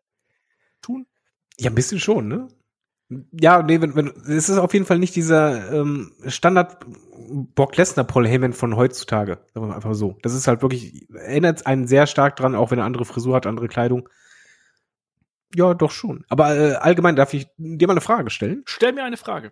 [0.82, 1.06] Tun?
[1.58, 2.48] Ja, ein bisschen schon, ne?
[3.32, 6.86] Ja, nee, wenn, wenn, es ist auf jeden Fall nicht dieser ähm, Standard
[7.56, 9.38] Brock Lesnar Paul Heyman von heutzutage.
[9.52, 10.16] Sagen wir einfach so.
[10.22, 13.46] Das ist halt wirklich, erinnert einen sehr stark dran, auch wenn er andere Frisur hat,
[13.46, 14.08] andere Kleidung.
[15.54, 16.24] Ja, doch schon.
[16.28, 18.62] Aber äh, allgemein darf ich dir mal eine Frage stellen?
[18.66, 19.50] Stell mir eine Frage.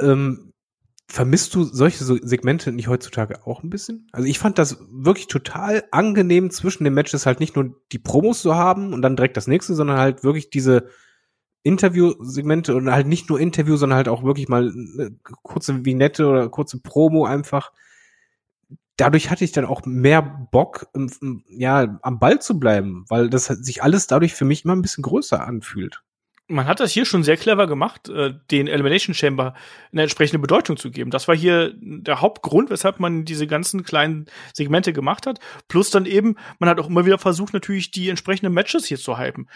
[0.00, 0.53] Ähm,
[1.06, 4.08] vermisst du solche Segmente nicht heutzutage auch ein bisschen?
[4.12, 8.42] Also ich fand das wirklich total angenehm zwischen den Matches halt nicht nur die Promos
[8.42, 10.88] zu haben und dann direkt das nächste, sondern halt wirklich diese
[11.62, 16.48] Interview-Segmente und halt nicht nur Interview, sondern halt auch wirklich mal eine kurze Vignette oder
[16.48, 17.72] kurze Promo einfach.
[18.96, 20.86] Dadurch hatte ich dann auch mehr Bock,
[21.48, 25.02] ja, am Ball zu bleiben, weil das sich alles dadurch für mich immer ein bisschen
[25.02, 26.02] größer anfühlt.
[26.46, 29.54] Man hat das hier schon sehr clever gemacht, äh, den Elimination Chamber
[29.92, 31.10] eine entsprechende Bedeutung zu geben.
[31.10, 35.38] Das war hier der Hauptgrund, weshalb man diese ganzen kleinen Segmente gemacht hat.
[35.68, 39.18] Plus dann eben, man hat auch immer wieder versucht, natürlich die entsprechenden Matches hier zu
[39.18, 39.48] hypen.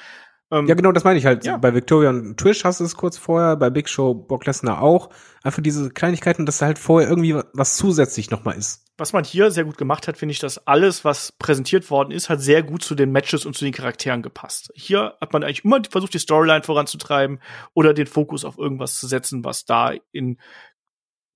[0.50, 1.44] Ähm, ja, genau, das meine ich halt.
[1.44, 1.58] Ja.
[1.58, 5.10] Bei Victoria und Trish hast du es kurz vorher, bei Big Show, Brock Lesnar auch.
[5.42, 8.84] Einfach diese Kleinigkeiten, dass da halt vorher irgendwie was zusätzlich nochmal ist.
[8.96, 12.30] Was man hier sehr gut gemacht hat, finde ich, dass alles, was präsentiert worden ist,
[12.30, 14.72] hat sehr gut zu den Matches und zu den Charakteren gepasst.
[14.74, 17.40] Hier hat man eigentlich immer versucht, die Storyline voranzutreiben
[17.74, 20.38] oder den Fokus auf irgendwas zu setzen, was da in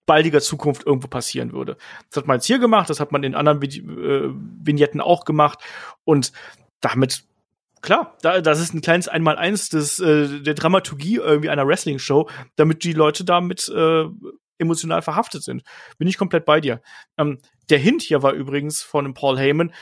[0.06, 1.76] baldiger Zukunft irgendwo passieren würde.
[2.10, 4.30] Das hat man jetzt hier gemacht, das hat man in anderen äh,
[4.64, 5.60] Vignetten auch gemacht
[6.04, 6.32] und
[6.80, 7.24] damit
[7.82, 12.84] Klar, da, das ist ein kleines Einmaleins des, äh, der Dramaturgie irgendwie einer Wrestling-Show, damit
[12.84, 14.04] die Leute damit äh,
[14.58, 15.64] emotional verhaftet sind.
[15.98, 16.80] Bin ich komplett bei dir.
[17.18, 19.74] Ähm, der Hint hier war übrigens von dem Paul Heyman,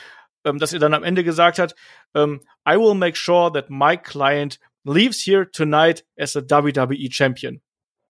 [0.43, 1.75] ähm, dass er dann am Ende gesagt hat,
[2.15, 7.61] ähm, I will make sure that my client leaves here tonight as a WWE Champion.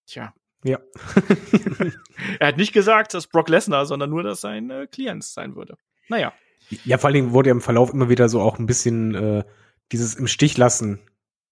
[0.07, 0.33] Tja,
[0.63, 0.79] Ja.
[2.39, 5.75] er hat nicht gesagt, dass Brock Lesnar, sondern nur, dass sein äh, Klient sein würde.
[6.07, 6.33] Naja.
[6.85, 9.43] Ja, vor allen Dingen wurde ja im Verlauf immer wieder so auch ein bisschen äh,
[9.91, 10.99] dieses im Stich lassen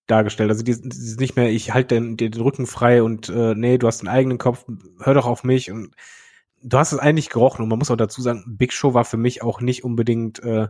[0.07, 0.49] dargestellt.
[0.49, 4.01] Also dieses, nicht mehr, ich halte den, den Rücken frei und äh, nee, du hast
[4.01, 4.65] einen eigenen Kopf,
[4.99, 5.95] hör doch auf mich und
[6.61, 9.17] du hast es eigentlich gerochen und man muss auch dazu sagen, Big Show war für
[9.17, 10.67] mich auch nicht unbedingt äh,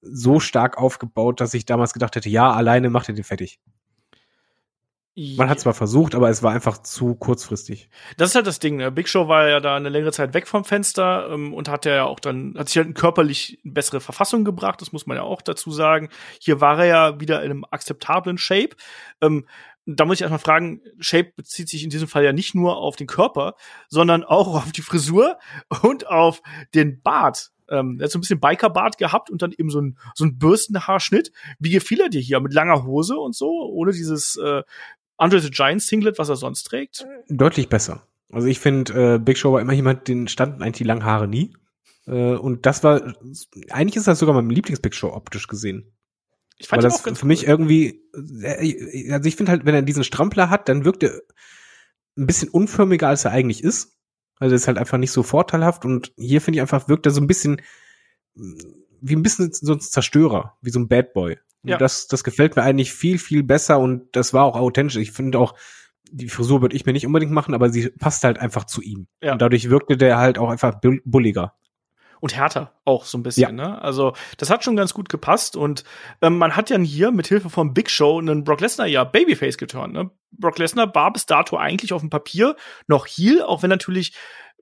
[0.00, 3.60] so stark aufgebaut, dass ich damals gedacht hätte, ja, alleine macht er den fertig.
[5.16, 7.88] Man hat zwar versucht, aber es war einfach zu kurzfristig.
[8.16, 8.76] Das ist halt das Ding.
[8.76, 8.90] Ne?
[8.90, 12.04] Big Show war ja da eine längere Zeit weg vom Fenster ähm, und hat ja
[12.04, 15.70] auch dann, hat sich halt körperlich bessere Verfassung gebracht, das muss man ja auch dazu
[15.70, 16.08] sagen.
[16.40, 18.70] Hier war er ja wieder in einem akzeptablen Shape.
[19.20, 19.46] Ähm,
[19.86, 22.96] da muss ich erstmal fragen, Shape bezieht sich in diesem Fall ja nicht nur auf
[22.96, 23.54] den Körper,
[23.88, 25.38] sondern auch auf die Frisur
[25.82, 26.42] und auf
[26.74, 27.52] den Bart.
[27.68, 30.38] Ähm, er hat so ein bisschen Bikerbart gehabt und dann eben so ein, so ein
[30.38, 31.32] Bürstenhaarschnitt.
[31.58, 32.40] Wie gefiel er dir hier?
[32.40, 34.62] Mit langer Hose und so, ohne dieses äh,
[35.16, 37.06] Andre the Giant Singlet, was er sonst trägt?
[37.28, 38.06] Deutlich besser.
[38.30, 41.28] Also ich finde, äh, Big Show war immer jemand, den standen eigentlich die langen Haare
[41.28, 41.54] nie.
[42.06, 43.14] Äh, und das war,
[43.70, 45.92] eigentlich ist das sogar mein Lieblings-Big Show optisch gesehen.
[46.58, 47.28] Ich fand Weil das für cool.
[47.28, 51.20] mich irgendwie, äh, also ich finde halt, wenn er diesen Strampler hat, dann wirkt er
[52.16, 53.96] ein bisschen unförmiger, als er eigentlich ist.
[54.38, 57.20] Also ist halt einfach nicht so vorteilhaft und hier finde ich einfach, wirkt er so
[57.20, 57.62] ein bisschen
[59.04, 61.38] wie ein bisschen so ein Zerstörer, wie so ein Bad Boy.
[61.62, 61.78] Ja.
[61.78, 64.96] Das, das gefällt mir eigentlich viel, viel besser und das war auch authentisch.
[64.96, 65.54] Ich finde auch,
[66.10, 69.06] die Frisur würde ich mir nicht unbedingt machen, aber sie passt halt einfach zu ihm.
[69.22, 69.32] Ja.
[69.32, 71.54] Und dadurch wirkte der halt auch einfach bulliger.
[72.20, 73.68] Und härter auch so ein bisschen, ja.
[73.68, 73.82] ne?
[73.82, 75.84] Also, das hat schon ganz gut gepasst und
[76.22, 79.58] ähm, man hat ja hier mit Hilfe von Big Show einen Brock Lesnar ja Babyface
[79.58, 80.10] geturnt, ne?
[80.30, 84.14] Brock Lesnar war bis dato eigentlich auf dem Papier noch Heel, auch wenn natürlich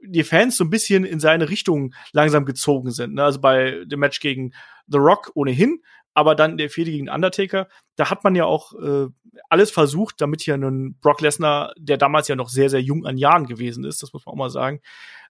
[0.05, 3.14] die Fans so ein bisschen in seine Richtung langsam gezogen sind.
[3.14, 3.24] Ne?
[3.24, 4.53] Also bei dem Match gegen
[4.86, 5.82] The Rock ohnehin,
[6.14, 9.07] aber dann der Fehde gegen Undertaker, da hat man ja auch äh,
[9.48, 13.16] alles versucht, damit hier ein Brock Lesnar, der damals ja noch sehr, sehr jung an
[13.16, 14.80] Jahren gewesen ist, das muss man auch mal sagen,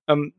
[0.09, 0.35] ähm,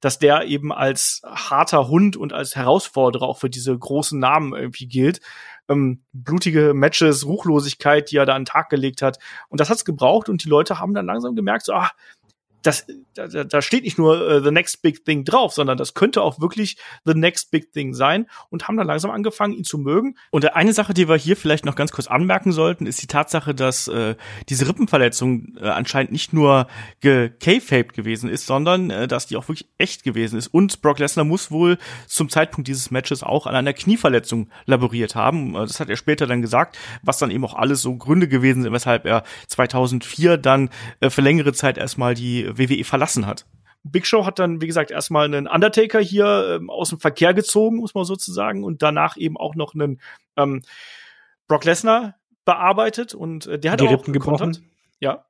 [0.00, 4.86] dass der eben als harter Hund und als Herausforderer auch für diese großen Namen irgendwie
[4.86, 5.20] gilt.
[5.68, 9.18] Ähm, blutige Matches, Ruchlosigkeit, die er da an den Tag gelegt hat.
[9.48, 11.90] Und das hat's gebraucht und die Leute haben dann langsam gemerkt, so, ah,
[12.62, 16.22] das, da, da steht nicht nur uh, The Next Big Thing drauf, sondern das könnte
[16.22, 20.16] auch wirklich The Next Big Thing sein und haben dann langsam angefangen, ihn zu mögen.
[20.30, 23.54] Und eine Sache, die wir hier vielleicht noch ganz kurz anmerken sollten, ist die Tatsache,
[23.54, 24.16] dass äh,
[24.48, 26.66] diese Rippenverletzung äh, anscheinend nicht nur
[27.00, 30.48] gekayfaped gewesen ist, sondern äh, dass die auch wirklich echt gewesen ist.
[30.48, 35.54] Und Brock Lesnar muss wohl zum Zeitpunkt dieses Matches auch an einer Knieverletzung laboriert haben.
[35.54, 38.62] Äh, das hat er später dann gesagt, was dann eben auch alles so Gründe gewesen
[38.62, 43.46] sind, weshalb er 2004 dann äh, für längere Zeit erstmal die WWE verlassen hat.
[43.90, 47.76] Big Show hat dann, wie gesagt, erstmal einen Undertaker hier ähm, aus dem Verkehr gezogen,
[47.76, 50.00] muss man sozusagen, und danach eben auch noch einen
[50.36, 50.62] ähm,
[51.46, 54.70] Brock Lesnar bearbeitet und äh, der hat die auch Rippen gebrochen.
[55.00, 55.24] Ja.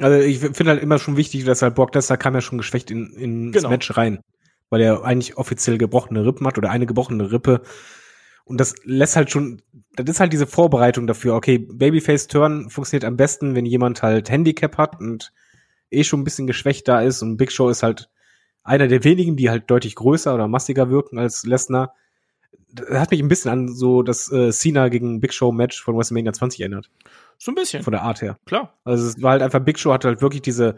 [0.00, 2.90] Also ich finde halt immer schon wichtig, dass halt Brock Lesnar kam ja schon geschwächt
[2.90, 3.70] in, in genau.
[3.70, 4.20] Match rein,
[4.68, 7.62] weil er eigentlich offiziell gebrochene Rippen hat oder eine gebrochene Rippe.
[8.44, 9.62] Und das lässt halt schon,
[9.94, 11.34] das ist halt diese Vorbereitung dafür.
[11.34, 15.32] Okay, Babyface Turn funktioniert am besten, wenn jemand halt Handicap hat und
[15.94, 18.10] eh schon ein bisschen geschwächt da ist und Big Show ist halt
[18.62, 21.94] einer der wenigen, die halt deutlich größer oder massiger wirken als Lesnar.
[22.72, 25.96] Das hat mich ein bisschen an so das äh, Cena gegen Big Show Match von
[25.96, 26.90] WrestleMania 20 erinnert.
[27.38, 27.82] So ein bisschen.
[27.82, 28.38] Von der Art her.
[28.46, 28.74] Klar.
[28.84, 30.76] Also es war halt einfach, Big Show hatte halt wirklich diese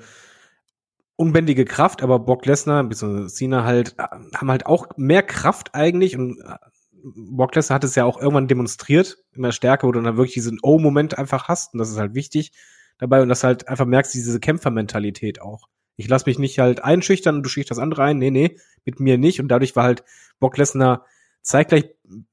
[1.14, 3.28] unbändige Kraft, aber Brock Lesnar bzw.
[3.28, 4.04] Cena halt äh,
[4.34, 6.56] haben halt auch mehr Kraft eigentlich und äh,
[7.02, 10.58] Brock Lesnar hat es ja auch irgendwann demonstriert, immer stärker, wo du dann wirklich diesen
[10.60, 12.52] Oh-Moment einfach hast und das ist halt wichtig
[12.98, 15.68] dabei und das halt einfach merkst, diese Kämpfermentalität auch.
[15.96, 18.18] Ich lass mich nicht halt einschüchtern und du schüchterst andere ein.
[18.18, 19.40] Nee, nee, mit mir nicht.
[19.40, 20.04] Und dadurch war halt
[20.38, 21.06] Brock Lesnar
[21.42, 21.86] zeitgleich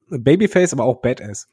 [0.09, 1.47] Babyface, aber auch Badass.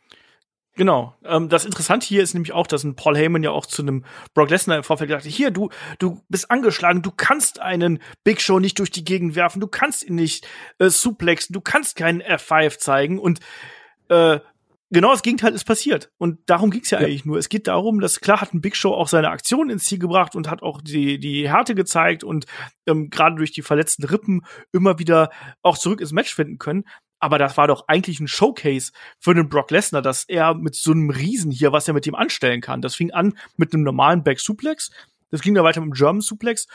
[0.76, 1.14] Genau.
[1.24, 4.04] Ähm, das Interessante hier ist nämlich auch, dass ein Paul Heyman ja auch zu einem
[4.34, 8.40] Brock Lesnar im Vorfeld gesagt hat, hier, du, du bist angeschlagen, du kannst einen Big
[8.40, 10.46] Show nicht durch die Gegend werfen, du kannst ihn nicht
[10.78, 13.40] äh, suplexen, du kannst keinen F5 zeigen und
[14.08, 14.40] äh,
[14.90, 16.10] genau das Gegenteil ist passiert.
[16.18, 17.38] Und darum ging's ja, ja, eigentlich nur.
[17.38, 20.34] Es geht darum, dass klar hat ein Big Show auch seine Aktion ins Ziel gebracht
[20.34, 22.46] und hat auch die, die Härte gezeigt und
[22.86, 25.30] ähm, gerade durch die verletzten Rippen immer wieder
[25.62, 26.84] auch zurück ins Match finden können.
[27.18, 30.92] Aber das war doch eigentlich ein Showcase für den Brock Lesnar, dass er mit so
[30.92, 32.80] einem Riesen hier, was er mit ihm anstellen kann.
[32.80, 34.90] Das fing an mit einem normalen Back Suplex.
[35.30, 36.66] Das ging dann weiter mit dem German Suplex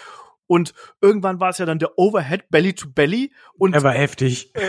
[0.47, 4.53] und irgendwann war es ja dann der Overhead Belly to Belly und er war heftig.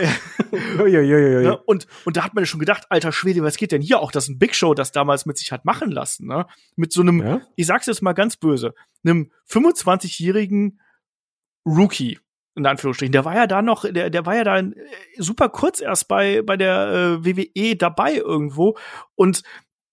[0.49, 0.57] Äh,
[0.87, 1.57] ne?
[1.65, 4.11] und und da hat man ja schon gedacht, alter Schwede, was geht denn hier auch,
[4.11, 6.45] dass ein Big Show das damals mit sich hat machen lassen, ne?
[6.77, 7.41] Mit so einem, ja?
[7.55, 8.73] ich sag's jetzt mal ganz böse,
[9.03, 10.79] einem 25-jährigen
[11.65, 12.19] Rookie
[12.55, 13.11] in Anführungsstrichen.
[13.11, 14.61] Der war ja da noch, der, der war ja da
[15.17, 18.77] super kurz erst bei bei der äh, WWE dabei irgendwo
[19.15, 19.43] und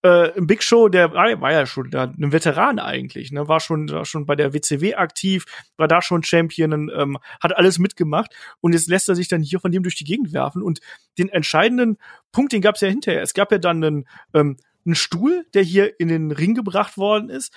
[0.04, 4.04] äh, Big Show, der war, ja schon da, ein Veteran eigentlich, ne, war schon, war
[4.04, 5.46] schon bei der WCW aktiv,
[5.78, 9.60] war da schon Champion, ähm, hat alles mitgemacht und jetzt lässt er sich dann hier
[9.60, 10.80] von dem durch die Gegend werfen und
[11.16, 11.96] den entscheidenden
[12.32, 13.22] Punkt, den gab es ja hinterher.
[13.22, 17.30] Es gab ja dann einen, ähm, einen Stuhl, der hier in den Ring gebracht worden
[17.30, 17.54] ist.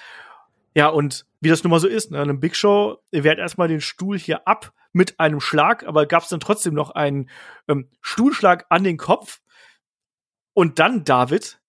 [0.73, 3.81] Ja, und wie das nun mal so ist, ne, eine Big Show wehrt erstmal den
[3.81, 7.29] Stuhl hier ab mit einem Schlag, aber gab es dann trotzdem noch einen
[7.67, 9.41] ähm, Stuhlschlag an den Kopf.
[10.53, 11.59] Und dann, David,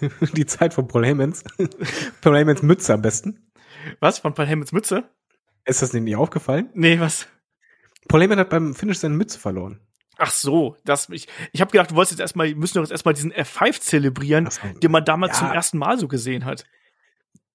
[0.34, 1.44] die Zeit von Paul Heymans.
[2.20, 3.50] Paul Heymans Mütze am besten.
[4.00, 4.18] Was?
[4.18, 5.04] Von Paul Heymans Mütze?
[5.64, 6.70] Ist das dir nicht aufgefallen?
[6.74, 7.26] Nee, was?
[8.08, 9.80] Paul Heyman hat beim Finish seine Mütze verloren.
[10.18, 13.14] Ach so, das ich ich habe gedacht, du wolltest jetzt erstmal müssen wir jetzt erstmal
[13.14, 14.60] diesen F5 zelebrieren, so.
[14.78, 15.46] den man damals ja.
[15.46, 16.64] zum ersten Mal so gesehen hat.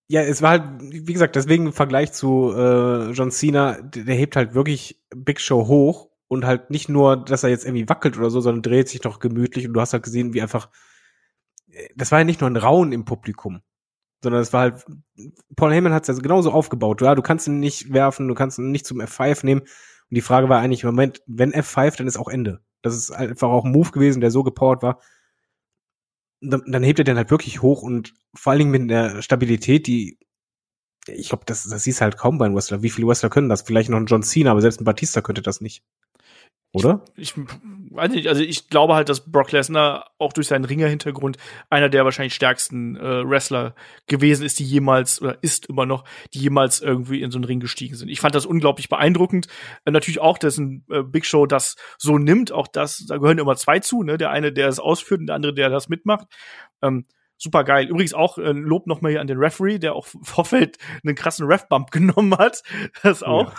[0.07, 4.15] Ja, es war halt, wie gesagt, deswegen im Vergleich zu äh, John Cena, der, der
[4.15, 8.17] hebt halt wirklich Big Show hoch und halt nicht nur, dass er jetzt irgendwie wackelt
[8.17, 10.69] oder so, sondern dreht sich doch gemütlich und du hast halt gesehen, wie einfach
[11.95, 13.61] das war ja nicht nur ein Rauen im Publikum,
[14.23, 14.85] sondern es war halt,
[15.55, 17.01] Paul Heyman hat es ja genauso aufgebaut.
[17.01, 19.61] Ja, du kannst ihn nicht werfen, du kannst ihn nicht zum F5 nehmen.
[19.61, 22.61] Und die Frage war eigentlich im Moment, wenn F5, dann ist auch Ende.
[22.81, 24.99] Das ist einfach auch ein Move gewesen, der so gepowert war.
[26.41, 29.85] Dann, dann hebt er den halt wirklich hoch und vor allen Dingen mit der Stabilität,
[29.87, 30.17] die,
[31.07, 32.81] ich glaube, das, das siehst halt kaum bei einem Wrestler.
[32.81, 33.61] Wie viele Wrestler können das?
[33.61, 35.83] Vielleicht noch ein John Cena, aber selbst ein Batista könnte das nicht.
[36.73, 37.03] Oder?
[37.17, 37.43] Ich, ich
[37.91, 41.37] weiß nicht, also ich glaube halt, dass Brock Lesnar auch durch seinen Ringer-Hintergrund
[41.69, 43.75] einer der wahrscheinlich stärksten äh, Wrestler
[44.07, 47.59] gewesen ist, die jemals oder ist immer noch, die jemals irgendwie in so einen Ring
[47.59, 48.07] gestiegen sind.
[48.07, 49.47] Ich fand das unglaublich beeindruckend.
[49.83, 53.39] Äh, natürlich auch, dass ein äh, Big Show das so nimmt, auch das, da gehören
[53.39, 54.17] immer zwei zu, ne?
[54.17, 56.27] Der eine, der es ausführt und der andere, der das mitmacht.
[56.81, 57.05] Ähm,
[57.37, 57.87] super geil.
[57.87, 61.47] Übrigens auch äh, Lob nochmal hier an den Referee, der auch im Vorfeld einen krassen
[61.47, 62.63] Ref-Bump genommen hat.
[63.03, 63.53] Das auch.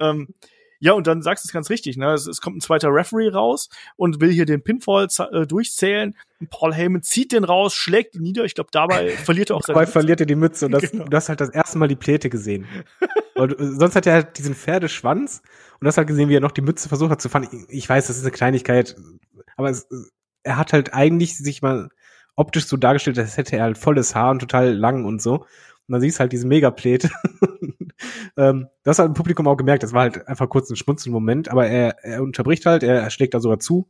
[0.00, 0.10] Ja.
[0.10, 0.34] Ähm,
[0.80, 2.12] ja, und dann sagst du es ganz richtig, ne?
[2.12, 6.14] Es, es, kommt ein zweiter Referee raus und will hier den Pinfall äh, durchzählen.
[6.40, 8.44] Und Paul Heyman zieht den raus, schlägt ihn nieder.
[8.44, 11.04] Ich glaube, dabei verliert er auch seine Dabei verliert er die Mütze und das, genau.
[11.04, 12.66] du hast halt das erste Mal die Pläte gesehen.
[13.34, 15.42] Weil du, sonst hat er halt diesen Pferdeschwanz
[15.74, 17.48] und du hast halt gesehen, wie er noch die Mütze versucht hat zu fahren.
[17.50, 18.96] Ich, ich weiß, das ist eine Kleinigkeit,
[19.56, 19.88] aber es,
[20.44, 21.88] er hat halt eigentlich sich mal
[22.36, 25.44] optisch so dargestellt, als hätte er halt volles Haar und total lang und so.
[25.88, 27.10] Und dann siehst du halt diese Megapläte.
[28.36, 31.50] ähm, das hat im Publikum auch gemerkt, das war halt einfach kurz ein schmunzelnder Moment,
[31.50, 33.88] aber er, er unterbricht halt, er, schlägt da sogar zu.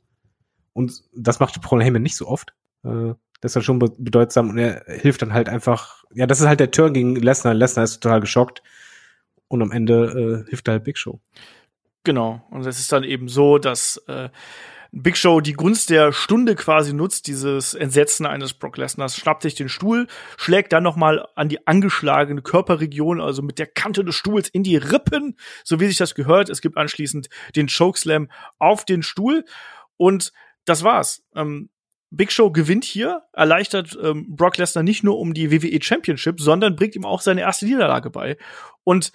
[0.73, 2.55] Und das macht Paul Heyman nicht so oft.
[2.85, 6.47] Äh, das ist halt schon bedeutsam und er hilft dann halt einfach, ja, das ist
[6.47, 7.55] halt der Turn gegen Lesnar.
[7.55, 8.63] Lesnar ist total geschockt
[9.49, 11.21] und am Ende äh, hilft halt Big Show.
[12.05, 12.47] Genau.
[12.51, 14.29] Und es ist dann eben so, dass äh,
[14.91, 19.55] Big Show die Gunst der Stunde quasi nutzt, dieses Entsetzen eines Brock Lesners, schnappt sich
[19.55, 24.15] den Stuhl, schlägt dann noch mal an die angeschlagene Körperregion, also mit der Kante des
[24.15, 26.49] Stuhls in die Rippen, so wie sich das gehört.
[26.49, 29.45] Es gibt anschließend den Chokeslam auf den Stuhl
[29.97, 30.33] und
[30.65, 31.23] das war's.
[31.35, 31.69] Ähm,
[32.11, 36.77] Big Show gewinnt hier, erleichtert ähm, Brock Lesnar nicht nur um die WWE Championship, sondern
[36.77, 38.39] bringt ihm auch seine erste Niederlage bei.
[38.85, 39.13] Und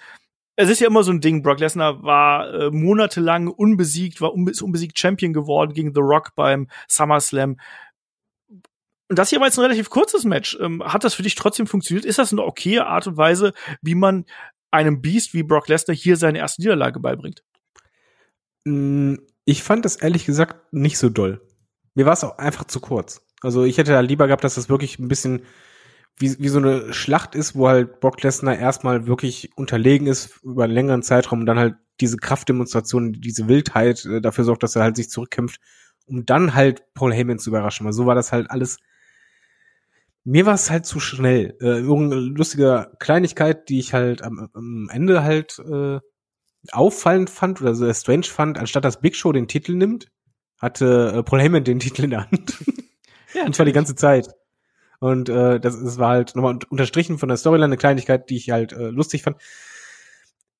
[0.56, 4.50] es ist ja immer so ein Ding, Brock Lesnar war äh, monatelang unbesiegt, war unbe
[4.50, 7.56] ist unbesiegt Champion geworden gegen The Rock beim SummerSlam.
[9.08, 10.56] Und das hier war jetzt ein relativ kurzes Match.
[10.60, 12.04] Ähm, hat das für dich trotzdem funktioniert?
[12.04, 13.52] Ist das eine okaye Art und Weise,
[13.82, 14.24] wie man
[14.70, 17.44] einem Beast wie Brock Lesnar hier seine erste Niederlage beibringt?
[18.64, 21.40] Mm, ich fand das ehrlich gesagt nicht so doll.
[21.94, 23.24] Mir war es auch einfach zu kurz.
[23.42, 25.42] Also ich hätte da lieber gehabt, dass das wirklich ein bisschen
[26.18, 30.64] wie, wie so eine Schlacht ist, wo halt Brock Lesnar erstmal wirklich unterlegen ist über
[30.64, 34.82] einen längeren Zeitraum und dann halt diese Kraftdemonstration, diese Wildheit äh, dafür sorgt, dass er
[34.82, 35.60] halt sich zurückkämpft,
[36.06, 37.86] um dann halt Paul Heyman zu überraschen.
[37.86, 38.78] Weil so war das halt alles.
[40.24, 41.56] Mir war es halt zu schnell.
[41.60, 45.98] Äh, irgendeine lustige Kleinigkeit, die ich halt am, am Ende halt äh,
[46.72, 50.08] auffallend fand oder so strange fand, anstatt dass Big Show den Titel nimmt,
[50.58, 52.64] hatte äh, Paul Heyman den Titel in der Hand.
[53.34, 54.28] Ja, und zwar die ganze Zeit.
[55.00, 58.50] Und äh, das, das war halt nochmal unterstrichen von der Storyline, eine Kleinigkeit, die ich
[58.50, 59.36] halt äh, lustig fand.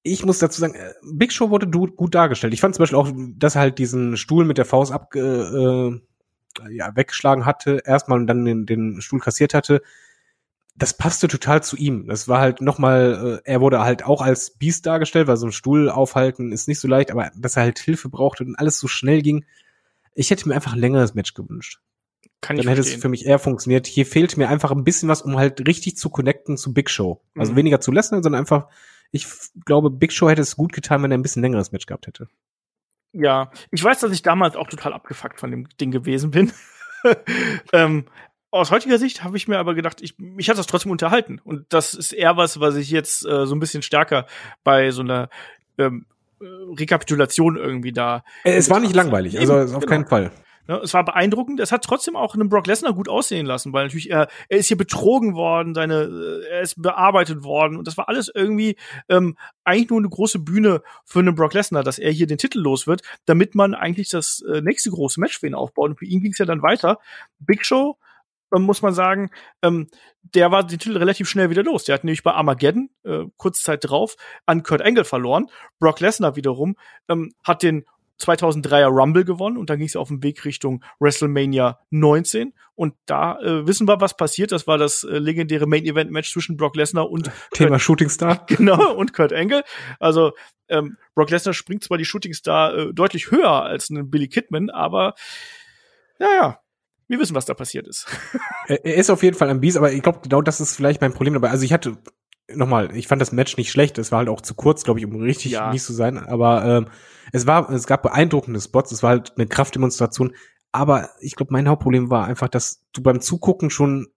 [0.02, 2.52] Ich muss dazu sagen, äh, Big Show wurde gut dargestellt.
[2.52, 5.90] Ich fand zum Beispiel auch, dass er halt diesen Stuhl mit der Faust ab, äh,
[6.70, 9.82] ja, weggeschlagen hatte, erstmal und dann den, den Stuhl kassiert hatte.
[10.76, 12.06] Das passte total zu ihm.
[12.08, 15.52] Das war halt nochmal, äh, er wurde halt auch als Biest dargestellt, weil so ein
[15.52, 18.88] Stuhl aufhalten ist nicht so leicht, aber dass er halt Hilfe brauchte und alles so
[18.88, 19.44] schnell ging.
[20.14, 21.80] Ich hätte mir einfach ein längeres Match gewünscht.
[22.44, 22.98] Kann dann hätte verstehen.
[22.98, 23.86] es für mich eher funktioniert.
[23.86, 27.22] Hier fehlt mir einfach ein bisschen was, um halt richtig zu connecten zu Big Show.
[27.34, 27.56] Also mhm.
[27.56, 28.68] weniger zu Lesnar, sondern einfach,
[29.12, 29.26] ich
[29.64, 32.28] glaube, Big Show hätte es gut getan, wenn er ein bisschen längeres Match gehabt hätte.
[33.12, 36.52] Ja, ich weiß, dass ich damals auch total abgefuckt von dem Ding gewesen bin.
[37.72, 38.04] ähm,
[38.50, 41.40] aus heutiger Sicht habe ich mir aber gedacht, ich, mich hat das trotzdem unterhalten.
[41.42, 44.26] Und das ist eher was, was ich jetzt äh, so ein bisschen stärker
[44.64, 45.30] bei so einer
[45.78, 46.04] ähm,
[46.42, 46.44] äh,
[46.78, 48.22] Rekapitulation irgendwie da.
[48.44, 49.80] Es war nicht langweilig, also auf genau.
[49.86, 50.30] keinen Fall
[50.66, 51.60] Ja, es war beeindruckend.
[51.60, 54.68] Es hat trotzdem auch einen Brock Lesnar gut aussehen lassen, weil natürlich er, er ist
[54.68, 58.76] hier betrogen worden, seine, äh, er ist bearbeitet worden und das war alles irgendwie
[59.10, 62.60] ähm, eigentlich nur eine große Bühne für einen Brock Lesnar, dass er hier den Titel
[62.60, 65.90] los wird, damit man eigentlich das äh, nächste große Match für ihn aufbaut.
[65.90, 66.98] Und für ihn ging es ja dann weiter.
[67.38, 67.98] Big Show
[68.54, 69.30] ähm, muss man sagen,
[69.62, 69.88] ähm,
[70.22, 71.84] der war den Titel relativ schnell wieder los.
[71.84, 75.50] Der hat nämlich bei Armageddon äh, kurz Zeit drauf an Kurt Angle verloren.
[75.78, 76.76] Brock Lesnar wiederum
[77.08, 77.84] ähm, hat den
[78.20, 83.38] 2003er Rumble gewonnen und dann ging es auf dem Weg Richtung WrestleMania 19 und da
[83.40, 84.52] äh, wissen wir, was passiert.
[84.52, 88.08] Das war das äh, legendäre Main Event Match zwischen Brock Lesnar und Thema Kurt, Shooting
[88.08, 88.46] Star.
[88.54, 89.62] Genau und Kurt Angle.
[89.98, 90.32] Also
[90.68, 94.70] ähm, Brock Lesnar springt zwar die Shooting Star äh, deutlich höher als ein Billy Kidman,
[94.70, 95.14] aber
[96.18, 96.60] naja,
[97.06, 98.06] wir wissen, was da passiert ist.
[98.66, 101.12] er ist auf jeden Fall am Bies, aber ich glaube, genau das ist vielleicht mein
[101.12, 101.50] Problem dabei.
[101.50, 101.98] Also ich hatte
[102.52, 103.98] nochmal, ich fand das Match nicht schlecht.
[103.98, 105.70] Es war halt auch zu kurz, glaube ich, um richtig ja.
[105.70, 106.18] mies zu sein.
[106.18, 106.86] Aber ähm,
[107.32, 108.92] es war, es gab beeindruckende Spots.
[108.92, 110.34] Es war halt eine Kraftdemonstration.
[110.72, 114.08] Aber ich glaube, mein Hauptproblem war einfach, dass du beim Zugucken schon,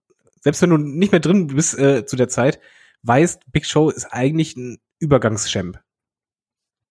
[0.42, 2.60] selbst wenn du nicht mehr drin bist äh, zu der Zeit,
[3.04, 5.80] weißt, Big Show ist eigentlich ein Übergangschamp.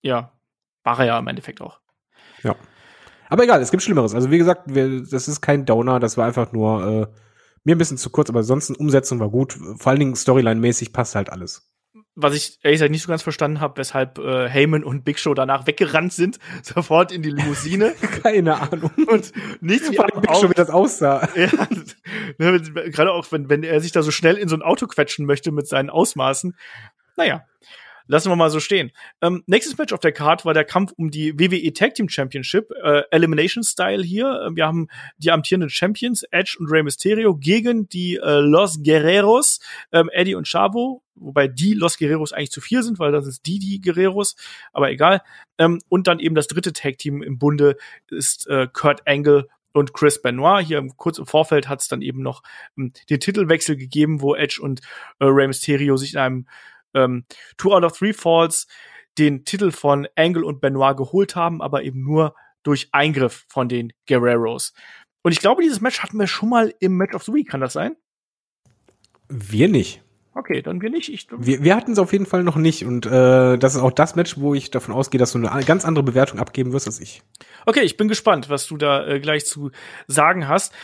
[0.02, 0.32] Ja,
[0.84, 1.80] war er ja im Endeffekt auch.
[2.42, 2.54] Ja.
[3.28, 4.14] Aber egal, es gibt Schlimmeres.
[4.14, 7.06] Also wie gesagt, wir, das ist kein Downer, das war einfach nur äh,
[7.66, 9.58] mir ein bisschen zu kurz, aber ansonsten Umsetzung war gut.
[9.76, 11.68] Vor allen Dingen Storyline-mäßig passt halt alles.
[12.14, 15.34] Was ich ehrlich gesagt nicht so ganz verstanden habe, weshalb äh, Heyman und Big Show
[15.34, 17.92] danach weggerannt sind, sofort in die Limousine.
[18.22, 18.92] Keine Ahnung.
[19.06, 21.28] Und nichts wie Big Show, wie das aussah.
[21.36, 21.50] ja,
[22.38, 22.60] ne,
[22.90, 25.50] gerade auch, wenn, wenn er sich da so schnell in so ein Auto quetschen möchte
[25.50, 26.56] mit seinen Ausmaßen.
[27.16, 27.44] Naja.
[28.08, 28.92] Lassen wir mal so stehen.
[29.20, 32.70] Ähm, nächstes Match auf der Card war der Kampf um die WWE Tag Team Championship,
[32.82, 34.42] äh, Elimination Style hier.
[34.46, 34.88] Ähm, wir haben
[35.18, 39.60] die amtierenden Champions Edge und Rey Mysterio gegen die äh, Los Guerreros,
[39.92, 43.46] ähm, Eddie und Chavo, wobei die Los Guerreros eigentlich zu viel sind, weil das ist
[43.46, 44.36] die die Guerreros,
[44.72, 45.22] aber egal.
[45.58, 47.76] Ähm, und dann eben das dritte Tag Team im Bunde
[48.08, 50.64] ist äh, Kurt Angle und Chris Benoit.
[50.64, 52.42] Hier kurz im Vorfeld hat es dann eben noch
[52.78, 54.80] ähm, den Titelwechsel gegeben, wo Edge und
[55.18, 56.46] äh, Rey Mysterio sich in einem
[56.96, 57.24] ähm,
[57.56, 58.66] Two out of Three Falls
[59.18, 63.92] den Titel von Angle und Benoit geholt haben, aber eben nur durch Eingriff von den
[64.08, 64.74] Guerreros.
[65.22, 67.60] Und ich glaube, dieses Match hatten wir schon mal im Match of the Week, kann
[67.60, 67.96] das sein?
[69.28, 70.02] Wir nicht.
[70.34, 71.10] Okay, dann wir nicht.
[71.10, 72.84] Ich, wir, wir hatten es auf jeden Fall noch nicht.
[72.84, 75.86] Und äh, das ist auch das Match, wo ich davon ausgehe, dass du eine ganz
[75.86, 77.22] andere Bewertung abgeben wirst als ich.
[77.64, 79.70] Okay, ich bin gespannt, was du da äh, gleich zu
[80.06, 80.74] sagen hast.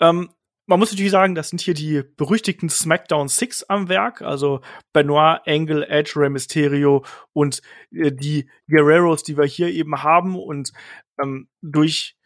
[0.00, 0.30] Ähm,
[0.66, 4.60] man muss natürlich sagen, das sind hier die berüchtigten SmackDown Six am Werk, also
[4.92, 7.60] Benoit, Angle, Edge, Rey Mysterio und
[7.92, 10.72] äh, die Guerreros, die wir hier eben haben und
[11.22, 12.16] ähm, durch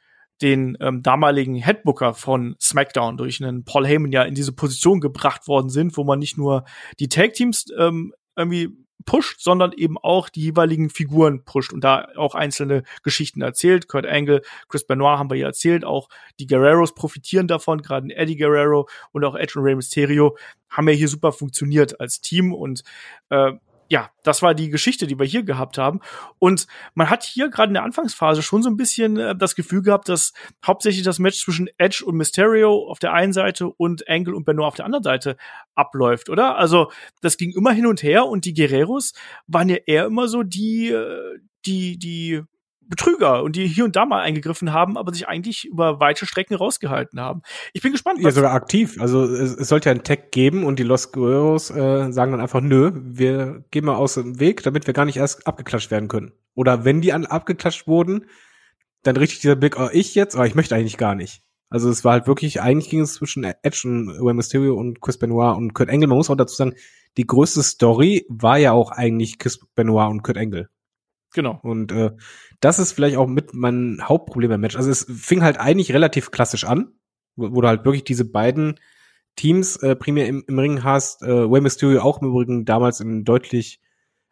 [0.40, 5.48] den ähm, damaligen Headbooker von SmackDown durch einen Paul Heyman ja in diese Position gebracht
[5.48, 6.64] worden sind, wo man nicht nur
[7.00, 8.68] die Tag Teams ähm, irgendwie
[9.04, 13.88] pusht, sondern eben auch die jeweiligen Figuren pusht und da auch einzelne Geschichten erzählt.
[13.88, 18.36] Kurt Angle, Chris Benoit haben wir hier erzählt, auch die Guerreros profitieren davon, gerade Eddie
[18.36, 20.36] Guerrero und auch Edge und Rey Mysterio
[20.68, 22.82] haben ja hier super funktioniert als Team und
[23.30, 23.52] äh,
[23.88, 26.00] ja, das war die Geschichte, die wir hier gehabt haben.
[26.38, 29.82] Und man hat hier gerade in der Anfangsphase schon so ein bisschen äh, das Gefühl
[29.82, 30.34] gehabt, dass
[30.66, 34.66] hauptsächlich das Match zwischen Edge und Mysterio auf der einen Seite und Angle und Benoit
[34.66, 35.36] auf der anderen Seite
[35.74, 36.56] abläuft, oder?
[36.56, 39.14] Also das ging immer hin und her und die Guerreros
[39.46, 42.42] waren ja eher immer so die, äh, die, die
[42.88, 46.54] Betrüger und die hier und da mal eingegriffen haben, aber sich eigentlich über weite Strecken
[46.54, 47.42] rausgehalten haben.
[47.72, 48.20] Ich bin gespannt.
[48.20, 49.00] Ja, sogar aktiv.
[49.00, 52.40] Also es, es sollte ja einen Tag geben und die Los Guerreros äh, sagen dann
[52.40, 56.08] einfach, nö, wir gehen mal aus dem Weg, damit wir gar nicht erst abgeklatscht werden
[56.08, 56.32] können.
[56.54, 58.26] Oder wenn die an abgeklatscht wurden,
[59.02, 61.42] dann richtig dieser Blick, oh, ich jetzt, aber oh, ich möchte eigentlich gar nicht.
[61.70, 65.18] Also es war halt wirklich, eigentlich ging es zwischen Edge und Rey Mysterio und Chris
[65.18, 66.08] Benoit und Kurt Angle.
[66.08, 66.74] Man muss auch dazu sagen,
[67.16, 70.70] die größte Story war ja auch eigentlich Chris Benoit und Kurt Angle.
[71.34, 71.58] Genau.
[71.62, 72.12] Und äh,
[72.60, 74.76] das ist vielleicht auch mit mein Hauptproblem beim Match.
[74.76, 76.92] Also es fing halt eigentlich relativ klassisch an,
[77.36, 78.78] wo, wo du halt wirklich diese beiden
[79.36, 81.22] Teams äh, primär im, im Ring hast.
[81.22, 83.80] Äh, Rey Mysterio auch im Übrigen damals in deutlich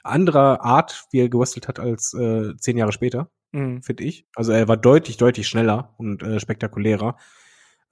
[0.02, 3.82] anderer Art, wie er gewrestelt hat, als äh, zehn Jahre später, mhm.
[3.82, 4.26] finde ich.
[4.34, 7.16] Also er war deutlich, deutlich schneller und äh, spektakulärer.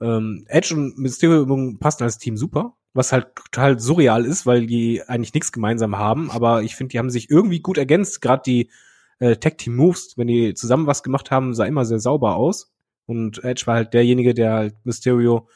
[0.00, 1.46] Ähm, Edge und Mysterio
[1.78, 6.30] passen als Team super, was halt total surreal ist, weil die eigentlich nichts gemeinsam haben,
[6.30, 8.20] aber ich finde, die haben sich irgendwie gut ergänzt.
[8.20, 8.70] Gerade die
[9.18, 12.72] äh, Tag Team Moves, wenn die zusammen was gemacht haben, sah immer sehr sauber aus.
[13.06, 15.48] Und Edge war halt derjenige, der halt Mysterio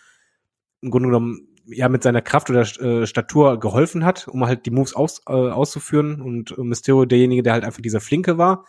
[0.81, 4.71] im Grunde genommen ja mit seiner Kraft oder äh, Statur geholfen hat, um halt die
[4.71, 6.21] Moves aus, äh, auszuführen.
[6.21, 8.65] Und äh, Mysterio derjenige, der halt einfach dieser Flinke war.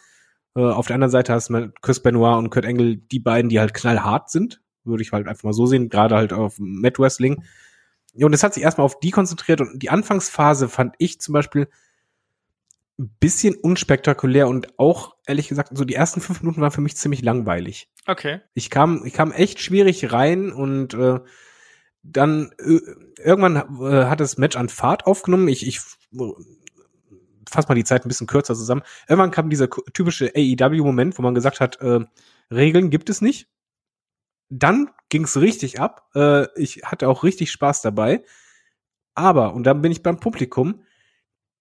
[0.55, 3.59] Äh, auf der anderen Seite hast du Chris Benoit und Kurt Angle, die beiden, die
[3.59, 4.61] halt knallhart sind.
[4.83, 7.43] Würde ich halt einfach mal so sehen, gerade halt auf Matt Wrestling.
[8.13, 11.33] Ja, und es hat sich erstmal auf die konzentriert und die Anfangsphase fand ich zum
[11.33, 11.67] Beispiel
[13.07, 17.21] bisschen unspektakulär und auch, ehrlich gesagt, so die ersten fünf Minuten waren für mich ziemlich
[17.21, 17.89] langweilig.
[18.05, 18.41] Okay.
[18.53, 21.19] Ich kam, ich kam echt schwierig rein und äh,
[22.03, 22.79] dann äh,
[23.23, 25.47] irgendwann äh, hat das Match an Fahrt aufgenommen.
[25.47, 25.79] Ich, ich
[27.49, 28.83] fass mal die Zeit ein bisschen kürzer zusammen.
[29.07, 32.01] Irgendwann kam dieser typische AEW-Moment, wo man gesagt hat, äh,
[32.51, 33.47] Regeln gibt es nicht.
[34.49, 36.09] Dann ging's richtig ab.
[36.15, 38.23] Äh, ich hatte auch richtig Spaß dabei.
[39.13, 40.83] Aber, und dann bin ich beim Publikum,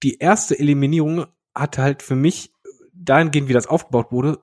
[0.02, 2.52] die erste Eliminierung hatte halt für mich
[2.92, 4.38] dahingehend, wie das aufgebaut wurde,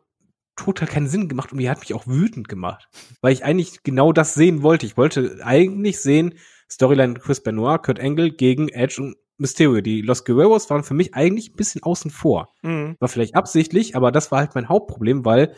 [0.56, 2.88] total keinen Sinn gemacht und die hat mich auch wütend gemacht,
[3.22, 4.86] weil ich eigentlich genau das sehen wollte.
[4.86, 6.36] Ich wollte eigentlich sehen,
[6.70, 9.82] Storyline Chris Benoit, Kurt Angle gegen Edge und Mysterio.
[9.82, 12.54] Die Los Guerreros waren für mich eigentlich ein bisschen außen vor.
[12.62, 12.96] Mhm.
[13.00, 15.54] War vielleicht absichtlich, aber das war halt mein Hauptproblem, weil,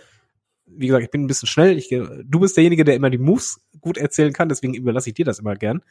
[0.66, 1.78] wie gesagt, ich bin ein bisschen schnell.
[1.78, 5.26] Ich, du bist derjenige, der immer die Moves gut erzählen kann, deswegen überlasse ich dir
[5.26, 5.84] das immer gern.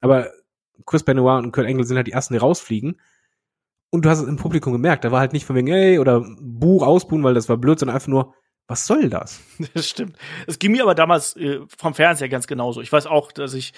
[0.00, 0.30] Aber
[0.86, 3.00] Chris Benoit und Kurt Angle sind halt die ersten, die rausfliegen.
[3.94, 6.26] Und du hast es im Publikum gemerkt, da war halt nicht von wegen, ey, oder
[6.40, 8.34] Buch ausbuhen, weil das war blöd, sondern einfach nur,
[8.66, 9.40] was soll das?
[9.72, 10.16] Das stimmt.
[10.48, 12.80] Es ging mir aber damals äh, vom Fernseher ganz genauso.
[12.80, 13.72] Ich weiß auch, dass ich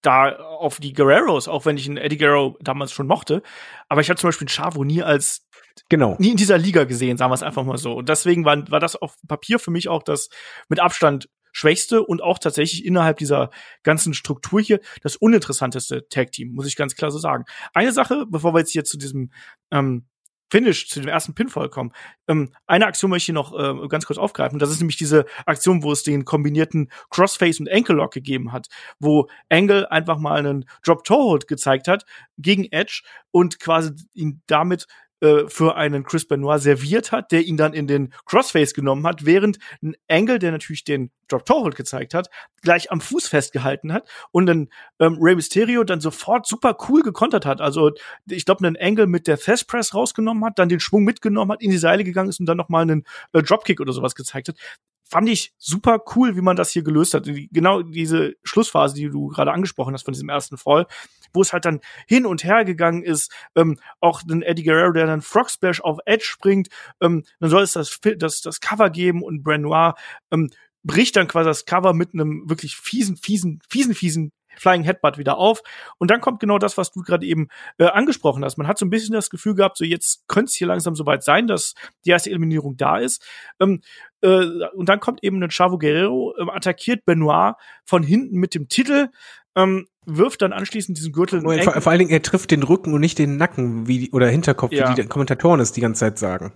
[0.00, 3.40] da auf die Guerreros, auch wenn ich einen Eddie Guerrero damals schon mochte,
[3.88, 5.46] aber ich habe zum Beispiel Chavo nie als
[5.88, 7.92] genau nie in dieser Liga gesehen, sagen wir es einfach mal so.
[7.92, 10.28] Und deswegen war, war das auf Papier für mich auch das
[10.68, 13.50] mit Abstand schwächste und auch tatsächlich innerhalb dieser
[13.82, 17.44] ganzen Struktur hier das uninteressanteste Tag Team, muss ich ganz klar so sagen.
[17.74, 19.30] Eine Sache, bevor wir jetzt hier zu diesem
[19.70, 20.06] ähm,
[20.52, 21.92] Finish, zu dem ersten Pinfall kommen.
[22.28, 24.58] Ähm, eine Aktion möchte ich noch äh, ganz kurz aufgreifen.
[24.58, 28.66] Das ist nämlich diese Aktion, wo es den kombinierten Crossface und Ankle Lock gegeben hat,
[29.00, 32.04] wo Angle einfach mal einen Drop Toe Hold gezeigt hat
[32.36, 33.00] gegen Edge
[33.30, 34.86] und quasi ihn damit
[35.22, 39.24] äh, für einen Chris Benoit serviert hat, der ihn dann in den Crossface genommen hat,
[39.24, 42.28] während ein Angle, der natürlich den Drop Toe Hold gezeigt hat,
[42.60, 44.68] gleich am Fuß festgehalten hat und dann
[44.98, 47.60] ähm, Rey Mysterio dann sofort super cool gekontert hat.
[47.60, 47.92] Also
[48.26, 51.62] ich glaube, einen Angle mit der Fast Press rausgenommen hat, dann den Schwung mitgenommen hat,
[51.62, 54.48] in die Seile gegangen ist und dann noch mal einen äh, Dropkick oder sowas gezeigt
[54.48, 54.56] hat
[55.04, 57.28] fand ich super cool, wie man das hier gelöst hat.
[57.50, 60.86] Genau diese Schlussphase, die du gerade angesprochen hast von diesem ersten Fall,
[61.32, 65.06] wo es halt dann hin und her gegangen ist, ähm, auch den Eddie Guerrero, der
[65.06, 66.68] dann Frog Splash auf Edge springt,
[67.00, 69.94] ähm, dann soll es das, das, das Cover geben und Brenoir
[70.30, 70.50] ähm,
[70.84, 75.38] bricht dann quasi das Cover mit einem wirklich fiesen, fiesen, fiesen, fiesen Flying Headbutt wieder
[75.38, 75.62] auf.
[75.98, 77.48] Und dann kommt genau das, was du gerade eben
[77.78, 78.58] äh, angesprochen hast.
[78.58, 81.22] Man hat so ein bisschen das Gefühl gehabt, so jetzt könnte es hier langsam soweit
[81.22, 81.74] sein, dass
[82.04, 83.24] die erste Eliminierung da ist.
[83.60, 83.80] Ähm,
[84.22, 84.44] äh,
[84.74, 89.08] und dann kommt eben ein Chavo Guerrero, äh, attackiert Benoit von hinten mit dem Titel.
[89.54, 91.42] Ähm, wirft dann anschließend diesen Gürtel.
[91.42, 94.72] Vor, vor, allen Dingen, er trifft den Rücken und nicht den Nacken, wie oder Hinterkopf,
[94.72, 94.90] ja.
[94.90, 96.52] wie die Kommentatoren es die ganze Zeit sagen.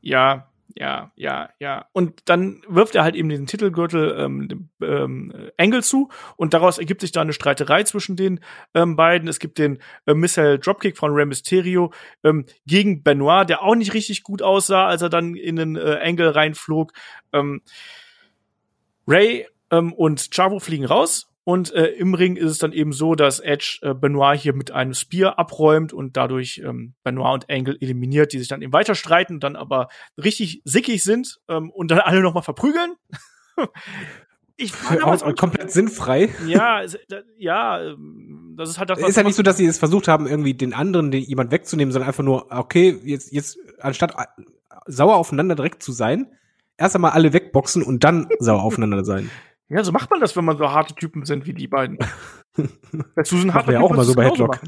[0.00, 1.86] Ja, ja, ja, ja.
[1.92, 7.00] Und dann wirft er halt eben diesen Titelgürtel ähm, ähm, Engel zu und daraus ergibt
[7.00, 8.40] sich da eine Streiterei zwischen den
[8.74, 9.28] ähm, beiden.
[9.28, 11.92] Es gibt den äh, Missile Dropkick von Rey Mysterio
[12.24, 15.96] ähm, gegen Benoit, der auch nicht richtig gut aussah, als er dann in den äh,
[15.96, 16.92] Engel reinflog.
[17.32, 17.62] Ähm,
[19.06, 23.14] Ray ähm, und Chavo fliegen raus und äh, im Ring ist es dann eben so,
[23.14, 27.76] dass Edge äh, Benoit hier mit einem Spear abräumt und dadurch ähm, Benoit und Angle
[27.80, 31.98] eliminiert, die sich dann eben weiter streiten, dann aber richtig sickig sind ähm, und dann
[31.98, 32.94] alle nochmal verprügeln.
[34.56, 34.72] ich
[35.02, 36.30] auch, auch komplett sinnfrei.
[36.46, 36.80] Ja,
[37.36, 38.98] ja, ähm, das ist halt das.
[39.00, 41.92] Ist ja nicht so, dass sie es versucht haben, irgendwie den anderen, den jemand wegzunehmen,
[41.92, 44.14] sondern einfach nur, okay, jetzt, jetzt anstatt
[44.86, 46.30] sauer aufeinander direkt zu sein,
[46.78, 49.30] erst einmal alle wegboxen und dann sauer aufeinander sein.
[49.74, 51.98] Ja, so macht man das, wenn man so harte Typen sind wie die beiden.
[53.24, 54.60] Susan hat ja auch immer so bei Headlock.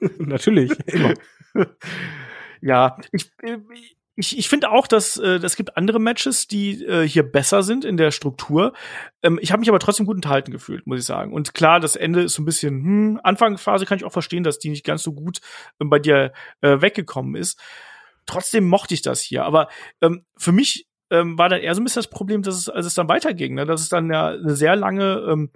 [0.18, 1.14] Natürlich, immer.
[2.60, 3.30] ja, ich,
[4.14, 7.86] ich, ich finde auch, dass äh, es gibt andere Matches, die äh, hier besser sind
[7.86, 8.74] in der Struktur.
[9.22, 11.32] Ähm, ich habe mich aber trotzdem gut enthalten gefühlt, muss ich sagen.
[11.32, 14.58] Und klar, das Ende ist so ein bisschen, hm, Anfangsphase kann ich auch verstehen, dass
[14.58, 15.40] die nicht ganz so gut
[15.78, 17.58] äh, bei dir äh, weggekommen ist.
[18.26, 19.46] Trotzdem mochte ich das hier.
[19.46, 19.68] Aber
[20.02, 22.86] ähm, für mich ähm, war dann eher so ein bisschen das Problem, dass es, als
[22.86, 23.66] es dann weiterging, ne?
[23.66, 25.50] dass es dann ja eine sehr lange ähm,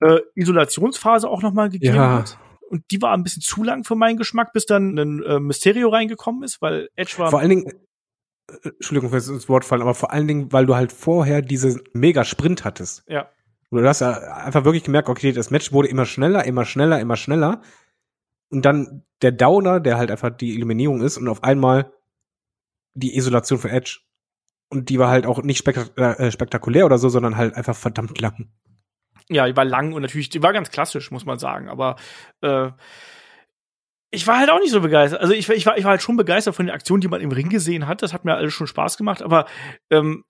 [0.00, 2.18] äh, Isolationsphase auch nochmal gegeben ja.
[2.18, 2.38] hat.
[2.70, 5.88] Und die war ein bisschen zu lang für meinen Geschmack, bis dann ein äh, Mysterio
[5.88, 7.30] reingekommen ist, weil Edge war.
[7.30, 7.66] Vor allen Dingen,
[8.50, 11.42] äh, Entschuldigung, wenn es ins Wort fallen, aber vor allen Dingen, weil du halt vorher
[11.42, 13.04] diese Mega-Sprint hattest.
[13.08, 13.28] Ja.
[13.70, 17.16] Du hast ja einfach wirklich gemerkt, okay, das Match wurde immer schneller, immer schneller, immer
[17.16, 17.60] schneller.
[18.50, 21.92] Und dann der Downer, der halt einfach die Eliminierung ist und auf einmal
[22.94, 24.00] die Isolation von Edge.
[24.74, 28.20] Und die war halt auch nicht spektak äh, spektakulär oder so, sondern halt einfach verdammt
[28.20, 28.50] lang.
[29.30, 31.68] Ja, die war lang und natürlich, die war ganz klassisch, muss man sagen.
[31.68, 31.96] Aber
[32.42, 32.70] äh,
[34.10, 35.20] ich war halt auch nicht so begeistert.
[35.20, 37.30] Also ich, ich, war, ich war halt schon begeistert von den Aktionen, die man im
[37.30, 38.02] Ring gesehen hat.
[38.02, 39.22] Das hat mir alles schon Spaß gemacht.
[39.22, 39.46] Aber
[39.90, 40.24] ähm,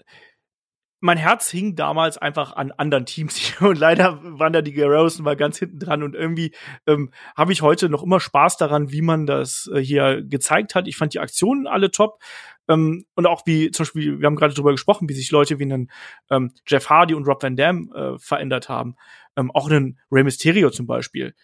[1.04, 5.36] mein Herz hing damals einfach an anderen Teams und leider waren da die Guerreros mal
[5.36, 6.54] ganz hinten dran und irgendwie
[6.86, 10.88] ähm, habe ich heute noch immer Spaß daran, wie man das äh, hier gezeigt hat.
[10.88, 12.22] Ich fand die Aktionen alle top.
[12.68, 15.64] Ähm, und auch wie zum Beispiel, wir haben gerade drüber gesprochen, wie sich Leute wie
[15.64, 15.90] einen
[16.30, 18.96] ähm, Jeff Hardy und Rob Van Dam äh, verändert haben.
[19.36, 21.34] Ähm, auch einen Rey Mysterio zum Beispiel.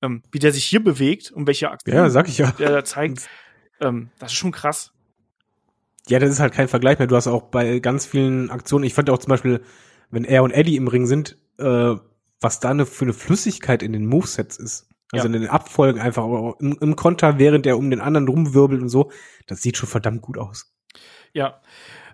[0.00, 2.52] Ähm, wie der sich hier bewegt und welche Aktionen ja, sag ich ja.
[2.52, 3.28] der da zeigt.
[3.80, 4.92] Ähm, das ist schon krass.
[6.08, 7.06] Ja, das ist halt kein Vergleich mehr.
[7.06, 9.62] Du hast auch bei ganz vielen Aktionen, ich fand auch zum Beispiel,
[10.10, 11.94] wenn er und Eddie im Ring sind, äh,
[12.40, 14.88] was da eine, für eine Flüssigkeit in den Movesets ist.
[15.10, 15.34] Also ja.
[15.34, 16.26] in den Abfolgen einfach
[16.60, 19.10] im, im Konter, während er um den anderen rumwirbelt und so.
[19.46, 20.74] Das sieht schon verdammt gut aus.
[21.32, 21.60] Ja.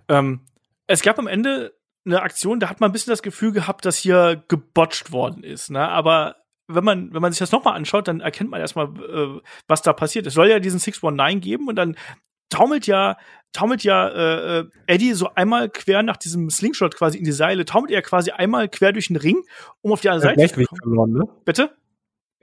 [0.09, 0.43] Ähm,
[0.87, 1.75] es gab am Ende
[2.07, 5.71] eine Aktion, da hat man ein bisschen das Gefühl gehabt, dass hier gebotcht worden ist.
[5.71, 5.89] Ne?
[5.89, 6.37] Aber
[6.69, 9.93] wenn man, wenn man sich das nochmal anschaut, dann erkennt man erstmal, äh, was da
[9.93, 10.27] passiert.
[10.27, 11.97] Es soll ja diesen 619 geben und dann
[12.51, 13.17] taumelt ja,
[13.53, 17.65] taumelt ja äh, äh, Eddie so einmal quer nach diesem Slingshot quasi in die Seile,
[17.65, 19.43] taumelt er quasi einmal quer durch den Ring,
[19.81, 20.81] um auf die andere Seite zu kommen.
[20.83, 21.29] Verloren, ne?
[21.45, 21.71] Bitte?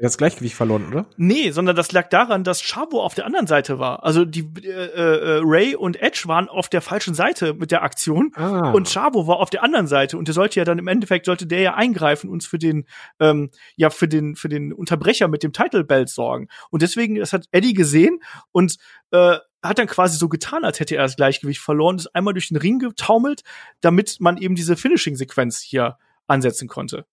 [0.02, 1.06] das Gleichgewicht verloren, oder?
[1.18, 4.04] Nee, sondern das lag daran, dass Chavo auf der anderen Seite war.
[4.04, 8.32] Also die äh, äh, Ray und Edge waren auf der falschen Seite mit der Aktion
[8.36, 8.72] ah.
[8.72, 11.45] und Chavo war auf der anderen Seite und der sollte ja dann im Endeffekt sollte
[11.45, 12.86] der ja eingreifen und uns für den
[13.20, 16.47] ähm, ja für den für den Unterbrecher mit dem Title Belt sorgen.
[16.72, 18.20] Und deswegen das hat Eddie gesehen
[18.52, 18.78] und
[19.12, 22.49] äh, hat dann quasi so getan, als hätte er das Gleichgewicht verloren, ist einmal durch
[22.49, 23.43] den Ring getaumelt,
[23.80, 25.97] damit man eben diese Finishing Sequenz hier
[26.28, 27.05] ansetzen konnte.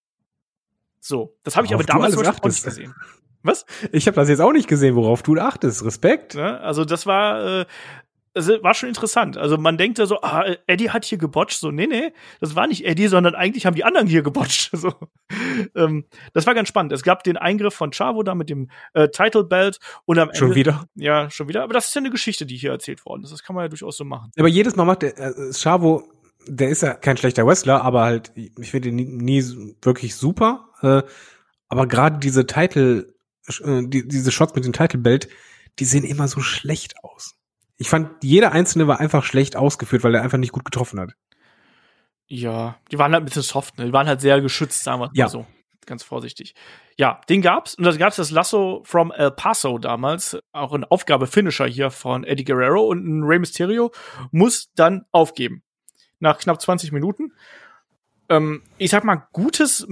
[1.00, 2.94] So, das habe ich aber damals zum Beispiel auch nicht gesehen.
[3.42, 3.66] Was?
[3.92, 5.84] Ich habe das jetzt auch nicht gesehen, worauf du achtest.
[5.84, 6.34] Respekt.
[6.34, 7.66] Ja, also das war, äh,
[8.34, 9.36] das war schon interessant.
[9.36, 11.58] Also man denkt da so, ah, Eddie hat hier gebotcht.
[11.58, 14.70] So, nee, nee, das war nicht Eddie, sondern eigentlich haben die anderen hier gebotcht.
[14.78, 14.92] So,
[15.74, 16.04] ähm,
[16.34, 16.92] das war ganz spannend.
[16.92, 20.38] Es gab den Eingriff von Chavo da mit dem äh, Title Belt und am Ende,
[20.38, 20.84] Schon wieder?
[20.94, 21.64] Ja, schon wieder.
[21.64, 23.32] Aber das ist ja eine Geschichte, die hier erzählt worden ist.
[23.32, 24.30] Das kann man ja durchaus so machen.
[24.38, 26.04] Aber jedes Mal macht der äh, Chavo
[26.48, 29.44] der ist ja kein schlechter Wrestler, aber halt, ich finde ihn nie, nie
[29.82, 30.70] wirklich super.
[30.82, 31.02] Äh,
[31.68, 33.14] aber gerade diese Title,
[33.62, 35.28] äh, die, diese Shots mit dem Title Belt,
[35.78, 37.34] die sehen immer so schlecht aus.
[37.78, 41.12] Ich fand, jeder einzelne war einfach schlecht ausgeführt, weil er einfach nicht gut getroffen hat.
[42.26, 43.86] Ja, die waren halt ein bisschen soft, ne?
[43.86, 45.24] Die waren halt sehr geschützt, sagen wir ja.
[45.24, 45.46] mal so.
[45.86, 46.54] Ganz vorsichtig.
[46.98, 47.74] Ja, den gab's.
[47.74, 50.36] Und da gab's das Lasso from El Paso damals.
[50.52, 52.86] Auch eine Aufgabe-Finisher hier von Eddie Guerrero.
[52.86, 53.90] Und ein Rey Mysterio
[54.30, 55.62] muss dann aufgeben
[56.20, 57.32] nach knapp 20 Minuten.
[58.28, 59.86] Ähm, ich sag mal, gutes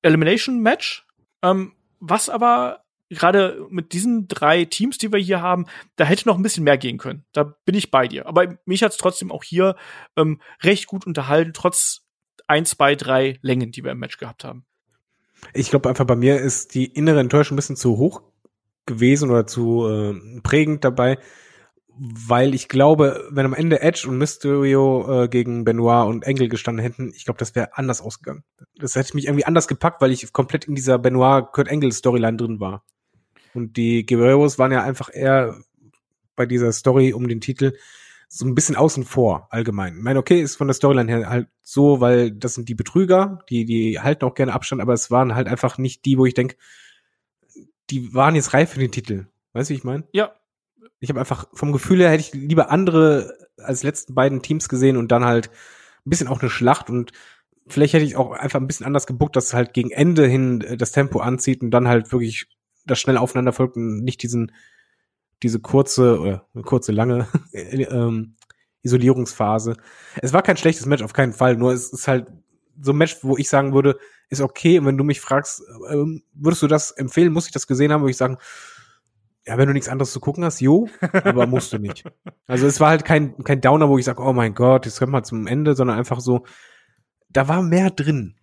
[0.00, 1.06] Elimination-Match,
[1.42, 2.81] ähm, was aber
[3.14, 6.78] gerade mit diesen drei Teams, die wir hier haben, da hätte noch ein bisschen mehr
[6.78, 7.24] gehen können.
[7.32, 8.26] Da bin ich bei dir.
[8.26, 9.76] Aber mich hat es trotzdem auch hier
[10.16, 12.02] ähm, recht gut unterhalten, trotz
[12.46, 14.64] ein, zwei, drei Längen, die wir im Match gehabt haben.
[15.54, 18.22] Ich glaube einfach, bei mir ist die innere Enttäuschung ein bisschen zu hoch
[18.86, 21.18] gewesen oder zu äh, prägend dabei
[21.98, 26.82] weil ich glaube, wenn am Ende Edge und Mysterio äh, gegen Benoit und Engel gestanden
[26.82, 28.44] hätten, ich glaube, das wäre anders ausgegangen.
[28.76, 32.36] Das hätte mich irgendwie anders gepackt, weil ich komplett in dieser Benoit Kurt Engel Storyline
[32.36, 32.84] drin war.
[33.54, 35.56] Und die Guerreros waren ja einfach eher
[36.36, 37.72] bei dieser Story um den Titel
[38.28, 39.96] so ein bisschen außen vor allgemein.
[39.96, 43.40] Ich meine, okay, ist von der Storyline her halt so, weil das sind die Betrüger,
[43.50, 46.32] die die halten auch gerne Abstand, aber es waren halt einfach nicht die, wo ich
[46.32, 46.56] denke,
[47.90, 49.26] die waren jetzt reif für den Titel.
[49.52, 50.04] Weißt du, wie ich meine?
[50.12, 50.32] Ja,
[50.98, 54.96] ich habe einfach vom Gefühl her hätte ich lieber andere als letzten beiden Teams gesehen
[54.96, 55.50] und dann halt
[56.06, 57.12] ein bisschen auch eine Schlacht und
[57.66, 60.76] vielleicht hätte ich auch einfach ein bisschen anders gebuckt, dass halt gegen Ende hin äh,
[60.78, 62.46] das Tempo anzieht und dann halt wirklich
[62.84, 64.52] das schnell aufeinander folgt und nicht diesen
[65.42, 68.36] diese kurze oder kurze lange ähm,
[68.82, 69.76] Isolierungsphase.
[70.20, 72.32] Es war kein schlechtes Match auf keinen Fall, nur es ist halt
[72.80, 74.78] so ein Match, wo ich sagen würde, ist okay.
[74.78, 78.02] Und wenn du mich fragst, ähm, würdest du das empfehlen, muss ich das gesehen haben,
[78.02, 78.38] würde ich sagen,
[79.44, 80.88] ja, wenn du nichts anderes zu gucken hast, jo,
[81.24, 82.04] aber musst du nicht.
[82.46, 85.12] Also es war halt kein, kein Downer, wo ich sage, oh mein Gott, jetzt kommt
[85.12, 86.44] mal zum Ende, sondern einfach so,
[87.30, 88.34] da war mehr drin.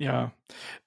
[0.00, 0.32] Ja,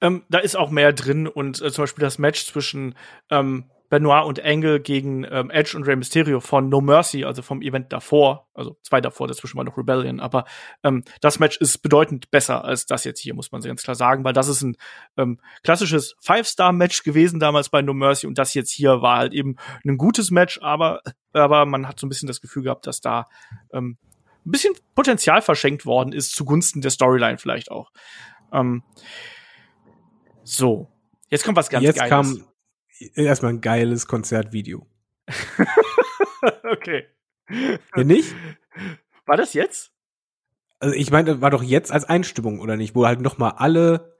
[0.01, 2.95] ähm, da ist auch mehr drin und äh, zum Beispiel das Match zwischen
[3.29, 7.61] ähm, Benoit und Angle gegen ähm, Edge und Rey Mysterio von No Mercy, also vom
[7.61, 10.45] Event davor, also zwei davor, dazwischen war noch Rebellion, aber
[10.83, 14.23] ähm, das Match ist bedeutend besser als das jetzt hier, muss man ganz klar sagen,
[14.23, 14.77] weil das ist ein
[15.15, 19.57] ähm, klassisches Five-Star-Match gewesen damals bei No Mercy und das jetzt hier war halt eben
[19.85, 21.01] ein gutes Match, aber,
[21.33, 23.27] aber man hat so ein bisschen das Gefühl gehabt, dass da
[23.71, 23.99] ähm,
[24.43, 27.91] ein bisschen Potenzial verschenkt worden ist, zugunsten der Storyline vielleicht auch.
[28.53, 28.83] Ähm,
[30.43, 30.87] so,
[31.29, 32.09] jetzt kommt was ganz jetzt Geiles.
[32.09, 32.47] Kam
[33.15, 34.85] erstmal ein geiles Konzertvideo.
[36.71, 37.05] okay.
[37.95, 38.33] Ja, nicht?
[39.25, 39.91] War das jetzt?
[40.79, 42.95] Also ich meine, war doch jetzt als Einstimmung, oder nicht?
[42.95, 44.13] Wo halt noch mal alle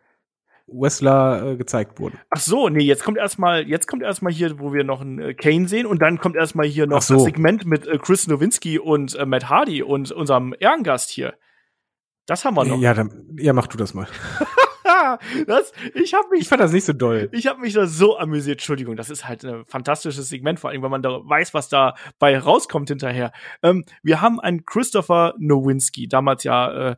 [0.67, 2.19] Wrestler äh, gezeigt wurden.
[2.29, 5.33] Ach so, nee, jetzt kommt erstmal, jetzt kommt erstmal hier, wo wir noch einen äh,
[5.33, 7.15] Kane sehen und dann kommt erstmal hier noch so.
[7.15, 11.33] das Segment mit äh, Chris Nowinski und äh, Matt Hardy und unserem Ehrengast hier.
[12.25, 12.79] Das haben wir noch.
[12.79, 14.07] Ja, dann, ja, mach du das mal.
[15.47, 17.29] das, ich habe mich, Ich fand das nicht so doll.
[17.31, 18.55] ich habe mich da so amüsiert.
[18.59, 21.95] Entschuldigung, das ist halt ein fantastisches Segment, vor allem, wenn man da weiß, was da
[22.19, 23.31] bei rauskommt hinterher.
[23.61, 26.95] Ähm, wir haben einen Christopher Nowinski, damals ja äh,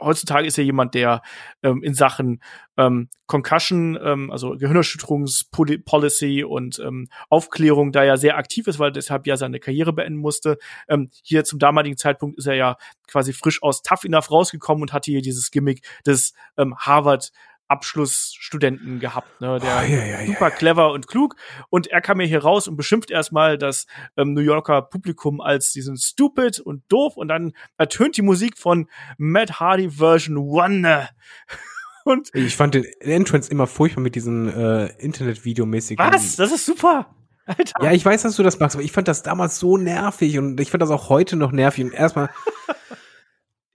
[0.00, 1.22] heutzutage ist er jemand, der
[1.62, 2.40] ähm, in Sachen
[2.76, 9.26] ähm, Concussion, ähm, also Gehirnerschütterungspolicy und ähm, Aufklärung da ja sehr aktiv ist, weil deshalb
[9.26, 10.58] ja seine Karriere beenden musste.
[10.88, 14.92] Ähm, hier zum damaligen Zeitpunkt ist er ja quasi frisch aus Tough Enough rausgekommen und
[14.92, 17.32] hatte hier dieses Gimmick des ähm, Harvard
[17.68, 19.58] Abschlussstudenten gehabt, ne?
[19.60, 20.50] Der Ah, ja, ja, ja, super ja.
[20.50, 21.36] clever und klug.
[21.68, 23.86] Und er kam mir hier raus und beschimpft erstmal das
[24.16, 27.16] ähm, New Yorker Publikum als diesen stupid und doof.
[27.16, 28.88] Und dann ertönt die Musik von
[29.18, 31.08] Matt Hardy Version One.
[32.04, 36.06] Und Ich fand den Entrance immer furchtbar mit diesen äh, Internet-Videomäßigen.
[36.06, 36.36] was?
[36.36, 37.12] Das ist super.
[37.46, 37.72] Alter.
[37.82, 40.60] Ja, ich weiß, dass du das machst, aber ich fand das damals so nervig und
[40.60, 41.84] ich fand das auch heute noch nervig.
[41.84, 42.30] Und erstmal,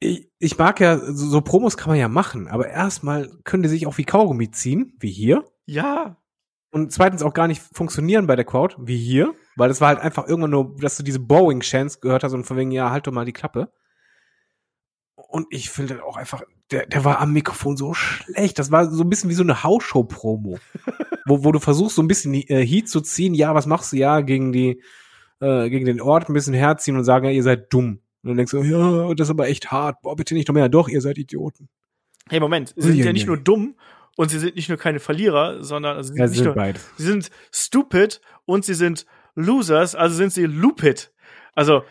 [0.02, 3.70] ich, ich mag ja, so, so Promos kann man ja machen, aber erstmal können die
[3.70, 5.46] sich auch wie Kaugummi ziehen, wie hier.
[5.66, 6.18] Ja.
[6.72, 9.34] Und zweitens auch gar nicht funktionieren bei der Crowd, wie hier.
[9.56, 12.58] Weil das war halt einfach irgendwann nur, dass du diese Boeing-Chance gehört hast und von
[12.58, 13.72] wegen, ja, halt doch mal die Klappe.
[15.16, 16.42] Und ich finde auch einfach,
[16.72, 18.58] der, der war am Mikrofon so schlecht.
[18.58, 20.58] Das war so ein bisschen wie so eine Hausshow-Promo.
[21.28, 23.36] wo, wo du versuchst, so ein bisschen äh, Heat zu ziehen.
[23.36, 23.98] Ja, was machst du?
[23.98, 24.82] Ja, gegen die,
[25.42, 28.00] äh, gegen den Ort ein bisschen herziehen und sagen, ja, ihr seid dumm.
[28.24, 30.02] Und dann denkst du, ja, das ist aber echt hart.
[30.02, 30.70] Boah, bitte nicht noch mehr.
[30.70, 31.70] Doch, ihr seid Idioten.
[32.30, 32.74] Hey, Moment.
[32.76, 33.76] Sie sind ja nicht nur dumm
[34.16, 36.88] und sie sind nicht nur keine Verlierer, sondern also sie sind sind nur, beides.
[36.98, 41.12] sie sind stupid und sie sind Losers, also sind sie lupid.
[41.56, 41.84] Also,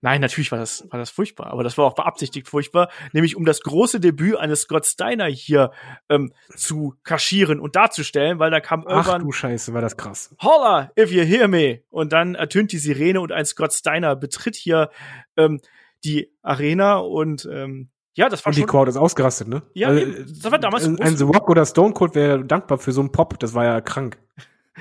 [0.00, 3.44] nein, natürlich war das, war das furchtbar, aber das war auch beabsichtigt furchtbar, nämlich um
[3.44, 5.70] das große Debüt eines Scott Steiner hier
[6.08, 10.34] ähm, zu kaschieren und darzustellen, weil da kam Ach irgendwann du Scheiße, war das krass.
[10.40, 11.80] Holla, if you hear me.
[11.90, 14.90] Und dann ertönt die Sirene und ein Scott Steiner betritt hier
[15.36, 15.60] ähm,
[16.04, 18.70] die Arena und ähm, ja, das war Und die schon.
[18.70, 19.62] Crowd ist ausgerastet, ne?
[19.74, 20.40] Ja, Also, eben.
[20.42, 23.12] Das war damals ein, ein The Rock oder Stone Cold wäre dankbar für so einen
[23.12, 23.38] Pop.
[23.38, 24.18] Das war ja krank.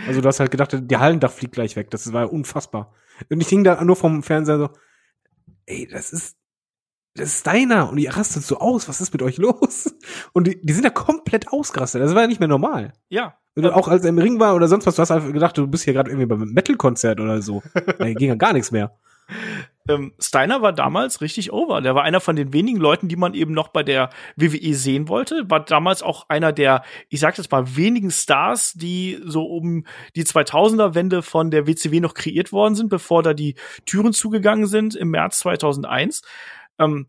[0.07, 1.89] Also du hast halt gedacht, der Hallendach fliegt gleich weg.
[1.89, 2.93] Das war ja unfassbar.
[3.29, 4.69] Und ich hing da nur vom Fernseher so,
[5.65, 6.37] ey, das ist,
[7.15, 7.89] das ist Steiner.
[7.89, 8.89] Und ihr rastet so aus.
[8.89, 9.95] Was ist mit euch los?
[10.33, 12.01] Und die, die sind ja komplett ausgerastet.
[12.01, 12.93] Das war ja nicht mehr normal.
[13.09, 13.35] Ja.
[13.55, 15.65] Und auch als er im Ring war oder sonst was, du hast einfach gedacht, du
[15.65, 17.63] bist hier gerade irgendwie beim Metal-Konzert oder so.
[17.97, 18.97] Da ging ja gar nichts mehr.
[19.88, 21.82] Ähm, Steiner war damals richtig over.
[21.82, 25.07] Der war einer von den wenigen Leuten, die man eben noch bei der WWE sehen
[25.07, 25.49] wollte.
[25.49, 29.86] War damals auch einer der, ich sag jetzt mal, wenigen Stars, die so um
[30.16, 33.56] die 2000er-Wende von der WCW noch kreiert worden sind, bevor da die
[33.86, 36.24] Türen zugegangen sind im März 2001.
[36.80, 37.07] Ähm,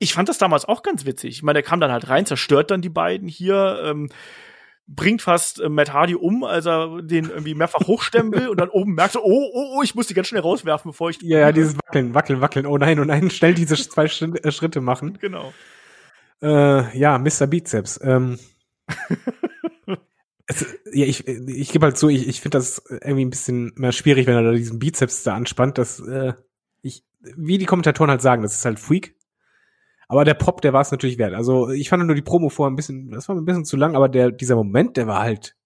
[0.00, 1.36] ich fand das damals auch ganz witzig.
[1.36, 4.08] Ich meine, der kam dann halt rein, zerstört dann die beiden hier, ähm,
[4.94, 8.68] bringt fast äh, Matt Hardy um, als er den irgendwie mehrfach hochstemmen will und dann
[8.68, 11.40] oben merkt er, oh, oh, oh, ich muss die ganz schnell rauswerfen, bevor ich Ja,
[11.40, 12.66] ja, dieses Wackeln, Wackeln, Wackeln.
[12.66, 15.18] Oh nein, oh nein, schnell diese zwei äh, Schritte machen.
[15.20, 15.52] genau.
[16.42, 17.46] Äh, ja, Mr.
[17.46, 18.00] Bizeps.
[18.02, 18.38] Ähm,
[20.46, 23.92] es, ja, ich, ich gebe halt zu, ich, ich finde das irgendwie ein bisschen mehr
[23.92, 25.78] schwierig, wenn er da diesen Bizeps da anspannt.
[25.78, 26.34] Das, äh,
[26.82, 29.14] ich, wie die Kommentatoren halt sagen, das ist halt Freak.
[30.12, 31.32] Aber der Pop, der war es natürlich wert.
[31.32, 33.96] Also ich fand nur die Promo vorher ein bisschen, das war ein bisschen zu lang,
[33.96, 35.56] aber der, dieser Moment, der war halt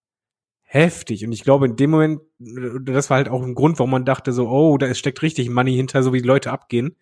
[0.63, 1.25] heftig.
[1.25, 4.33] Und ich glaube, in dem Moment, das war halt auch ein Grund, warum man dachte
[4.33, 6.95] so, oh, da steckt richtig Money hinter, so wie die Leute abgehen.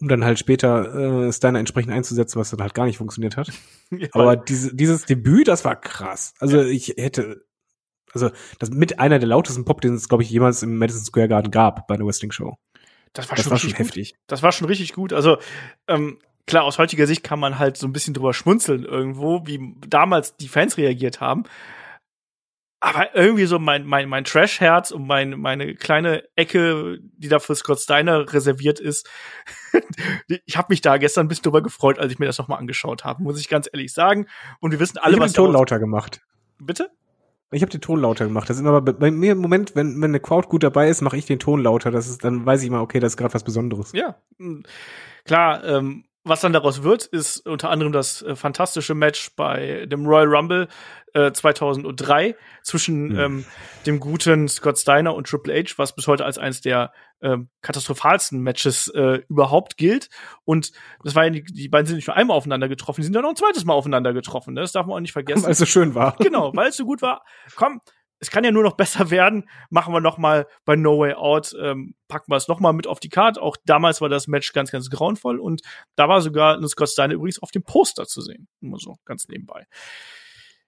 [0.00, 3.52] Um dann halt später äh, Steiner entsprechend einzusetzen, was dann halt gar nicht funktioniert hat.
[3.92, 6.34] Ja, Aber diese, dieses Debüt, das war krass.
[6.40, 7.46] Also ich hätte,
[8.12, 11.28] also das mit einer der lautesten Pop, den es, glaube ich, jemals im Madison Square
[11.28, 12.56] Garden gab bei einer Wrestling Show.
[13.18, 13.86] Das war Das schon, war schon richtig gut.
[13.86, 14.14] heftig.
[14.26, 15.12] Das war schon richtig gut.
[15.12, 15.38] Also
[15.88, 19.74] ähm, klar, aus heutiger Sicht kann man halt so ein bisschen drüber schmunzeln irgendwo, wie
[19.86, 21.44] damals die Fans reagiert haben.
[22.78, 27.54] Aber irgendwie so mein, mein, mein Trash-Herz und mein, meine kleine Ecke, die da für
[27.54, 29.08] Scott Steiner reserviert ist,
[30.44, 33.04] ich habe mich da gestern ein bisschen drüber gefreut, als ich mir das nochmal angeschaut
[33.04, 34.26] habe, muss ich ganz ehrlich sagen.
[34.60, 36.20] Und wir wissen alle, ich was den Ton lauter gemacht.
[36.58, 36.90] Bitte?
[37.52, 38.50] Ich habe den Ton lauter gemacht.
[38.50, 41.00] Das ist immer bei, bei mir im Moment, wenn, wenn eine Crowd gut dabei ist,
[41.00, 41.90] mache ich den Ton lauter.
[41.90, 43.92] Das ist, dann weiß ich immer, okay, das ist gerade was Besonderes.
[43.92, 44.16] Ja,
[45.24, 50.06] klar, ähm, was dann daraus wird, ist unter anderem das äh, fantastische Match bei dem
[50.06, 50.68] Royal Rumble
[51.14, 53.18] äh, 2003 zwischen Mhm.
[53.18, 53.44] ähm,
[53.86, 56.92] dem guten Scott Steiner und Triple H, was bis heute als eines der
[57.22, 60.10] ähm, katastrophalsten Matches äh, überhaupt gilt.
[60.44, 60.72] Und
[61.02, 63.22] das war ja, die, die beiden sind nicht nur einmal aufeinander getroffen, die sind dann
[63.22, 64.54] noch ein zweites Mal aufeinander getroffen.
[64.54, 64.60] Ne?
[64.60, 65.44] Das darf man auch nicht vergessen.
[65.44, 66.16] Weil es so schön war.
[66.18, 67.24] Genau, weil es so gut war.
[67.54, 67.80] Komm,
[68.18, 69.48] es kann ja nur noch besser werden.
[69.70, 72.86] Machen wir noch mal bei No Way Out, ähm, packen wir es noch mal mit
[72.86, 73.42] auf die Karte.
[73.42, 75.62] Auch damals war das Match ganz, ganz grauenvoll und
[75.94, 78.48] da war sogar Scott Steiner übrigens auf dem Poster zu sehen.
[78.60, 79.66] Nur so ganz nebenbei.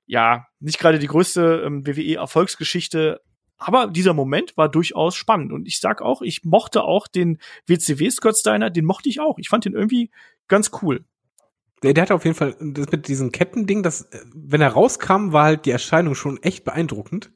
[0.07, 3.21] Ja, nicht gerade die größte ähm, WWE-Erfolgsgeschichte,
[3.59, 5.53] Aber dieser Moment war durchaus spannend.
[5.53, 9.39] Und ich sag auch, ich mochte auch den WCW Scott Steiner, den mochte ich auch.
[9.39, 10.11] Ich fand den irgendwie
[10.47, 11.05] ganz cool.
[11.83, 15.33] Der, der hatte auf jeden Fall, das mit diesem Kettending, das, äh, wenn er rauskam,
[15.33, 17.31] war halt die Erscheinung schon echt beeindruckend.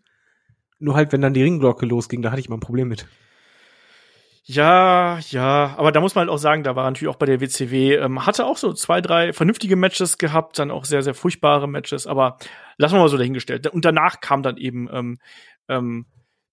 [0.83, 3.07] Nur halt, wenn dann die Ringglocke losging, da hatte ich mal ein Problem mit.
[4.45, 7.41] Ja, ja, aber da muss man halt auch sagen, da war natürlich auch bei der
[7.41, 11.69] WCW, ähm, hatte auch so zwei, drei vernünftige Matches gehabt, dann auch sehr, sehr furchtbare
[11.69, 12.39] Matches, aber
[12.77, 13.69] lassen wir mal so dahingestellt.
[13.69, 15.21] Und danach kam dann eben ähm,
[15.69, 16.07] ähm,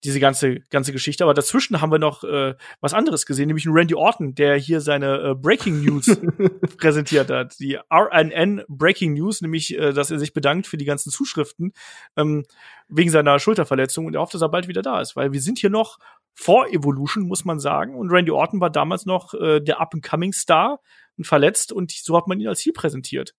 [0.04, 1.24] diese ganze ganze Geschichte.
[1.24, 4.82] Aber dazwischen haben wir noch äh, was anderes gesehen, nämlich einen Randy Orton, der hier
[4.82, 6.18] seine äh, Breaking News
[6.78, 7.60] präsentiert hat.
[7.60, 11.74] Die RNN Breaking News, nämlich, äh, dass er sich bedankt für die ganzen Zuschriften
[12.16, 12.46] ähm,
[12.88, 15.60] wegen seiner Schulterverletzung und er hofft, dass er bald wieder da ist, weil wir sind
[15.60, 16.00] hier noch
[16.34, 17.96] vor Evolution, muss man sagen.
[17.96, 20.80] Und Randy Orton war damals noch äh, der Up-and-Coming-Star
[21.18, 23.36] und verletzt und so hat man ihn als Ziel präsentiert.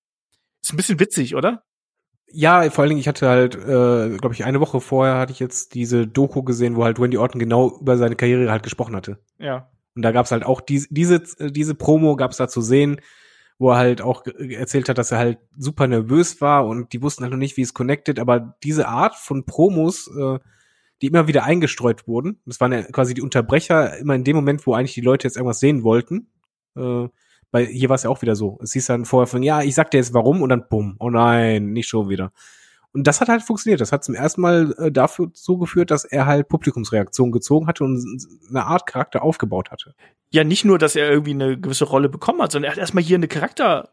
[0.62, 1.64] Ist ein bisschen witzig, oder?
[2.32, 5.40] Ja, vor allen Dingen, ich hatte halt, äh, glaube ich, eine Woche vorher hatte ich
[5.40, 9.18] jetzt diese Doku gesehen, wo halt Randy Orton genau über seine Karriere halt gesprochen hatte.
[9.38, 9.70] Ja.
[9.96, 13.00] Und da gab's halt auch diese, diese, diese Promo gab's da zu sehen,
[13.58, 17.24] wo er halt auch erzählt hat, dass er halt super nervös war und die wussten
[17.24, 20.38] halt noch nicht, wie es connected, aber diese Art von Promos, äh,
[21.02, 24.66] die immer wieder eingestreut wurden, das waren ja quasi die Unterbrecher immer in dem Moment,
[24.66, 26.28] wo eigentlich die Leute jetzt irgendwas sehen wollten,
[26.76, 27.08] äh,
[27.52, 28.58] weil hier war es ja auch wieder so.
[28.62, 31.10] Es hieß dann vorher von, ja, ich sag dir jetzt warum und dann bumm, oh
[31.10, 32.32] nein, nicht schon wieder.
[32.92, 33.80] Und das hat halt funktioniert.
[33.80, 37.84] Das hat zum ersten Mal äh, dafür so geführt, dass er halt Publikumsreaktionen gezogen hatte
[37.84, 38.04] und
[38.48, 39.94] eine Art Charakter aufgebaut hatte.
[40.32, 43.04] Ja, nicht nur, dass er irgendwie eine gewisse Rolle bekommen hat, sondern er hat erstmal
[43.04, 43.90] hier eine Charakter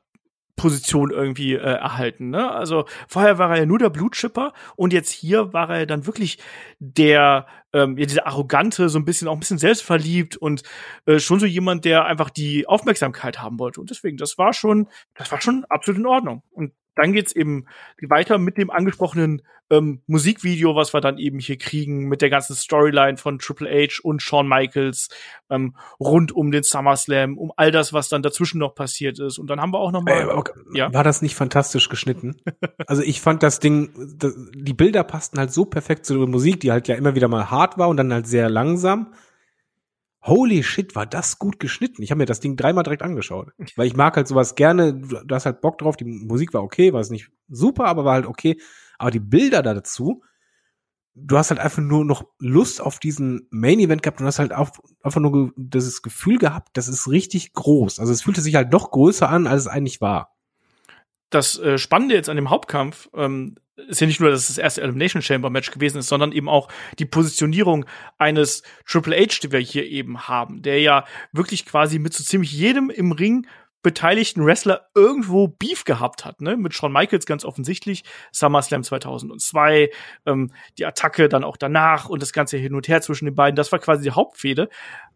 [0.58, 2.32] Position irgendwie äh, erhalten.
[2.32, 2.52] Ne?
[2.52, 6.40] Also vorher war er ja nur der Blutschipper und jetzt hier war er dann wirklich
[6.80, 10.64] der, ähm, ja, dieser arrogante, so ein bisschen auch ein bisschen selbstverliebt und
[11.06, 13.80] äh, schon so jemand, der einfach die Aufmerksamkeit haben wollte.
[13.80, 16.44] Und deswegen, das war schon, das war schon absolut in Ordnung.
[16.52, 17.66] Und dann geht's eben
[18.02, 22.56] weiter mit dem angesprochenen ähm, Musikvideo, was wir dann eben hier kriegen, mit der ganzen
[22.56, 25.10] Storyline von Triple H und Shawn Michaels
[25.50, 29.38] ähm, rund um den SummerSlam, um all das, was dann dazwischen noch passiert ist.
[29.40, 30.54] Und dann haben wir auch noch mal, äh, okay.
[30.74, 30.94] ja?
[30.94, 32.38] War das nicht fantastisch geschnitten?
[32.88, 36.62] also ich fand das Ding, das, die Bilder passten halt so perfekt zu der Musik,
[36.62, 39.14] die halt ja immer wieder mal hart war und dann halt sehr langsam.
[40.22, 42.02] Holy shit, war das gut geschnitten.
[42.02, 43.52] Ich habe mir das Ding dreimal direkt angeschaut.
[43.76, 46.92] Weil ich mag halt sowas gerne, du hast halt Bock drauf, die Musik war okay,
[46.94, 48.60] war es nicht super, aber war halt okay.
[48.98, 50.24] Aber die Bilder da dazu,
[51.20, 54.54] du hast halt einfach nur noch Lust auf diesen Main Event gehabt und hast halt
[54.54, 54.70] auch
[55.02, 58.00] einfach nur das Gefühl gehabt, das ist richtig groß.
[58.00, 60.36] Also es fühlte sich halt noch größer an, als es eigentlich war.
[61.30, 64.58] Das äh, Spannende jetzt an dem Hauptkampf ähm, ist ja nicht nur, dass es das
[64.58, 66.68] erste Elimination Chamber Match gewesen ist, sondern eben auch
[67.00, 67.86] die Positionierung
[68.18, 72.52] eines Triple H, die wir hier eben haben, der ja wirklich quasi mit so ziemlich
[72.52, 73.48] jedem im Ring
[73.84, 76.58] beteiligten Wrestler irgendwo Beef gehabt hat, ne?
[76.58, 79.92] Mit Shawn Michaels ganz offensichtlich, SummerSlam 2002,
[80.26, 83.56] ähm, die Attacke dann auch danach und das ganze hin und her zwischen den beiden,
[83.56, 84.70] das war quasi die Hauptfehde.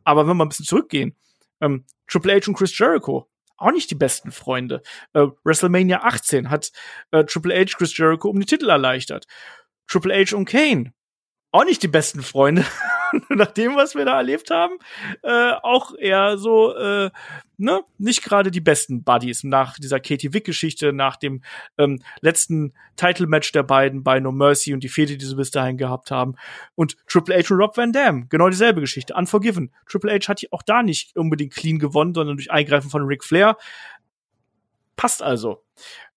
[0.03, 1.17] Aber wenn wir ein bisschen zurückgehen,
[1.59, 3.30] ähm, Triple H und Chris Jericho,
[3.61, 4.81] auch nicht die besten Freunde.
[5.13, 6.71] Äh, WrestleMania 18 hat
[7.11, 9.25] äh, Triple H Chris Jericho um die Titel erleichtert.
[9.87, 10.93] Triple H und Kane,
[11.51, 12.65] auch nicht die besten Freunde.
[13.29, 14.77] nach dem, was wir da erlebt haben,
[15.23, 17.09] äh, auch eher so, äh,
[17.57, 21.43] ne, nicht gerade die besten Buddies nach dieser Katie Wick-Geschichte, nach dem
[21.77, 25.77] ähm, letzten Title-Match der beiden bei No Mercy und die Fehde, die sie bis dahin
[25.77, 26.35] gehabt haben.
[26.75, 29.73] Und Triple H und Rob Van Dam, genau dieselbe Geschichte, Unforgiven.
[29.87, 33.57] Triple H hat auch da nicht unbedingt clean gewonnen, sondern durch Eingreifen von Ric Flair.
[34.95, 35.63] Passt also.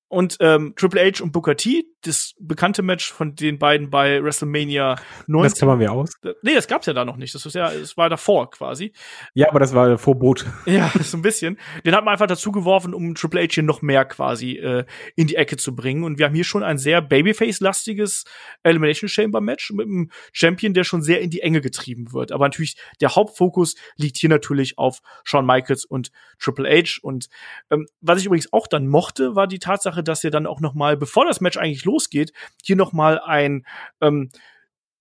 [0.08, 4.96] Und ähm, Triple H und Booker T, das bekannte Match von den beiden bei WrestleMania
[5.26, 5.50] 19.
[5.50, 6.12] Das klammern wir aus.
[6.42, 7.34] Nee, das gab's ja da noch nicht.
[7.34, 8.92] Das ist ja, es war davor quasi.
[9.34, 10.46] Ja, aber das war Vorbot.
[10.66, 11.58] Ja, so ein bisschen.
[11.84, 15.26] Den hat man einfach dazu geworfen, um Triple H hier noch mehr quasi äh, in
[15.26, 16.04] die Ecke zu bringen.
[16.04, 18.24] Und wir haben hier schon ein sehr Babyface-lastiges
[18.62, 22.32] Elimination Chamber Match mit einem Champion, der schon sehr in die Enge getrieben wird.
[22.32, 27.00] Aber natürlich der Hauptfokus liegt hier natürlich auf Shawn Michaels und Triple H.
[27.02, 27.28] Und
[27.70, 30.74] ähm, was ich übrigens auch dann mochte, war die Tatsache, dass er dann auch noch
[30.74, 33.64] mal, bevor das Match eigentlich losgeht, hier noch mal ein
[34.00, 34.30] ähm,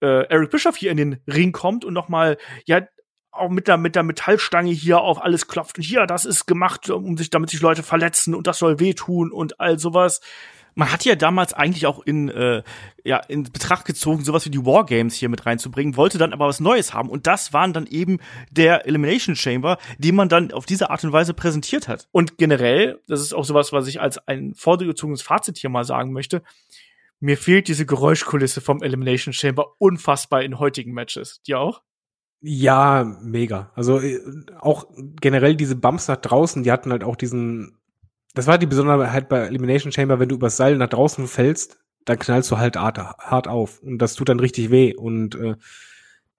[0.01, 2.81] äh, Eric Bischoff hier in den Ring kommt und noch mal ja
[3.31, 6.89] auch mit der mit der Metallstange hier auf alles klopft und hier das ist gemacht,
[6.89, 10.21] um sich damit sich Leute verletzen und das soll wehtun und all sowas
[10.75, 12.63] man hat ja damals eigentlich auch in, äh,
[13.03, 16.59] ja, in Betracht gezogen, sowas wie die Wargames hier mit reinzubringen, wollte dann aber was
[16.59, 17.09] Neues haben.
[17.09, 18.19] Und das waren dann eben
[18.51, 22.07] der Elimination Chamber, die man dann auf diese Art und Weise präsentiert hat.
[22.11, 26.11] Und generell, das ist auch sowas, was ich als ein vorgezogenes Fazit hier mal sagen
[26.11, 26.41] möchte,
[27.19, 31.41] mir fehlt diese Geräuschkulisse vom Elimination Chamber unfassbar in heutigen Matches.
[31.43, 31.81] Dir auch?
[32.41, 33.71] Ja, mega.
[33.75, 34.19] Also äh,
[34.59, 34.87] auch
[35.21, 37.77] generell diese Bumps nach draußen, die hatten halt auch diesen
[38.33, 42.19] das war die Besonderheit bei Elimination Chamber, wenn du übers Seil nach draußen fällst, dann
[42.19, 45.55] knallst du halt hart, auf und das tut dann richtig weh und äh,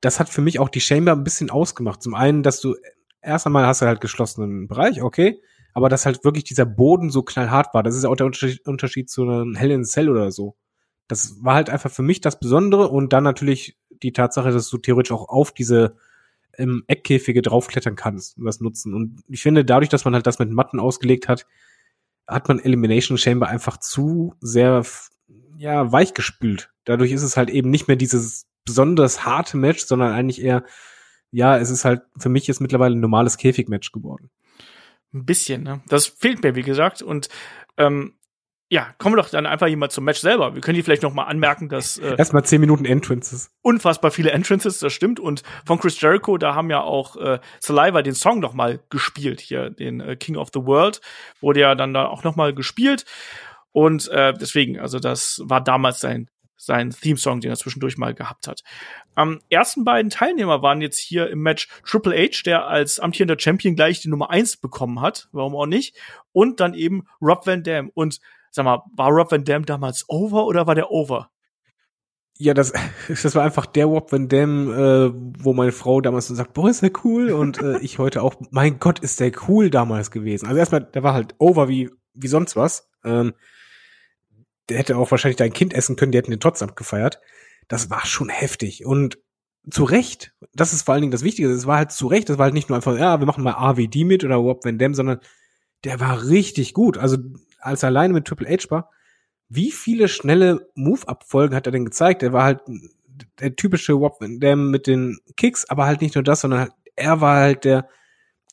[0.00, 2.02] das hat für mich auch die Chamber ein bisschen ausgemacht.
[2.02, 2.76] Zum einen, dass du
[3.22, 5.40] erst einmal hast du halt geschlossenen Bereich, okay,
[5.72, 7.82] aber dass halt wirklich dieser Boden so knallhart war.
[7.82, 10.56] Das ist ja auch der Unterschied, Unterschied zu einem Hell in Cell oder so.
[11.08, 14.78] Das war halt einfach für mich das Besondere und dann natürlich die Tatsache, dass du
[14.78, 15.96] theoretisch auch auf diese
[16.58, 18.94] ähm, Eckkäfige draufklettern kannst und das nutzen.
[18.94, 21.46] Und ich finde, dadurch, dass man halt das mit Matten ausgelegt hat,
[22.26, 24.84] hat man Elimination Chamber einfach zu sehr
[25.56, 26.72] ja weich gespült.
[26.84, 30.64] Dadurch ist es halt eben nicht mehr dieses besonders harte Match, sondern eigentlich eher
[31.34, 34.30] ja, es ist halt für mich jetzt mittlerweile ein normales Käfigmatch geworden.
[35.12, 35.82] Ein bisschen, ne?
[35.88, 37.02] Das fehlt mir, wie gesagt.
[37.02, 37.28] Und
[37.76, 38.14] ähm,
[38.74, 40.56] ja, kommen wir doch dann einfach jemand zum Match selber.
[40.56, 43.52] Wir können hier vielleicht noch mal anmerken, dass äh, erstmal zehn Minuten Entrances.
[43.62, 45.20] Unfassbar viele Entrances, das stimmt.
[45.20, 49.40] Und von Chris Jericho, da haben ja auch äh, Saliva den Song noch mal gespielt
[49.40, 51.00] hier, den äh, King of the World
[51.40, 53.04] wurde ja dann da auch noch mal gespielt.
[53.70, 58.48] Und äh, deswegen, also das war damals sein sein Theme-Song, den er zwischendurch mal gehabt
[58.48, 58.62] hat.
[59.14, 63.76] Am ersten beiden Teilnehmer waren jetzt hier im Match Triple H, der als amtierender Champion
[63.76, 65.94] gleich die Nummer eins bekommen hat, warum auch nicht,
[66.32, 67.90] und dann eben Rob Van Dam.
[67.92, 68.18] Und
[68.54, 71.30] sag mal, war Rob Van Dam damals over oder war der over?
[72.38, 72.72] Ja, das,
[73.08, 76.70] das war einfach der Rob Van Dam, äh, wo meine Frau damals so sagt, boah,
[76.70, 80.46] ist der cool und äh, ich heute auch, mein Gott, ist der cool damals gewesen.
[80.46, 82.88] Also erstmal, der war halt over wie, wie sonst was.
[83.04, 83.34] Ähm,
[84.68, 87.20] der hätte auch wahrscheinlich dein Kind essen können, die hätten den trotzdem gefeiert.
[87.68, 89.18] Das war schon heftig und
[89.70, 90.34] zu Recht.
[90.54, 91.50] Das ist vor allen Dingen das Wichtige.
[91.50, 92.28] Es war halt zu Recht.
[92.28, 94.78] Das war halt nicht nur einfach, ja, wir machen mal AWD mit oder Rob Van
[94.78, 95.20] Dam, sondern
[95.84, 96.98] der war richtig gut.
[96.98, 97.18] Also
[97.64, 98.90] als er alleine mit Triple H war,
[99.48, 102.22] wie viele schnelle Move-Abfolgen hat er denn gezeigt?
[102.22, 102.60] Der war halt
[103.38, 107.20] der typische Van Dam mit den Kicks, aber halt nicht nur das, sondern halt, er
[107.20, 107.88] war halt der,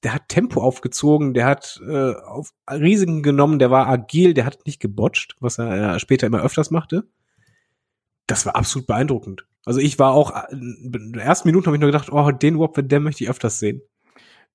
[0.04, 4.66] der hat Tempo aufgezogen, der hat äh, auf Risiken genommen, der war agil, der hat
[4.66, 7.08] nicht gebotcht, was er äh, später immer öfters machte.
[8.28, 9.46] Das war absolut beeindruckend.
[9.66, 12.58] Also ich war auch, äh, in den ersten Minuten habe ich nur gedacht, oh, den
[12.58, 13.82] Wop, den möchte ich öfters sehen.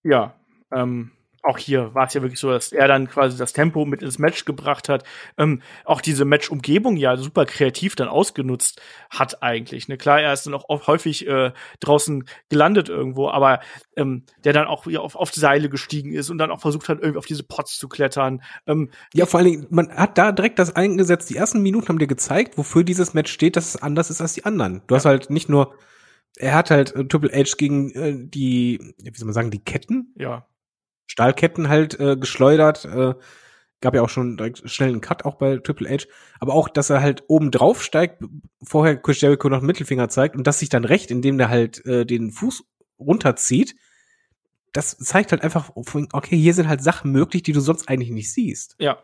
[0.02, 0.34] Ja,
[0.72, 1.12] ähm,
[1.46, 4.18] auch hier war es ja wirklich so, dass er dann quasi das Tempo mit ins
[4.18, 5.04] Match gebracht hat,
[5.38, 9.86] ähm, auch diese Match-Umgebung ja super kreativ dann ausgenutzt hat eigentlich.
[9.86, 9.96] Ne?
[9.96, 13.60] Klar, er ist dann auch häufig äh, draußen gelandet irgendwo, aber
[13.96, 16.88] ähm, der dann auch ja, auf, auf die Seile gestiegen ist und dann auch versucht
[16.88, 18.42] hat, irgendwie auf diese Pots zu klettern.
[18.66, 21.30] Ähm, ja, vor allen Dingen, man hat da direkt das eingesetzt.
[21.30, 24.34] Die ersten Minuten haben dir gezeigt, wofür dieses Match steht, dass es anders ist als
[24.34, 24.82] die anderen.
[24.88, 24.98] Du ja.
[24.98, 25.74] hast halt nicht nur
[26.38, 30.12] er hat halt äh, Triple H gegen äh, die, wie soll man sagen, die Ketten.
[30.16, 30.46] Ja
[31.06, 32.84] Stahlketten halt äh, geschleudert.
[32.84, 33.14] Äh,
[33.80, 36.06] gab ja auch schon direkt schnell einen Cut auch bei Triple H.
[36.40, 38.22] Aber auch, dass er halt oben drauf steigt,
[38.62, 42.06] vorher Chris Jericho noch Mittelfinger zeigt und das sich dann recht, indem der halt äh,
[42.06, 42.64] den Fuß
[42.98, 43.76] runterzieht.
[44.72, 48.32] Das zeigt halt einfach, okay, hier sind halt Sachen möglich, die du sonst eigentlich nicht
[48.32, 48.76] siehst.
[48.78, 48.98] Ja.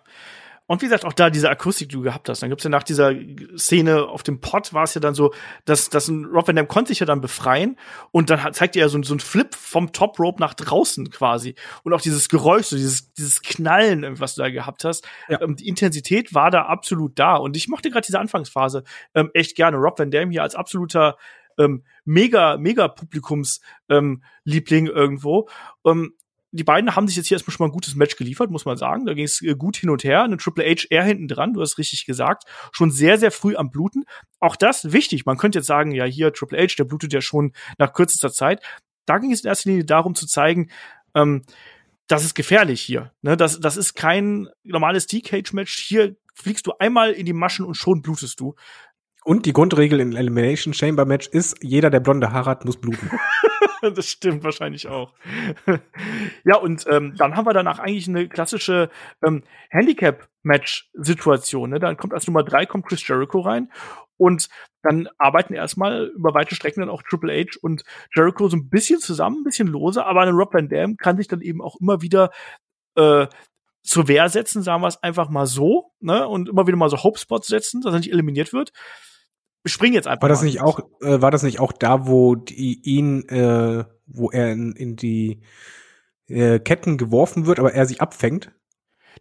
[0.67, 2.43] Und wie gesagt, auch da diese Akustik, die du gehabt hast.
[2.43, 3.13] Dann gibt's ja nach dieser
[3.57, 5.33] Szene auf dem Pod war es ja dann so,
[5.65, 7.77] dass, dass ein Rob Van Dam konnte sich ja dann befreien
[8.11, 11.55] und dann zeigt er ja so, so ein Flip vom Top Rope nach draußen quasi.
[11.83, 15.07] Und auch dieses Geräusch, so dieses, dieses Knallen, was du da gehabt hast.
[15.29, 15.41] Ja.
[15.43, 17.37] Ähm, die Intensität war da absolut da.
[17.37, 18.85] Und ich mochte gerade diese Anfangsphase
[19.15, 19.77] ähm, echt gerne.
[19.77, 21.17] Rob Van Dam hier als absoluter
[21.59, 25.49] ähm, mega, mega Publikumsliebling ähm, irgendwo.
[25.85, 26.15] Ähm,
[26.53, 28.77] die beiden haben sich jetzt hier erstmal schon mal ein gutes Match geliefert, muss man
[28.77, 29.07] sagen.
[29.07, 30.23] Da ging es äh, gut hin und her.
[30.23, 32.45] Eine Triple H eher hinten dran, du hast richtig gesagt.
[32.73, 34.05] Schon sehr, sehr früh am Bluten.
[34.39, 35.25] Auch das wichtig.
[35.25, 38.63] Man könnte jetzt sagen, ja, hier Triple H, der blutet ja schon nach kürzester Zeit.
[39.07, 40.71] Da ging es in erster Linie darum zu zeigen,
[41.15, 41.43] ähm,
[42.07, 43.13] das ist gefährlich hier.
[43.23, 43.37] Ne?
[43.39, 45.79] Das, das ist kein normales T-Cage-Match.
[45.79, 48.55] Hier fliegst du einmal in die Maschen und schon blutest du.
[49.25, 53.09] Und die Grundregel in Elimination Chamber Match ist, jeder, der blonde Haare hat, muss bluten.
[53.83, 55.13] das stimmt wahrscheinlich auch.
[56.45, 58.91] ja, und ähm, dann haben wir danach eigentlich eine klassische
[59.25, 61.71] ähm, Handicap-Match-Situation.
[61.71, 61.79] Ne?
[61.79, 63.71] Dann kommt als Nummer drei kommt Chris Jericho rein
[64.17, 64.49] und
[64.83, 67.85] dann arbeiten erstmal über weite Strecken dann auch Triple H und
[68.15, 71.29] Jericho so ein bisschen zusammen, ein bisschen lose, aber ein Rob Van Dam kann sich
[71.29, 72.31] dann eben auch immer wieder
[72.97, 73.29] äh,
[73.85, 76.29] zur Wehr setzen, sagen wir es einfach mal so, ne?
[76.29, 78.73] Und immer wieder mal so Hope-Spots setzen, dass er nicht eliminiert wird
[79.67, 80.23] spring jetzt einfach.
[80.23, 84.31] War das nicht auch, äh, war das nicht auch da, wo die, ihn, äh, wo
[84.31, 85.43] er in, in die
[86.29, 88.53] äh, Ketten geworfen wird, aber er sich abfängt?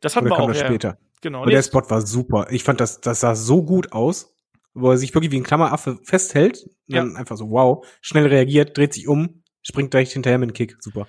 [0.02, 0.66] Das hatten wir auch das ja.
[0.66, 0.98] später.
[1.22, 1.44] Genau.
[1.44, 2.48] Und der Spot war super.
[2.50, 4.36] Ich fand das, das sah so gut aus,
[4.74, 6.68] wo er sich wirklich wie ein Klammeraffe festhält.
[6.88, 7.16] Dann ja.
[7.18, 10.78] einfach so, wow, schnell reagiert, dreht sich um, springt direkt hinterher mit dem Kick.
[10.80, 11.08] Super.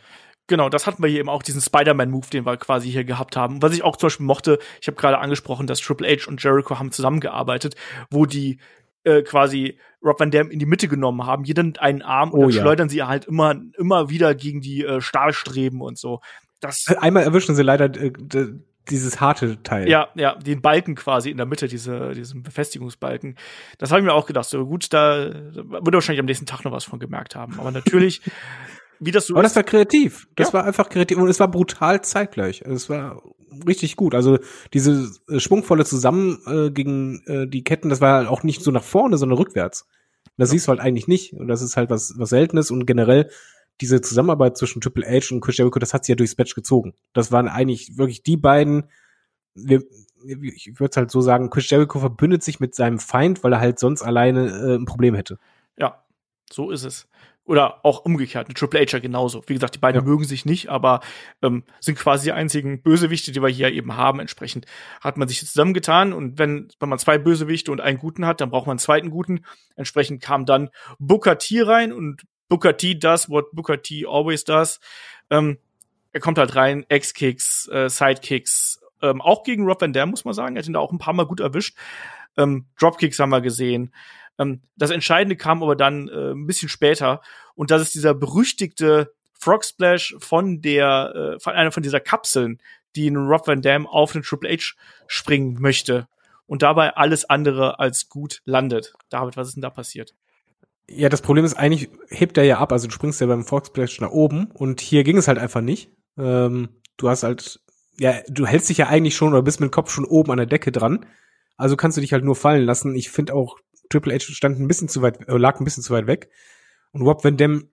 [0.48, 3.62] Genau, das hatten wir hier eben auch, diesen Spider-Man-Move, den wir quasi hier gehabt haben.
[3.62, 6.78] Was ich auch zum Beispiel mochte, ich habe gerade angesprochen, dass Triple H und Jericho
[6.78, 7.74] haben zusammengearbeitet,
[8.10, 8.58] wo die
[9.04, 12.48] äh, quasi Rob Van Dam in die Mitte genommen haben, jeden einen Arm und oh,
[12.48, 12.60] ja.
[12.60, 16.20] schleudern sie halt immer, immer wieder gegen die äh, Stahlstreben und so.
[16.60, 18.12] Das äh, Einmal erwischen sie leider äh,
[18.90, 19.88] dieses harte Teil.
[19.88, 23.36] Ja, ja, den Balken quasi in der Mitte, diese, diesen Befestigungsbalken.
[23.78, 24.48] Das habe ich mir auch gedacht.
[24.48, 27.60] So gut, da, da würde wahrscheinlich am nächsten Tag noch was von gemerkt haben.
[27.60, 28.22] Aber natürlich,
[28.98, 30.26] wie das so Aber das war kreativ.
[30.34, 30.54] Das Ja.
[30.54, 32.64] war einfach kreativ und es war brutal zeitgleich.
[32.64, 33.22] Also Es war
[33.66, 34.14] richtig gut.
[34.14, 34.38] Also
[34.72, 38.70] diese äh, schwungvolle Zusammen äh, gegen äh, die Ketten, das war halt auch nicht so
[38.70, 39.86] nach vorne, sondern rückwärts.
[40.36, 41.34] Das siehst du halt eigentlich nicht.
[41.34, 43.30] Und das ist halt was, was Seltenes und generell
[43.80, 46.94] diese Zusammenarbeit zwischen Triple H und Chris Jericho, das hat sie ja durchs Match gezogen.
[47.12, 48.84] Das waren eigentlich wirklich die beiden,
[49.54, 49.82] wir,
[50.24, 53.78] ich würde halt so sagen, Chris Jericho verbündet sich mit seinem Feind, weil er halt
[53.78, 55.38] sonst alleine äh, ein Problem hätte.
[55.76, 56.04] Ja,
[56.50, 57.08] so ist es.
[57.44, 59.42] Oder auch umgekehrt, eine Triple H genauso.
[59.46, 60.06] Wie gesagt, die beiden Ja.
[60.08, 61.00] mögen sich nicht, aber
[61.42, 64.20] ähm, sind quasi die einzigen Bösewichte, die wir hier eben haben.
[64.20, 64.66] Entsprechend
[65.00, 68.50] hat man sich zusammengetan und wenn, wenn man zwei Bösewichte und einen guten hat, dann
[68.50, 69.44] braucht man einen zweiten guten.
[69.74, 70.70] Entsprechend kam dann
[71.00, 74.78] Booker T rein und Booker T does what Booker T always does.
[75.28, 75.58] Ähm,
[76.12, 80.34] er kommt halt rein, X-Kicks, äh, Sidekicks, ähm, auch gegen Rob Van Dam, muss man
[80.34, 80.54] sagen.
[80.54, 81.76] Er hat ihn da auch ein paar Mal gut erwischt.
[82.36, 83.92] Ähm, Dropkicks haben wir gesehen.
[84.38, 87.20] Ähm, das Entscheidende kam aber dann äh, ein bisschen später
[87.54, 92.60] und das ist dieser berüchtigte Frog Splash von der, äh, von einer von dieser Kapseln,
[92.94, 94.74] die in Rob Van Dam auf den Triple H
[95.06, 96.06] springen möchte
[96.46, 98.92] und dabei alles andere als gut landet.
[99.08, 100.14] David, was ist denn da passiert?
[100.88, 104.00] Ja, das Problem ist eigentlich, hebt er ja ab, also du springst ja beim Foxsplash
[104.00, 105.90] nach oben und hier ging es halt einfach nicht.
[106.18, 107.60] Ähm, du hast halt,
[107.98, 110.36] ja, du hältst dich ja eigentlich schon oder bist mit dem Kopf schon oben an
[110.38, 111.06] der Decke dran.
[111.56, 112.94] Also kannst du dich halt nur fallen lassen.
[112.94, 113.58] Ich finde auch,
[113.92, 116.30] Triple H stand ein bisschen zu weit, äh, lag ein bisschen zu weit weg.
[116.92, 117.68] Und Rob Van Dam,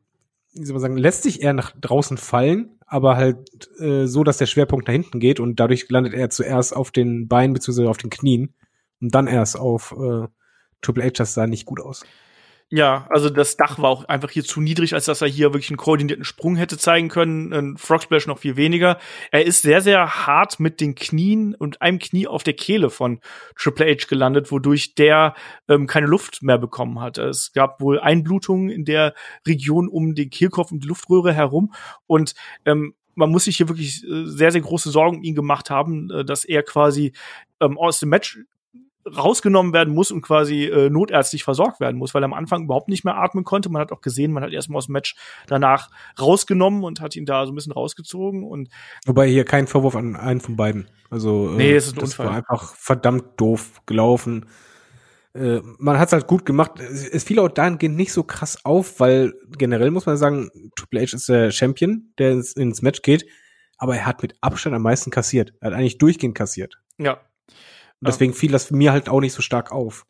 [0.53, 4.37] wie soll man sagen, lässt sich eher nach draußen fallen, aber halt äh, so, dass
[4.37, 7.97] der Schwerpunkt nach hinten geht und dadurch landet er zuerst auf den Beinen beziehungsweise auf
[7.97, 8.53] den Knien
[9.01, 10.27] und dann erst auf äh,
[10.81, 11.11] Triple H.
[11.11, 12.03] Das sah nicht gut aus.
[12.71, 15.71] Ja, also das Dach war auch einfach hier zu niedrig, als dass er hier wirklich
[15.71, 17.51] einen koordinierten Sprung hätte zeigen können.
[17.51, 18.99] Ein Frog noch viel weniger.
[19.31, 23.21] Er ist sehr, sehr hart mit den Knien und einem Knie auf der Kehle von
[23.55, 25.33] Triple H gelandet, wodurch der
[25.67, 27.17] ähm, keine Luft mehr bekommen hat.
[27.17, 29.15] Es gab wohl Einblutungen in der
[29.47, 31.73] Region um den Kehlkopf und die Luftröhre herum
[32.05, 32.35] und
[32.65, 36.11] ähm, man muss sich hier wirklich äh, sehr, sehr große Sorgen um ihn gemacht haben,
[36.11, 37.13] äh, dass er quasi
[37.59, 38.39] ähm, aus dem Match
[39.18, 42.90] rausgenommen werden muss und quasi äh, notärztlich versorgt werden muss, weil er am Anfang überhaupt
[42.90, 43.69] nicht mehr atmen konnte.
[43.69, 45.15] Man hat auch gesehen, man hat erstmal aus dem Match
[45.48, 48.69] danach rausgenommen und hat ihn da so ein bisschen rausgezogen und
[49.06, 50.90] Wobei hier kein Vorwurf an einen von beiden.
[51.10, 52.27] Also Nee, äh, es ist ein das Unfall.
[52.27, 54.45] war einfach verdammt doof gelaufen.
[55.34, 56.80] Äh, man hat es halt gut gemacht.
[56.80, 61.02] Es, es fiel auch dahingehend nicht so krass auf, weil generell muss man sagen, Triple
[61.02, 63.26] H ist der Champion, der ins, ins Match geht,
[63.77, 65.53] aber er hat mit Abstand am meisten kassiert.
[65.61, 66.80] Er hat eigentlich durchgehend kassiert.
[66.98, 67.19] ja,
[68.01, 70.05] Und deswegen fiel das mir halt auch nicht so stark auf.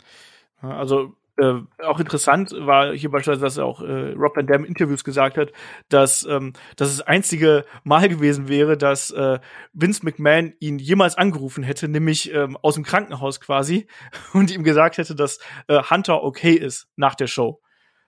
[0.61, 5.03] Also äh, auch interessant war hier beispielsweise, dass auch äh, Rob Van Dam in Interviews
[5.03, 5.51] gesagt hat,
[5.87, 9.39] dass ähm, das das einzige Mal gewesen wäre, dass äh,
[9.73, 13.87] Vince McMahon ihn jemals angerufen hätte, nämlich ähm, aus dem Krankenhaus quasi
[14.33, 17.61] und ihm gesagt hätte, dass äh, Hunter okay ist nach der Show.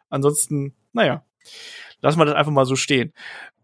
[0.09, 1.23] Ansonsten, naja,
[2.01, 3.13] lassen wir das einfach mal so stehen.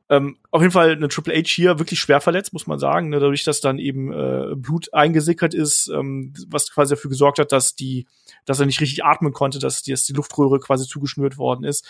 [0.09, 3.19] Ähm, auf jeden Fall eine Triple H hier wirklich schwer verletzt, muss man sagen, ne,
[3.19, 7.75] dadurch, dass dann eben äh, Blut eingesickert ist, ähm, was quasi dafür gesorgt hat, dass
[7.75, 8.07] die,
[8.45, 11.85] dass er nicht richtig atmen konnte, dass die, dass die Luftröhre quasi zugeschnürt worden ist.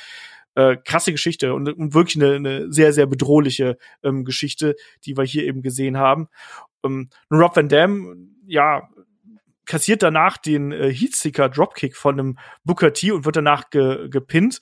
[0.55, 4.75] Äh, krasse Geschichte und, und wirklich eine, eine sehr, sehr bedrohliche ähm, Geschichte,
[5.05, 6.29] die wir hier eben gesehen haben.
[6.83, 8.89] Ähm, Rob Van Dam, ja,
[9.67, 14.59] kassiert danach den äh, Heatseeker Dropkick von einem Booker T und wird danach ge gepinnt.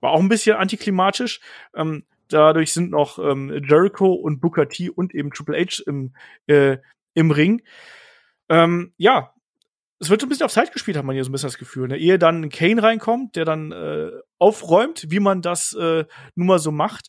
[0.00, 1.40] War auch ein bisschen antiklimatisch.
[1.74, 6.14] Ähm, dadurch sind noch ähm, Jericho und Booker T und eben Triple H im,
[6.46, 6.78] äh,
[7.14, 7.62] im Ring.
[8.48, 9.32] Ähm, ja,
[10.02, 11.58] es wird so ein bisschen auf Zeit gespielt, hat man hier so ein bisschen das
[11.58, 11.86] Gefühl.
[11.86, 11.96] Ne?
[11.96, 16.04] Ehe dann Kane reinkommt, der dann äh, aufräumt, wie man das äh,
[16.34, 17.08] nun mal so macht.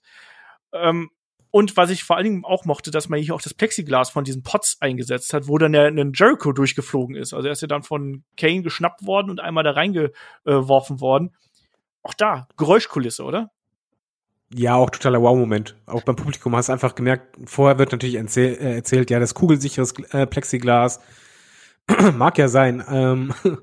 [0.72, 1.10] Ähm,
[1.50, 4.24] und was ich vor allen Dingen auch mochte, dass man hier auch das Plexiglas von
[4.24, 7.34] diesen Pots eingesetzt hat, wo dann der ein Jericho durchgeflogen ist.
[7.34, 11.36] Also er ist ja dann von Kane geschnappt worden und einmal da reingeworfen worden.
[12.04, 13.52] Auch da, Geräuschkulisse, oder?
[14.56, 15.76] Ja, auch totaler Wow-Moment.
[15.86, 19.34] Auch beim Publikum hast du einfach gemerkt, vorher wird natürlich erzähl äh, erzählt, ja, das
[19.34, 21.00] kugelsicheres äh, Plexiglas
[22.14, 23.34] mag ja sein, ähm,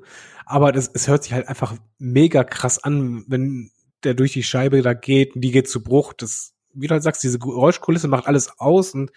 [0.46, 3.70] aber das, es hört sich halt einfach mega krass an, wenn
[4.02, 6.12] der durch die Scheibe da geht, und die geht zu Bruch.
[6.12, 9.12] Das, wie du halt sagst, diese Geräuschkulisse macht alles aus und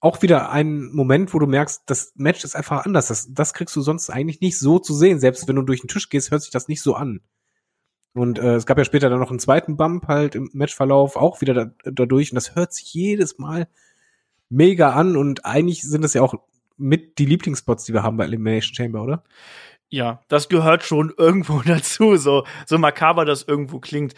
[0.00, 3.08] auch wieder ein Moment, wo du merkst, das Match ist einfach anders.
[3.08, 5.18] Das, das kriegst du sonst eigentlich nicht so zu sehen.
[5.18, 7.20] Selbst wenn du durch den Tisch gehst, hört sich das nicht so an.
[8.16, 11.42] Und äh, es gab ja später dann noch einen zweiten Bump halt im Matchverlauf, auch
[11.42, 12.32] wieder da, dadurch.
[12.32, 13.68] Und das hört sich jedes Mal
[14.48, 15.16] mega an.
[15.16, 16.34] Und eigentlich sind das ja auch
[16.78, 19.22] mit die Lieblingsspots, die wir haben bei Elimination Chamber, oder?
[19.88, 24.14] Ja, das gehört schon irgendwo dazu, so, so makaber das irgendwo klingt.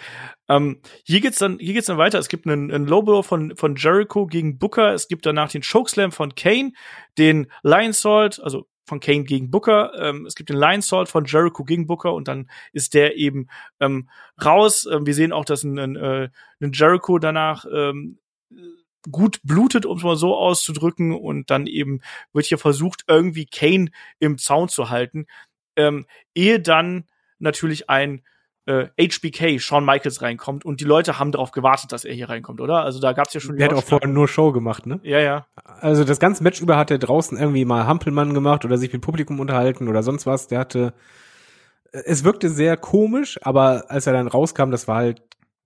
[0.49, 2.20] Ähm, hier geht's dann, hier geht's dann weiter.
[2.20, 4.95] Es gibt einen, einen Low von, von Jericho gegen Booker.
[4.95, 6.73] Es gibt danach den Chokeslam von Kane,
[7.19, 9.93] den Lion Salt, also von Kane gegen Booker.
[9.98, 13.48] Ähm, es gibt den Lion Salt von Jericho gegen Booker und dann ist der eben
[13.81, 14.09] ähm,
[14.43, 14.89] raus.
[14.90, 16.28] Ähm, wir sehen auch, dass ein, ein, äh,
[16.60, 18.19] ein Jericho danach ähm,
[19.10, 21.15] gut blutet, um es mal so auszudrücken.
[21.15, 22.01] Und dann eben
[22.32, 25.27] wird hier versucht, irgendwie Kane im Zaun zu halten
[25.78, 27.09] ähm, ehe dann
[27.39, 28.23] natürlich ein
[28.69, 32.61] äh, HBK, Shawn Michaels, reinkommt und die Leute haben darauf gewartet, dass er hier reinkommt,
[32.61, 32.85] oder?
[32.85, 33.57] Also da gab's ja schon.
[33.57, 35.01] Der hat auch vorher nur Show gemacht, ne?
[35.03, 35.47] Ja, ja.
[35.81, 39.01] Also das ganze Match über hat er draußen irgendwie mal Hampelmann gemacht oder sich mit
[39.01, 40.49] Publikum unterhalten oder sonst was.
[40.49, 40.93] Der hatte,
[41.93, 45.23] es wirkte sehr komisch, aber als er dann rauskam, das war halt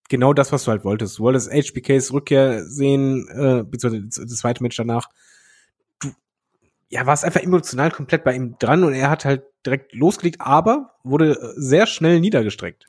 [0.08, 1.18] genau das, was du halt wolltest.
[1.18, 5.08] Du wolltest HBKs Rückkehr sehen, äh, beziehungsweise das zweite Match danach.
[6.00, 6.10] Du,
[6.88, 10.92] ja, warst einfach emotional komplett bei ihm dran und er hat halt direkt losgelegt, aber
[11.02, 12.86] wurde sehr schnell niedergestreckt.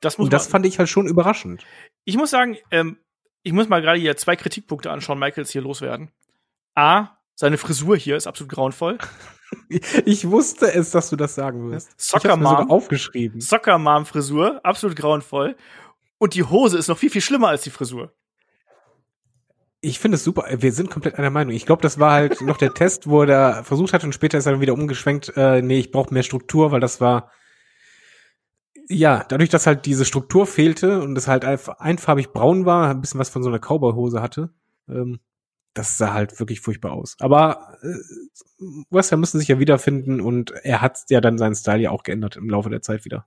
[0.00, 1.64] Das muss Und das fand ich halt schon überraschend.
[2.04, 2.98] Ich muss sagen, ähm,
[3.42, 6.10] ich muss mal gerade hier zwei Kritikpunkte an Shawn Michaels hier loswerden.
[6.74, 8.98] A, seine Frisur hier ist absolut grauenvoll.
[10.04, 12.00] Ich wusste es, dass du das sagen wirst.
[12.00, 13.40] Soccer Mom aufgeschrieben.
[13.40, 15.56] Soccer Mom Frisur, absolut grauenvoll.
[16.18, 18.14] Und die Hose ist noch viel viel schlimmer als die Frisur.
[19.80, 20.44] Ich finde es super.
[20.48, 21.52] Wir sind komplett einer Meinung.
[21.52, 24.46] Ich glaube, das war halt noch der Test, wo er versucht hat und später ist
[24.46, 25.32] er wieder umgeschwenkt.
[25.36, 27.32] Äh, nee, ich brauche mehr Struktur, weil das war
[28.90, 33.20] ja dadurch, dass halt diese Struktur fehlte und es halt einfarbig braun war, ein bisschen
[33.20, 34.50] was von so einer Cowboy-Hose hatte.
[34.88, 35.20] Ähm,
[35.72, 37.16] das sah halt wirklich furchtbar aus.
[37.20, 37.94] Aber äh,
[38.90, 42.02] West Ham müssen sich ja wiederfinden und er hat ja dann seinen Style ja auch
[42.02, 43.26] geändert im Laufe der Zeit wieder.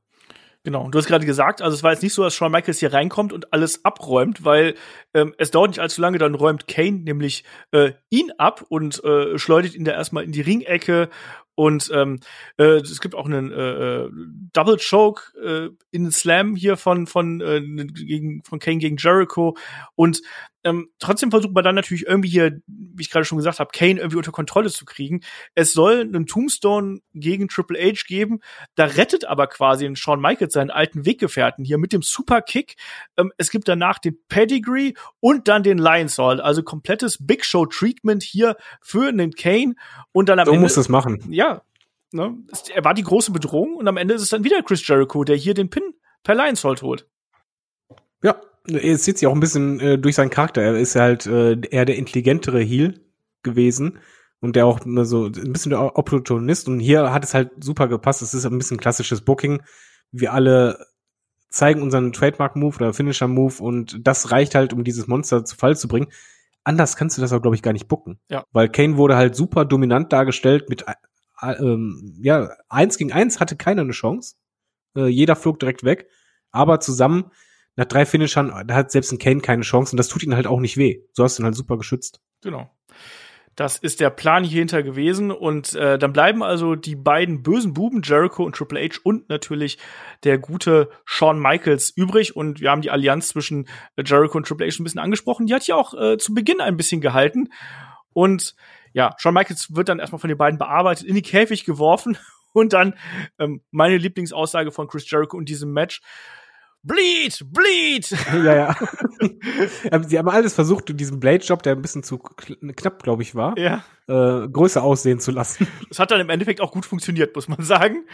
[0.66, 2.94] Genau, du hast gerade gesagt, also es war jetzt nicht so, dass Shawn Michaels hier
[2.94, 4.76] reinkommt und alles abräumt, weil
[5.14, 9.38] ähm, es dauert nicht allzu lange, dann räumt Kane nämlich äh, ihn ab und äh,
[9.38, 11.10] schleudert ihn da erstmal in die Ringecke
[11.56, 12.20] und ähm,
[12.58, 14.10] äh, es gibt auch einen äh, äh
[14.54, 19.58] Double Choke äh, in Slam hier von von äh, gegen von Kane gegen Jericho
[19.96, 20.22] und
[20.64, 24.00] ähm, trotzdem versucht man dann natürlich irgendwie hier, wie ich gerade schon gesagt habe, Kane
[24.00, 25.22] irgendwie unter Kontrolle zu kriegen.
[25.56, 28.40] Es soll einen Tombstone gegen Triple H geben.
[28.76, 32.76] Da rettet aber quasi den Shawn Michaels seinen alten Weggefährten hier mit dem Superkick.
[33.18, 36.40] Ähm, es gibt danach den Pedigree und dann den Lion Salt.
[36.40, 39.76] Also komplettes Big Show Treatment hier für einen Kane.
[40.12, 40.64] Und dann am so Ende.
[40.64, 41.26] muss es machen.
[41.30, 41.62] Ja.
[42.16, 42.38] Ne,
[42.76, 45.36] er war die große Bedrohung und am Ende ist es dann wieder Chris Jericho, der
[45.36, 47.08] hier den Pin per Lion Salt holt.
[48.22, 50.62] Ja, es sieht sich auch ein bisschen äh, durch seinen Charakter.
[50.62, 53.02] Er ist halt äh, eher der intelligentere Heel
[53.44, 54.00] gewesen
[54.40, 56.68] und der auch immer so ein bisschen der Opportunist.
[56.68, 58.22] Und hier hat es halt super gepasst.
[58.22, 59.62] Es ist ein bisschen klassisches Booking.
[60.12, 60.86] Wir alle
[61.50, 65.88] zeigen unseren Trademark-Move oder Finisher-Move und das reicht halt, um dieses Monster zu Fall zu
[65.88, 66.08] bringen.
[66.64, 68.20] Anders kannst du das auch, glaube ich, gar nicht booken.
[68.30, 68.46] Ja.
[68.52, 73.56] Weil Kane wurde halt super dominant dargestellt mit, äh, ähm, ja, eins gegen eins hatte
[73.56, 74.36] keiner eine Chance.
[74.96, 76.08] Äh, jeder flog direkt weg.
[76.52, 77.32] Aber zusammen
[77.76, 80.60] nach drei Finishern, hat selbst ein Kane keine Chance und das tut ihn halt auch
[80.60, 81.02] nicht weh.
[81.14, 82.22] So hast du ihn halt super geschützt.
[82.42, 82.70] Genau.
[83.56, 85.32] Das ist der Plan hier hinter gewesen.
[85.32, 89.78] Und äh, dann bleiben also die beiden bösen Buben, Jericho und Triple H und natürlich
[90.24, 92.36] der gute Shawn Michaels übrig.
[92.36, 93.68] Und wir haben die Allianz zwischen
[93.98, 95.46] Jericho und Triple H ein bisschen angesprochen.
[95.46, 97.50] Die hat ja auch äh, zu Beginn ein bisschen gehalten.
[98.12, 98.56] Und
[98.94, 102.18] ja, Shawn Michaels wird dann erstmal von den beiden bearbeitet, in die Käfig geworfen.
[102.54, 102.94] Und dann
[103.40, 106.02] ähm, meine Lieblingsaussage von Chris Jericho in diesem Match.
[106.84, 108.10] Bleed, bleed.
[108.34, 108.76] Ja, ja.
[109.90, 113.58] Ähm, sie haben alles versucht, diesen Blade-Job, der ein bisschen zu knapp, glaube ich, war,
[113.58, 113.84] ja.
[114.08, 115.68] äh, größer aussehen zu lassen.
[115.88, 118.06] Das hat dann im Endeffekt auch gut funktioniert, muss man sagen.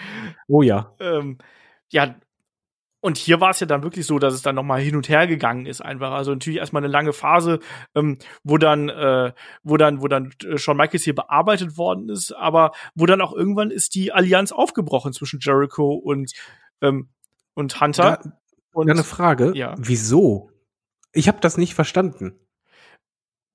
[0.48, 0.94] Oh ja.
[1.00, 1.40] Ähm,
[1.92, 2.16] ja,
[3.02, 5.08] und hier war es ja dann wirklich so, dass es dann noch mal hin und
[5.08, 6.12] her gegangen ist einfach.
[6.12, 7.60] Also natürlich erstmal eine lange Phase,
[7.96, 9.32] ähm, wo dann, äh,
[9.64, 13.34] wo dann, wo dann äh, Shawn Michaels hier bearbeitet worden ist, aber wo dann auch
[13.34, 16.34] irgendwann ist die Allianz aufgebrochen zwischen Jericho und
[16.82, 17.10] ähm,
[17.54, 18.20] und Hunter.
[18.24, 18.32] Da,
[18.80, 19.76] und eine Frage, ja.
[19.78, 20.52] wieso?
[21.12, 22.40] Ich habe das nicht verstanden.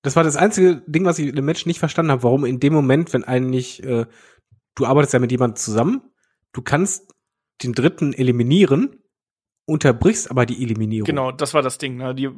[0.02, 2.72] Das war das einzige Ding, was ich dem Match nicht verstanden habe, warum in dem
[2.72, 4.06] Moment, wenn eigentlich äh,
[4.74, 6.02] du arbeitest ja mit jemandem zusammen,
[6.52, 7.14] du kannst
[7.62, 9.02] den dritten eliminieren,
[9.66, 11.06] unterbrichst aber die Eliminierung.
[11.06, 11.96] Genau, das war das Ding.
[11.96, 12.14] Ne?
[12.14, 12.30] Die, äh,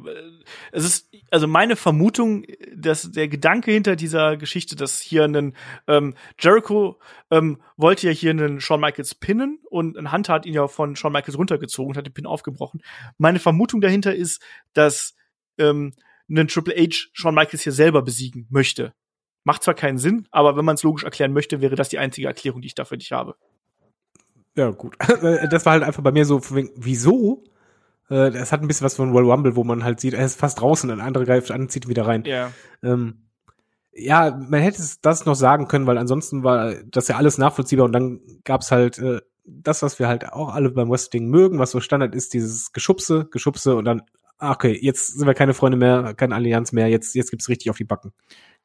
[0.71, 2.45] es ist also meine Vermutung,
[2.75, 5.53] dass der Gedanke hinter dieser Geschichte, dass hier ein
[5.87, 6.99] ähm, Jericho
[7.29, 10.95] ähm, wollte ja hier einen Shawn Michaels pinnen und ein Hunter hat ihn ja von
[10.95, 12.81] Shawn Michaels runtergezogen und hat den Pin aufgebrochen.
[13.17, 14.41] Meine Vermutung dahinter ist,
[14.73, 15.15] dass
[15.57, 15.93] ähm,
[16.29, 18.93] ein Triple H Shawn Michaels hier selber besiegen möchte.
[19.43, 22.27] Macht zwar keinen Sinn, aber wenn man es logisch erklären möchte, wäre das die einzige
[22.27, 23.35] Erklärung, die ich dafür nicht habe.
[24.57, 24.97] Ja, gut.
[25.51, 26.41] Das war halt einfach bei mir so,
[26.75, 27.43] wieso?
[28.09, 30.39] Äh, es hat ein bisschen was von Royal Rumble, wo man halt sieht, er ist
[30.39, 32.23] fast draußen, ein anderer greift an, zieht wieder rein.
[32.25, 32.51] Ja.
[32.83, 33.27] Ähm,
[33.93, 37.93] ja, man hätte das noch sagen können, weil ansonsten war das ja alles nachvollziehbar und
[37.93, 41.79] dann gab's halt äh, das, was wir halt auch alle beim Wrestling mögen, was so
[41.79, 44.01] Standard ist, dieses Geschubse, Geschubse und dann,
[44.37, 47.69] ah, okay, jetzt sind wir keine Freunde mehr, keine Allianz mehr, jetzt, jetzt gibt's richtig
[47.69, 48.13] auf die Backen.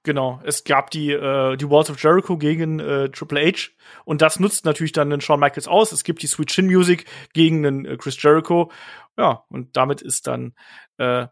[0.04, 3.70] Genau, es gab die, äh, die Walls of Jericho gegen äh, Triple H
[4.04, 5.92] und das nutzt natürlich dann den Shawn Michaels aus.
[5.92, 7.04] Es gibt die Sweet Chin Music
[7.34, 8.72] gegen den äh, Chris Jericho.
[9.16, 10.54] Ja, und damit ist dann
[10.98, 11.26] äh,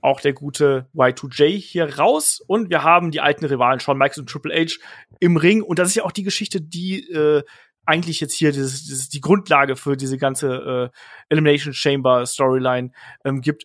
[0.00, 4.30] auch der gute Y2J hier raus und wir haben die alten Rivalen Shawn Michaels und
[4.30, 4.76] Triple H
[5.20, 7.42] im Ring und das ist ja auch die Geschichte, die äh,
[7.86, 10.98] eigentlich jetzt hier dieses, dieses, die Grundlage für diese ganze äh,
[11.28, 12.90] Elimination Chamber Storyline
[13.24, 13.64] ähm, gibt.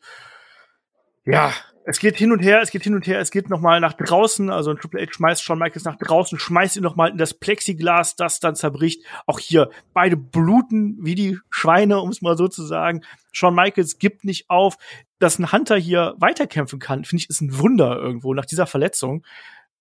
[1.32, 1.54] Ja,
[1.86, 3.94] es geht hin und her, es geht hin und her, es geht noch mal nach
[3.94, 4.50] draußen.
[4.50, 8.16] Also Triple H schmeißt Shawn Michaels nach draußen, schmeißt ihn noch mal in das Plexiglas,
[8.16, 9.04] das dann zerbricht.
[9.28, 13.02] Auch hier beide bluten wie die Schweine, um es mal so zu sagen.
[13.32, 14.78] Shawn Michaels gibt nicht auf.
[15.20, 19.26] Dass ein Hunter hier weiterkämpfen kann, finde ich, ist ein Wunder irgendwo nach dieser Verletzung.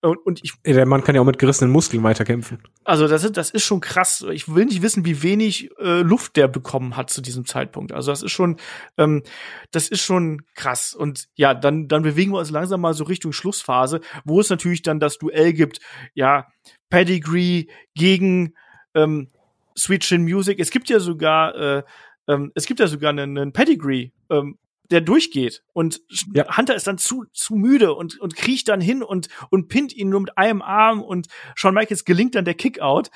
[0.01, 2.62] Und, und ich, Der Mann kann ja auch mit gerissenen Muskeln weiterkämpfen.
[2.85, 4.25] also das ist, das ist schon krass.
[4.31, 7.93] Ich will nicht wissen, wie wenig äh, Luft der bekommen hat zu diesem Zeitpunkt.
[7.93, 8.59] Also das ist schon,
[8.97, 9.25] ähm,
[9.73, 10.95] das ist schon krass.
[10.95, 14.83] Und ja, dann, dann bewegen wir uns langsam mal so Richtung Schlussphase, wo es natürlich
[14.83, 15.81] dann das Duell gibt.
[16.15, 16.47] Ja,
[16.91, 17.66] Pedigree
[17.97, 18.55] gegen
[18.95, 19.29] ähm,
[19.77, 20.61] Sweet Chin Music.
[20.61, 21.83] Es gibt ja sogar, äh,
[22.29, 24.12] ähm, es gibt ja sogar einen, einen Pedigree.
[24.31, 24.59] Ähm,
[24.90, 26.01] der durchgeht und
[26.35, 26.56] Ja.
[26.56, 30.09] Hunter ist dann zu zu müde und und kriecht dann hin und und pinnt ihn
[30.09, 33.10] nur mit einem Arm und Shawn Michaels gelingt dann der Kickout.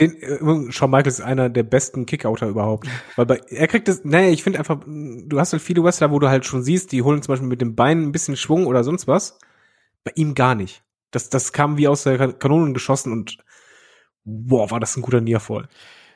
[0.00, 2.88] Den, äh, Shawn Michaels ist einer der besten Kickouter überhaupt.
[3.16, 6.18] Weil bei, er kriegt das, nee, ich finde einfach, du hast halt viele Wrestler, wo
[6.18, 8.84] du halt schon siehst, die holen zum Beispiel mit dem Bein ein bisschen Schwung oder
[8.84, 9.38] sonst was.
[10.04, 10.82] Bei ihm gar nicht.
[11.10, 13.36] Das, das kam wie aus der Kan- Kanone geschossen und
[14.24, 15.68] boah, war das ein guter Nearfall.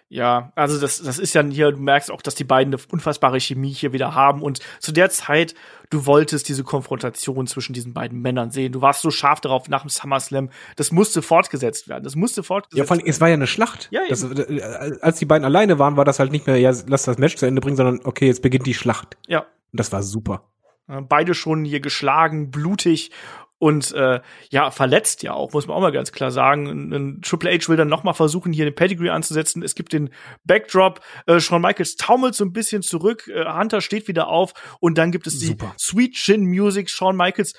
[0.08, 3.40] Ja, also das, das ist ja hier, du merkst auch, dass die beiden eine unfassbare
[3.40, 4.40] Chemie hier wieder haben.
[4.40, 5.54] Und zu der Zeit,
[5.90, 8.70] du wolltest diese Konfrontation zwischen diesen beiden Männern sehen.
[8.70, 10.50] Du warst so scharf darauf nach dem SummerSlam.
[10.76, 12.04] Das musste fortgesetzt werden.
[12.04, 13.88] Das musste fortgesetzt Ja, vor allem, es war ja eine Schlacht.
[13.90, 17.02] Ja, das, äh, als die beiden alleine waren, war das halt nicht mehr, ja, lass
[17.02, 19.16] das Match zu Ende bringen, sondern okay, jetzt beginnt die Schlacht.
[19.26, 19.40] Ja.
[19.40, 20.44] Und das war super.
[20.88, 23.10] Äh, Beide schon hier geschlagen, blutig
[23.58, 24.20] und äh,
[24.50, 26.92] ja, verletzt ja auch, muss man auch mal ganz klar sagen.
[26.92, 29.62] Ein- Triple H will dann noch mal versuchen, hier den Pedigree anzusetzen.
[29.62, 30.10] Es gibt den
[30.44, 31.00] Backdrop.
[31.26, 33.28] Äh, Shawn Michaels taumelt so ein bisschen zurück.
[33.28, 34.52] Äh, Hunter steht wieder auf.
[34.80, 35.74] Und dann gibt es die Super.
[35.78, 36.90] Sweet Chin Music.
[36.90, 37.54] Shawn Michaels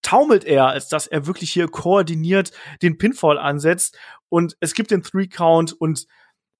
[0.00, 3.98] taumelt er, als dass er wirklich hier koordiniert den Pinfall ansetzt.
[4.30, 6.06] Und es gibt den Three Count und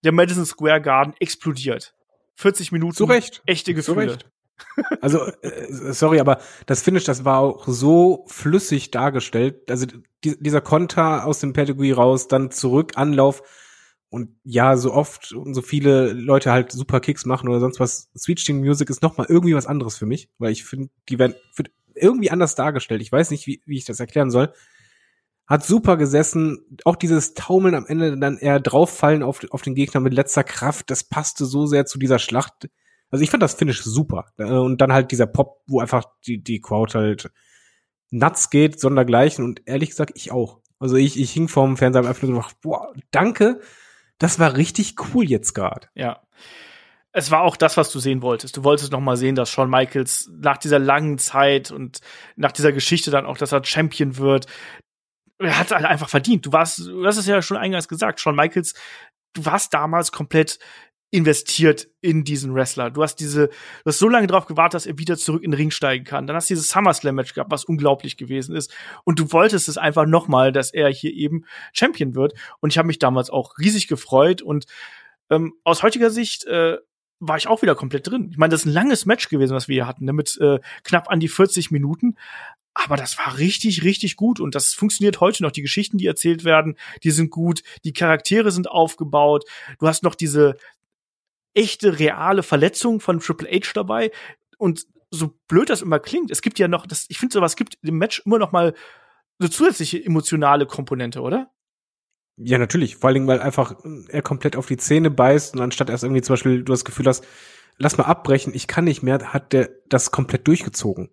[0.04, 1.94] der Madison Square Garden explodiert.
[2.36, 2.94] 40 Minuten.
[2.94, 3.42] Zu Recht.
[3.46, 4.12] Echte Zu Gefühle.
[4.12, 4.30] Recht.
[5.00, 9.70] Also, äh, sorry, aber das Finish, das war auch so flüssig dargestellt.
[9.70, 9.86] Also
[10.24, 13.42] die, dieser Konter aus dem Pedigree raus, dann zurück, Anlauf
[14.08, 18.10] und ja, so oft und so viele Leute halt super Kicks machen oder sonst was.
[18.16, 21.18] Sweet Chin Music ist noch mal irgendwie was anderes für mich, weil ich finde, die
[21.18, 21.34] werden
[21.94, 23.02] irgendwie anders dargestellt.
[23.02, 24.52] Ich weiß nicht, wie, wie ich das erklären soll.
[25.46, 26.78] Hat super gesessen.
[26.84, 30.90] Auch dieses Taumeln am Ende dann eher drauffallen auf, auf den Gegner mit letzter Kraft,
[30.90, 32.68] das passte so sehr zu dieser Schlacht.
[33.10, 34.26] Also ich fand das Finish super.
[34.38, 37.30] Äh, Und dann halt dieser Pop, wo einfach die, die Crowd halt
[38.10, 39.44] nuts geht, sondergleichen.
[39.44, 40.60] Und ehrlich gesagt, ich auch.
[40.78, 43.60] Also ich, ich hing vorm Fernseher einfach nur gedacht, boah, danke.
[44.18, 45.88] Das war richtig cool jetzt gerade.
[45.94, 46.22] Ja.
[47.12, 48.58] Es war auch das, was du sehen wolltest.
[48.58, 52.00] Du wolltest noch mal sehen, dass Shawn Michaels nach dieser langen Zeit und
[52.36, 54.46] nach dieser Geschichte dann auch, dass er Champion wird,
[55.38, 56.44] er hat es halt einfach verdient.
[56.46, 58.74] Du warst, du hast es ja schon eingangs gesagt, Shawn Michaels,
[59.32, 60.58] du warst damals komplett
[61.10, 62.90] investiert in diesen Wrestler.
[62.90, 65.56] Du hast diese, du hast so lange darauf gewartet, dass er wieder zurück in den
[65.56, 66.26] Ring steigen kann.
[66.26, 68.74] Dann hast du dieses SummerSlam-Match gehabt, was unglaublich gewesen ist.
[69.04, 72.34] Und du wolltest es einfach noch mal, dass er hier eben Champion wird.
[72.60, 74.42] Und ich habe mich damals auch riesig gefreut.
[74.42, 74.66] Und
[75.30, 76.78] ähm, aus heutiger Sicht äh,
[77.20, 78.28] war ich auch wieder komplett drin.
[78.32, 80.58] Ich meine, das ist ein langes Match gewesen, was wir hier hatten, ne, mit äh,
[80.82, 82.16] knapp an die 40 Minuten.
[82.78, 85.50] Aber das war richtig, richtig gut und das funktioniert heute noch.
[85.50, 87.62] Die Geschichten, die erzählt werden, die sind gut.
[87.84, 89.44] Die Charaktere sind aufgebaut.
[89.78, 90.58] Du hast noch diese
[91.56, 94.10] echte, reale Verletzung von Triple H dabei.
[94.58, 97.78] Und so blöd das immer klingt, es gibt ja noch, das, ich finde sowas gibt
[97.82, 98.74] im Match immer noch mal
[99.38, 101.50] eine zusätzliche emotionale Komponente, oder?
[102.38, 102.96] Ja, natürlich.
[102.96, 103.76] Vor allen Dingen, weil einfach
[104.08, 107.06] er komplett auf die Zähne beißt und anstatt erst irgendwie zum Beispiel du das Gefühl
[107.06, 107.24] hast,
[107.78, 111.10] lass mal abbrechen, ich kann nicht mehr, hat der das komplett durchgezogen.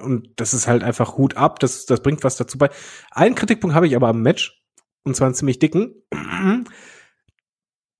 [0.00, 2.70] Und das ist halt einfach Hut ab, das, das bringt was dazu bei.
[3.10, 4.62] Einen Kritikpunkt habe ich aber am Match,
[5.04, 6.02] und zwar einen ziemlich dicken.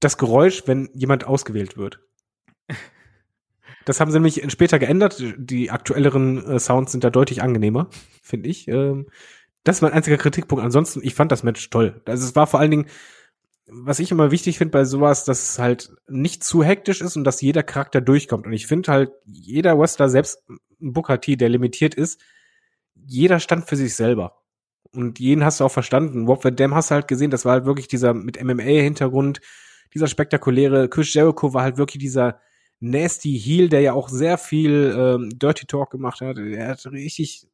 [0.02, 2.00] Das Geräusch, wenn jemand ausgewählt wird.
[3.84, 5.22] Das haben sie nämlich später geändert.
[5.36, 7.88] Die aktuelleren äh, Sounds sind da deutlich angenehmer,
[8.22, 8.66] finde ich.
[8.68, 9.06] Ähm,
[9.64, 10.64] das ist mein einziger Kritikpunkt.
[10.64, 12.00] Ansonsten, ich fand das Match toll.
[12.06, 12.86] Also es war vor allen Dingen,
[13.66, 17.22] was ich immer wichtig finde bei sowas, dass es halt nicht zu hektisch ist und
[17.22, 18.46] dass jeder Charakter durchkommt.
[18.46, 22.20] Und ich finde halt, jeder Wrestler, selbst ein Booker T, der limitiert ist,
[22.94, 24.42] jeder stand für sich selber.
[24.92, 26.26] Und jeden hast du auch verstanden.
[26.26, 29.40] Rob Van Dam hast du halt gesehen, das war halt wirklich dieser mit MMA-Hintergrund,
[29.94, 30.88] dieser spektakuläre.
[30.88, 32.40] Chris Jericho war halt wirklich dieser
[32.80, 36.38] nasty Heel, der ja auch sehr viel ähm, Dirty Talk gemacht hat.
[36.38, 37.46] Er hat richtig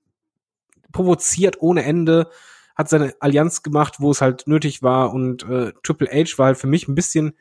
[0.91, 2.31] provoziert ohne Ende,
[2.75, 5.13] hat seine Allianz gemacht, wo es halt nötig war.
[5.13, 7.35] Und äh, Triple H war halt für mich ein bisschen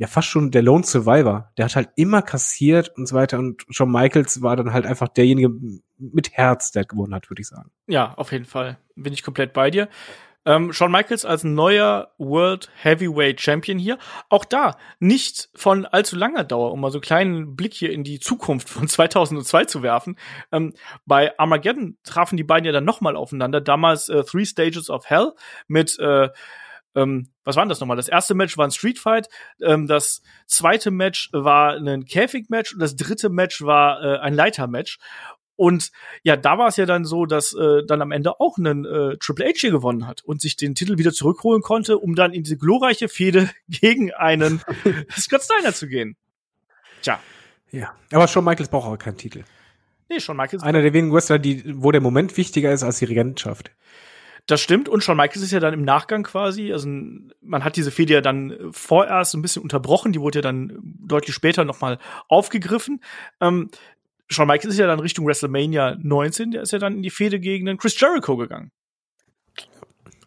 [0.00, 1.52] ja fast schon der Lone Survivor.
[1.58, 3.38] Der hat halt immer kassiert und so weiter.
[3.38, 5.50] Und Shawn Michaels war dann halt einfach derjenige
[5.98, 7.70] mit Herz, der gewonnen hat, würde ich sagen.
[7.86, 8.78] Ja, auf jeden Fall.
[8.96, 9.88] Bin ich komplett bei dir.
[10.46, 13.98] Ähm, Shawn Michaels als neuer World Heavyweight Champion hier.
[14.28, 18.04] Auch da nicht von allzu langer Dauer, um mal so einen kleinen Blick hier in
[18.04, 20.16] die Zukunft von 2002 zu werfen.
[20.50, 20.72] Ähm,
[21.04, 23.60] bei Armageddon trafen die beiden ja dann nochmal aufeinander.
[23.60, 25.32] Damals äh, Three Stages of Hell
[25.68, 26.30] mit äh,
[26.94, 27.96] ähm, was war denn das nochmal?
[27.96, 29.28] Das erste Match war ein Street Fight,
[29.62, 34.98] ähm, das zweite Match war ein Käfig-Match und das dritte Match war äh, ein Leiter-Match.
[35.60, 35.92] Und
[36.22, 39.18] ja, da war es ja dann so, dass äh, dann am Ende auch ein äh,
[39.18, 42.44] Triple H hier gewonnen hat und sich den Titel wieder zurückholen konnte, um dann in
[42.44, 44.62] diese glorreiche Fehde gegen einen
[45.10, 46.16] Scott Steiner zu gehen.
[47.02, 47.20] Tja.
[47.72, 49.44] Ja, aber Shawn Michaels braucht auch keinen Titel.
[50.08, 50.62] Nee, Shawn Michaels.
[50.62, 53.70] Einer der wenigen Wrestler, die, wo der Moment wichtiger ist als die Regentschaft.
[54.46, 54.88] Das stimmt.
[54.88, 58.22] Und Shawn Michaels ist ja dann im Nachgang quasi, also man hat diese Fehde ja
[58.22, 63.02] dann vorerst ein bisschen unterbrochen, die wurde ja dann deutlich später nochmal aufgegriffen.
[63.42, 63.68] Ähm,
[64.30, 67.40] Shawn Michaels ist ja dann Richtung WrestleMania 19, der ist ja dann in die Fehde
[67.40, 68.70] gegen den Chris Jericho gegangen.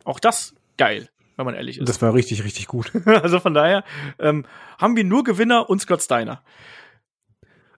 [0.03, 1.87] Auch das geil, wenn man ehrlich ist.
[1.87, 2.91] Das war richtig, richtig gut.
[3.05, 3.85] also von daher
[4.19, 4.45] ähm,
[4.77, 6.43] haben wir nur Gewinner und Scott Steiner.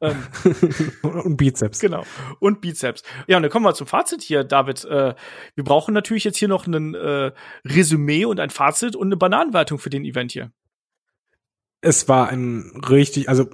[0.01, 0.23] Ähm,
[1.03, 1.79] und Bizeps.
[1.79, 2.03] Genau.
[2.39, 3.03] Und Bizeps.
[3.27, 4.83] Ja, und dann kommen wir zum Fazit hier, David.
[4.85, 5.13] Äh,
[5.53, 7.31] wir brauchen natürlich jetzt hier noch ein äh,
[7.63, 10.51] Resümee und ein Fazit und eine Bananenwertung für den Event hier
[11.85, 13.45] es war ein richtig, also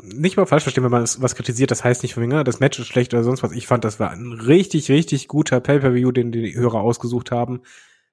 [0.00, 2.78] nicht mal falsch verstehen, wenn man was kritisiert, das heißt nicht von mir, das Match
[2.78, 3.50] ist schlecht oder sonst was.
[3.50, 7.62] Ich fand, das war ein richtig, richtig guter Pay-Per-View, den die Hörer ausgesucht haben.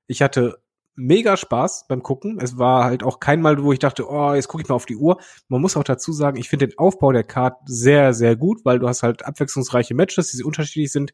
[0.08, 0.58] Ich hatte
[0.96, 2.40] mega Spaß beim Gucken.
[2.42, 4.88] Es war halt auch kein Mal, wo ich dachte, oh, jetzt gucke ich mal auf
[4.88, 5.20] die Uhr.
[5.48, 8.80] Man muss auch dazu sagen, ich finde den Aufbau der Card sehr, sehr gut, weil
[8.80, 11.14] du hast halt abwechslungsreiche Matches, die unterschiedlich sind.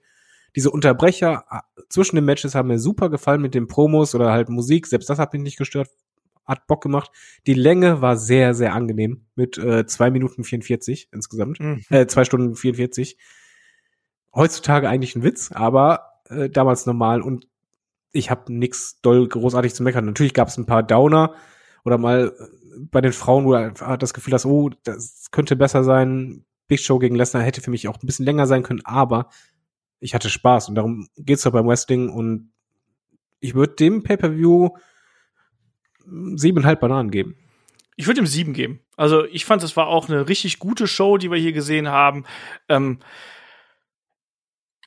[0.56, 4.48] Diese Unterbrecher äh, zwischen den Matches haben mir super gefallen mit den Promos oder halt
[4.48, 4.88] Musik.
[4.88, 5.90] Selbst das hat mich nicht gestört
[6.46, 7.12] hat Bock gemacht.
[7.48, 11.60] Die Länge war sehr, sehr angenehm mit äh, zwei Minuten 44 insgesamt.
[11.60, 11.82] Mhm.
[11.90, 13.18] Äh, zwei Stunden 44.
[14.34, 17.48] Heutzutage eigentlich ein Witz, aber äh, damals normal und
[18.12, 20.06] ich habe nix doll großartig zu meckern.
[20.06, 21.36] Natürlich gab es ein paar Downer
[21.84, 25.84] oder mal äh, bei den Frauen, wo du das Gefühl hast, oh, das könnte besser
[25.84, 26.46] sein.
[26.68, 29.30] Big Show gegen Lesnar hätte für mich auch ein bisschen länger sein können, aber
[30.00, 32.52] ich hatte Spaß und darum geht's doch beim Wrestling und
[33.40, 34.70] ich würde dem Pay-per-View
[36.06, 37.36] siebeneinhalb Bananen geben.
[37.96, 38.80] Ich würde ihm sieben geben.
[38.98, 42.26] Also ich fand, das war auch eine richtig gute Show, die wir hier gesehen haben.
[42.68, 43.00] Ähm,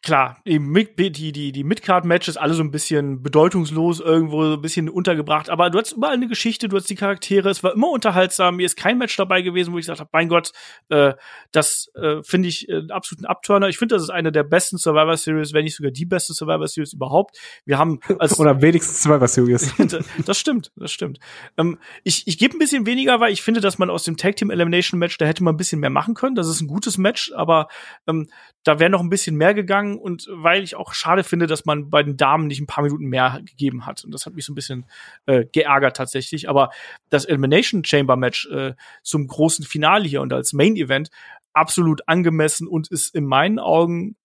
[0.07, 4.89] klar, die, die, die, die Midcard-Matches alle so ein bisschen bedeutungslos irgendwo so ein bisschen
[4.89, 8.55] untergebracht, aber du hast überall eine Geschichte, du hast die Charaktere, es war immer unterhaltsam,
[8.55, 10.53] mir ist kein Match dabei gewesen, wo ich gesagt habe, mein Gott,
[10.91, 11.15] äh,
[11.51, 13.69] das äh, finde ich äh, absoluten Abturner.
[13.69, 16.69] Ich finde, das ist eine der besten Survivor Series, wenn nicht sogar die beste Survivor
[16.69, 17.37] Series überhaupt.
[17.65, 19.75] Wir haben als oder wenigstens Survivor Series.
[20.25, 21.19] das stimmt, das stimmt.
[21.59, 24.37] Ähm, ich ich gebe ein bisschen weniger, weil ich finde, dass man aus dem Tag
[24.37, 26.37] Team Elimination Match, da hätte man ein bisschen mehr machen können.
[26.37, 27.67] Das ist ein gutes Match, aber
[28.07, 28.29] ähm,
[28.63, 31.91] da wäre noch ein bisschen mehr gegangen und weil ich auch schade finde, dass man
[31.91, 34.05] bei den Damen nicht ein paar Minuten mehr gegeben hat.
[34.05, 34.87] Und das hat mich so ein bisschen
[35.27, 36.49] äh, geärgert tatsächlich.
[36.49, 36.71] Aber
[37.11, 41.11] das Elimination Chamber Match äh, zum großen Finale hier und als Main Event
[41.53, 44.17] absolut angemessen und ist in meinen Augen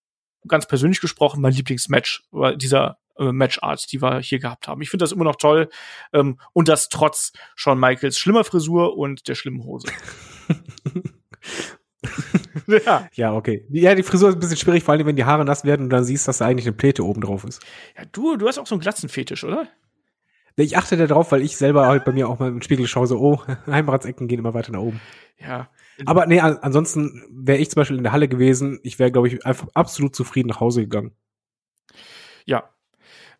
[0.46, 2.24] ganz persönlich gesprochen mein Lieblingsmatch
[2.56, 4.82] dieser äh, Matchart, die wir hier gehabt haben.
[4.82, 5.68] Ich finde das immer noch toll
[6.12, 9.88] ähm, und das trotz Shawn Michaels schlimmer Frisur und der schlimmen Hose.
[12.86, 13.08] ja.
[13.12, 13.64] ja, okay.
[13.70, 15.90] Ja, die Frisur ist ein bisschen schwierig, vor allem wenn die Haare nass werden und
[15.90, 17.62] dann siehst, dass da eigentlich eine Pläte oben drauf ist.
[17.96, 19.68] Ja, du, du hast auch so einen Glatzenfetisch, oder?
[20.56, 23.06] Ich achte da drauf, weil ich selber halt bei mir auch mal im Spiegel schaue,
[23.06, 25.00] so, oh, Heimratsecken gehen immer weiter nach oben.
[25.38, 25.70] Ja.
[26.06, 29.44] Aber nee, ansonsten wäre ich zum Beispiel in der Halle gewesen, ich wäre, glaube ich,
[29.46, 31.12] einfach absolut zufrieden nach Hause gegangen.
[32.44, 32.70] Ja,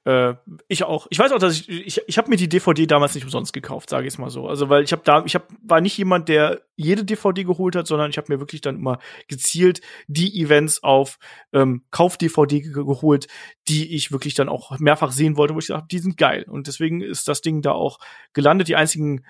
[0.04, 0.34] äh,
[0.66, 1.06] ich auch.
[1.10, 3.88] Ich weiß auch, dass ich ich, ich habe mir die DVD damals nicht umsonst gekauft,
[3.88, 4.48] sage ich es mal so.
[4.48, 7.86] Also weil ich habe da ich habe war nicht jemand, der jede DVD geholt hat,
[7.86, 8.98] sondern ich habe mir wirklich dann immer
[9.28, 11.18] gezielt die Events auf
[11.52, 13.28] ähm, Kauf DVD geholt,
[13.68, 16.66] die ich wirklich dann auch mehrfach sehen wollte, wo ich gesagt die sind geil und
[16.66, 17.98] deswegen ist das Ding da auch
[18.32, 18.68] gelandet.
[18.68, 19.24] Die einzigen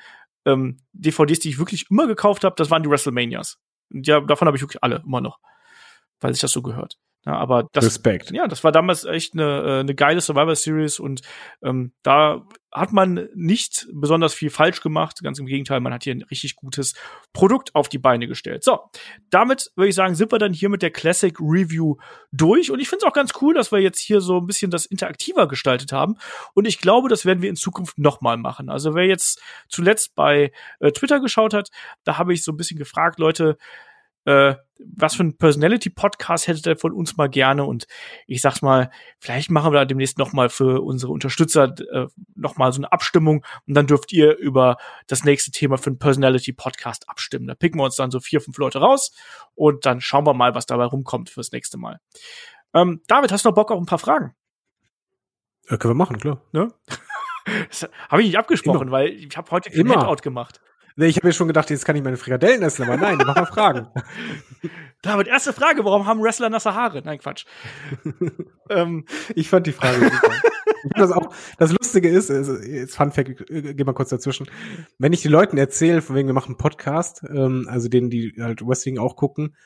[0.46, 3.58] ähm, DVDs, die ich wirklich immer gekauft habe, das waren die WrestleManias.
[3.90, 5.38] Ja, davon habe ich wirklich alle immer noch,
[6.20, 6.98] weil sich das so gehört.
[7.24, 8.32] Ja, aber das, Respekt.
[8.32, 11.22] ja, das war damals echt eine, äh, eine geile Survivor Series und
[11.62, 15.20] ähm, da hat man nicht besonders viel falsch gemacht.
[15.22, 16.94] Ganz im Gegenteil, man hat hier ein richtig gutes
[17.32, 18.64] Produkt auf die Beine gestellt.
[18.64, 18.80] So,
[19.30, 21.96] damit würde ich sagen, sind wir dann hier mit der Classic Review
[22.32, 22.70] durch.
[22.70, 24.86] Und ich finde es auch ganz cool, dass wir jetzt hier so ein bisschen das
[24.86, 26.16] interaktiver gestaltet haben.
[26.54, 28.70] Und ich glaube, das werden wir in Zukunft nochmal machen.
[28.70, 30.50] Also wer jetzt zuletzt bei
[30.80, 31.70] äh, Twitter geschaut hat,
[32.04, 33.58] da habe ich so ein bisschen gefragt, Leute,
[34.24, 34.54] äh,
[34.96, 37.64] was für ein Personality-Podcast hättet ihr von uns mal gerne?
[37.64, 37.86] Und
[38.26, 42.56] ich sag's mal, vielleicht machen wir da demnächst noch mal für unsere Unterstützer äh, noch
[42.56, 44.76] mal so eine Abstimmung und dann dürft ihr über
[45.06, 47.46] das nächste Thema für einen Personality-Podcast abstimmen.
[47.46, 49.12] Da picken wir uns dann so vier, fünf Leute raus
[49.54, 52.00] und dann schauen wir mal, was dabei rumkommt fürs nächste Mal.
[52.74, 54.34] Ähm, David, hast du noch Bock auf ein paar Fragen?
[55.70, 56.42] Ja, können wir machen, klar.
[56.52, 56.72] Ne?
[57.68, 58.92] das habe ich nicht abgesprochen, Immer.
[58.92, 59.96] weil ich habe heute kein Immer.
[59.96, 60.60] Handout gemacht.
[60.96, 63.34] Nee, ich habe mir schon gedacht, jetzt kann ich meine Frikadellen essen, aber nein, mach
[63.34, 63.88] mal Fragen.
[65.02, 67.02] David, erste Frage, warum haben Wrestler nasse Haare?
[67.04, 67.44] Nein, Quatsch.
[68.70, 69.04] ähm,
[69.34, 70.34] Ich fand die Frage super.
[70.84, 74.48] Ich das auch, das Lustige ist, jetzt Fun Fact, äh, geh mal kurz dazwischen.
[74.98, 78.34] Wenn ich den Leuten erzähle, von wegen wir machen einen Podcast, ähm, also denen, die
[78.38, 79.56] halt Wrestling auch gucken,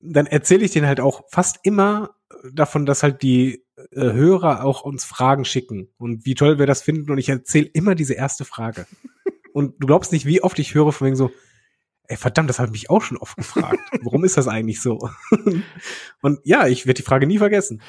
[0.00, 2.16] dann erzähle ich denen halt auch fast immer
[2.52, 6.82] davon, dass halt die äh, Hörer auch uns Fragen schicken und wie toll wir das
[6.82, 8.86] finden und ich erzähle immer diese erste Frage.
[9.56, 11.30] Und du glaubst nicht, wie oft ich höre von wegen so,
[12.08, 13.78] ey, verdammt, das habe ich mich auch schon oft gefragt.
[14.02, 15.08] Warum ist das eigentlich so?
[16.20, 17.80] und ja, ich werde die Frage nie vergessen.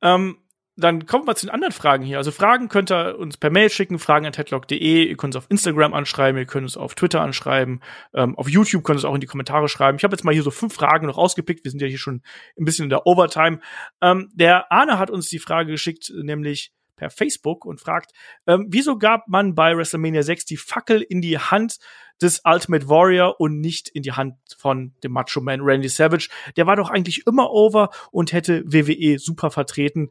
[0.00, 0.38] Ähm,
[0.76, 2.16] dann kommen wir zu den anderen Fragen hier.
[2.16, 5.04] Also Fragen könnt ihr uns per Mail schicken, fragen at headlock.de.
[5.04, 7.82] Ihr könnt es auf Instagram anschreiben, ihr könnt es auf Twitter anschreiben,
[8.14, 9.98] ähm, auf YouTube könnt ihr es auch in die Kommentare schreiben.
[9.98, 11.64] Ich habe jetzt mal hier so fünf Fragen noch ausgepickt.
[11.64, 12.22] Wir sind ja hier schon
[12.58, 13.60] ein bisschen in der Overtime.
[14.00, 18.12] Ähm, der Arne hat uns die Frage geschickt, nämlich per Facebook und fragt,
[18.46, 21.78] ähm, wieso gab man bei WrestleMania 6 die Fackel in die Hand
[22.22, 26.28] des Ultimate Warrior und nicht in die Hand von dem Macho Man Randy Savage?
[26.56, 30.10] Der war doch eigentlich immer over und hätte WWE super vertreten.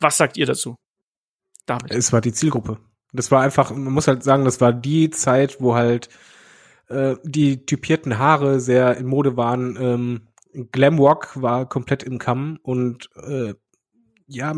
[0.00, 0.76] Was sagt ihr dazu?
[1.66, 1.92] David.
[1.92, 2.78] Es war die Zielgruppe.
[3.12, 6.08] Das war einfach, man muss halt sagen, das war die Zeit, wo halt
[6.88, 9.76] äh, die typierten Haare sehr in Mode waren.
[9.80, 10.28] Ähm,
[10.72, 13.54] Glamrock war komplett im Kamm und äh,
[14.26, 14.54] ja,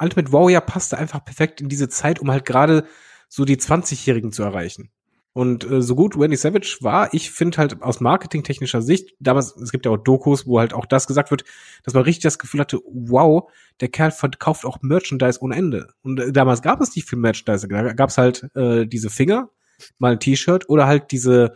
[0.00, 2.86] Ultimate Warrior passte einfach perfekt in diese Zeit, um halt gerade
[3.28, 4.90] so die 20-Jährigen zu erreichen.
[5.34, 9.72] Und äh, so gut Randy Savage war, ich finde halt aus marketingtechnischer Sicht, damals, es
[9.72, 11.44] gibt ja auch Dokus, wo halt auch das gesagt wird,
[11.82, 15.88] dass man richtig das Gefühl hatte, wow, der Kerl verkauft auch Merchandise ohne Ende.
[16.02, 17.66] Und äh, damals gab es nicht viel Merchandise.
[17.66, 19.50] Da gab es halt äh, diese Finger,
[19.98, 21.54] mal ein T-Shirt oder halt diese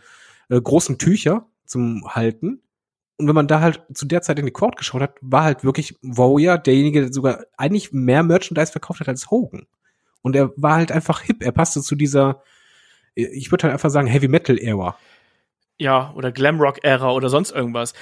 [0.49, 2.61] äh, großen Tücher zum Halten.
[3.19, 5.65] Und wenn man da halt zu der Zeit in die Crowd geschaut hat, war halt
[5.65, 9.67] wirklich Warrior derjenige, der sogar eigentlich mehr Merchandise verkauft hat als Hogan.
[10.21, 11.43] Und er war halt einfach hip.
[11.43, 12.41] Er passte zu dieser,
[13.15, 14.97] ich würde halt einfach sagen, Heavy Metal Ära.
[15.77, 17.93] Ja, oder Glamrock-Ära oder sonst irgendwas.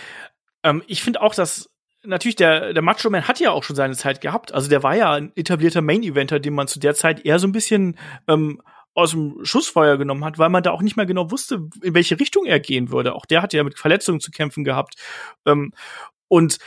[0.64, 1.70] Ähm, ich finde auch, dass
[2.04, 4.54] natürlich der, der Macho Man hat ja auch schon seine Zeit gehabt.
[4.54, 7.52] Also der war ja ein etablierter Main-Eventer, den man zu der Zeit eher so ein
[7.52, 8.62] bisschen ähm,
[8.98, 12.20] aus dem Schussfeuer genommen hat, weil man da auch nicht mehr genau wusste, in welche
[12.20, 13.14] Richtung er gehen würde.
[13.14, 14.96] Auch der hat ja mit Verletzungen zu kämpfen gehabt.
[15.46, 15.72] Ähm,
[16.28, 16.58] und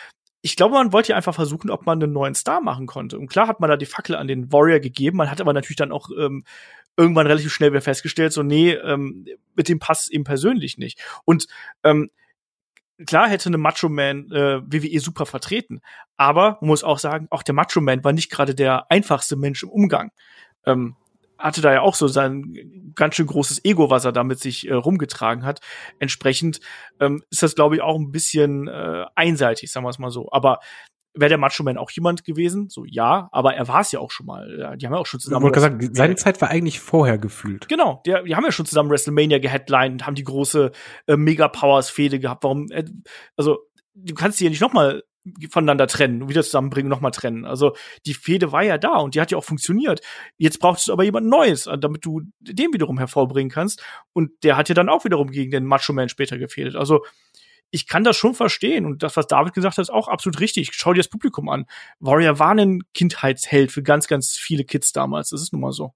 [0.41, 3.19] ich glaube, man wollte ja einfach versuchen, ob man einen neuen Star machen konnte.
[3.19, 5.17] Und klar hat man da die Fackel an den Warrior gegeben.
[5.17, 6.45] Man hat aber natürlich dann auch ähm,
[6.97, 9.27] irgendwann relativ schnell wieder festgestellt, so nee, ähm,
[9.57, 11.03] mit dem passt ihm persönlich nicht.
[11.25, 11.49] Und
[11.83, 12.11] ähm,
[13.07, 15.81] klar hätte eine Macho Man äh, WWE super vertreten,
[16.17, 19.65] aber man muss auch sagen, auch der Macho Man war nicht gerade der einfachste Mensch
[19.65, 20.13] im Umgang.
[20.65, 20.95] Ähm,
[21.41, 24.69] hatte da ja auch so sein ganz schön großes Ego, was er da mit sich
[24.69, 25.61] äh, rumgetragen hat.
[25.99, 26.61] Entsprechend
[27.01, 30.29] ähm, ist das, glaube ich, auch ein bisschen äh, einseitig, sagen wir es mal so.
[30.33, 30.61] Aber
[31.15, 32.69] wäre der Macho Man auch jemand gewesen?
[32.69, 34.77] So, ja, aber er war es ja auch schon mal.
[34.79, 35.43] Die haben ja auch schon Ich zusammen.
[35.43, 37.69] wollte gesagt, seine Zeit war eigentlich vorher gefühlt.
[37.69, 40.71] Genau, die, die haben ja schon zusammen WrestleMania geheadlined und haben die große
[41.07, 42.45] äh, Mega Powers Fehde gehabt.
[42.45, 42.71] Warum?
[42.71, 42.85] Äh,
[43.37, 43.59] also
[43.95, 45.03] du kannst die ja nicht noch mal
[45.51, 47.45] voneinander trennen, wieder zusammenbringen, noch mal trennen.
[47.45, 47.75] Also
[48.07, 50.01] die Fehde war ja da und die hat ja auch funktioniert.
[50.39, 53.83] Jetzt brauchst du aber jemand Neues, äh, damit du den wiederum hervorbringen kannst.
[54.13, 56.77] Und der hat ja dann auch wiederum gegen den Macho Man später gefehlt.
[56.77, 57.05] Also
[57.71, 60.71] ich kann das schon verstehen und das, was David gesagt hat, ist auch absolut richtig.
[60.73, 61.67] Schau dir das Publikum an.
[62.01, 65.31] Warrior war ein Kindheitsheld für ganz, ganz viele Kids damals.
[65.31, 65.95] Das ist nun mal so.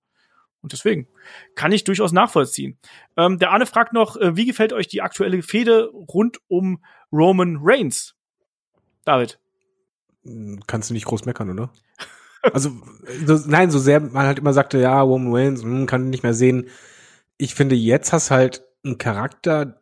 [0.61, 1.09] Und deswegen
[1.57, 2.79] kann ich durchaus nachvollziehen.
[3.17, 6.83] Ähm, der Arne fragt noch, äh, wie gefällt euch die aktuelle Fehde rund um
[7.13, 8.15] Roman Reigns?
[9.05, 9.39] David.
[10.25, 11.73] Hm, Kannst du nicht groß meckern, oder?
[12.53, 12.73] Also,
[13.25, 16.35] so, nein, so sehr man halt immer sagte, ja, Roman Reigns, hm, kann nicht mehr
[16.35, 16.69] sehen.
[17.39, 19.81] Ich finde, jetzt hast halt einen Charakter,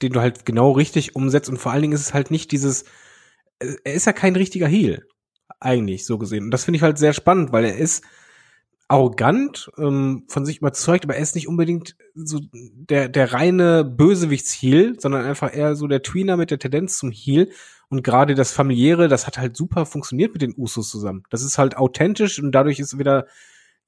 [0.00, 2.86] den du halt genau richtig umsetzt und vor allen Dingen ist es halt nicht dieses,
[3.58, 5.06] er ist ja kein richtiger Heel,
[5.60, 6.44] eigentlich, so gesehen.
[6.44, 8.02] Und das finde ich halt sehr spannend, weil er ist
[8.90, 14.96] arrogant, ähm, von sich überzeugt, aber er ist nicht unbedingt so der, der reine Bösewichtsheal,
[14.98, 17.48] sondern einfach eher so der Tweener mit der Tendenz zum Heal.
[17.88, 21.22] Und gerade das familiäre, das hat halt super funktioniert mit den Usos zusammen.
[21.30, 23.26] Das ist halt authentisch und dadurch ist wieder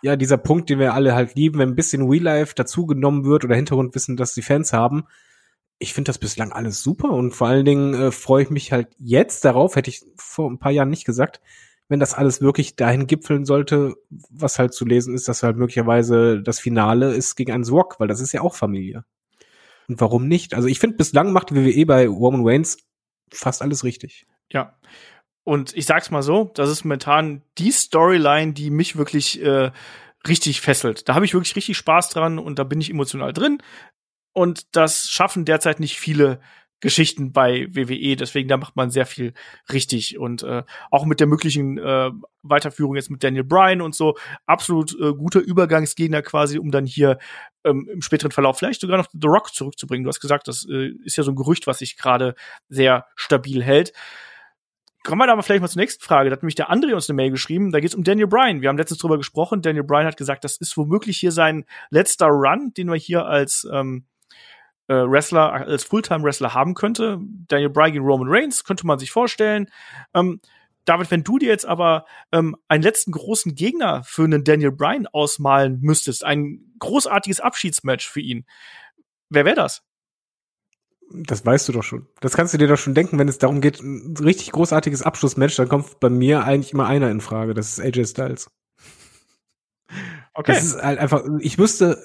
[0.02, 3.44] ja dieser Punkt, den wir alle halt lieben, wenn ein bisschen Real Life dazugenommen wird
[3.44, 5.04] oder Hintergrundwissen, dass die Fans haben.
[5.80, 8.88] Ich finde das bislang alles super und vor allen Dingen äh, freue ich mich halt
[8.98, 11.40] jetzt darauf, hätte ich vor ein paar Jahren nicht gesagt,
[11.92, 13.94] wenn das alles wirklich dahin gipfeln sollte,
[14.30, 18.08] was halt zu lesen ist, dass halt möglicherweise das Finale ist gegen einen Zwok, weil
[18.08, 19.04] das ist ja auch Familie.
[19.88, 20.54] Und warum nicht?
[20.54, 22.78] Also ich finde, bislang macht WWE bei Roman Reigns
[23.30, 24.24] fast alles richtig.
[24.50, 24.78] Ja.
[25.44, 29.70] Und ich sag's mal so, das ist momentan die Storyline, die mich wirklich äh,
[30.26, 31.10] richtig fesselt.
[31.10, 33.58] Da habe ich wirklich richtig Spaß dran und da bin ich emotional drin.
[34.32, 36.40] Und das schaffen derzeit nicht viele
[36.82, 38.16] Geschichten bei WWE.
[38.16, 39.32] Deswegen, da macht man sehr viel
[39.72, 40.18] richtig.
[40.18, 42.10] Und äh, auch mit der möglichen äh,
[42.42, 47.18] Weiterführung jetzt mit Daniel Bryan und so, absolut äh, guter Übergangsgegner quasi, um dann hier
[47.64, 50.02] ähm, im späteren Verlauf vielleicht sogar noch The Rock zurückzubringen.
[50.02, 52.34] Du hast gesagt, das äh, ist ja so ein Gerücht, was sich gerade
[52.68, 53.92] sehr stabil hält.
[55.04, 56.30] Kommen wir da mal vielleicht mal zur nächsten Frage.
[56.30, 57.70] Da hat nämlich der André uns eine Mail geschrieben.
[57.70, 58.60] Da geht es um Daniel Bryan.
[58.60, 59.62] Wir haben letztens drüber gesprochen.
[59.62, 63.66] Daniel Bryan hat gesagt, das ist womöglich hier sein letzter Run, den wir hier als
[63.72, 64.06] ähm,
[64.88, 67.18] äh, Wrestler, als Fulltime-Wrestler haben könnte.
[67.48, 69.66] Daniel Bryan gegen Roman Reigns könnte man sich vorstellen.
[70.14, 70.40] Ähm,
[70.84, 75.06] David, wenn du dir jetzt aber ähm, einen letzten großen Gegner für einen Daniel Bryan
[75.06, 78.46] ausmalen müsstest, ein großartiges Abschiedsmatch für ihn,
[79.30, 79.82] wer wäre das?
[81.14, 82.08] Das weißt du doch schon.
[82.20, 85.56] Das kannst du dir doch schon denken, wenn es darum geht, ein richtig großartiges Abschlussmatch,
[85.56, 87.54] dann kommt bei mir eigentlich immer einer in Frage.
[87.54, 88.50] Das ist AJ Styles.
[90.34, 90.52] Okay.
[90.52, 92.02] Das ist halt einfach, ich wüsste,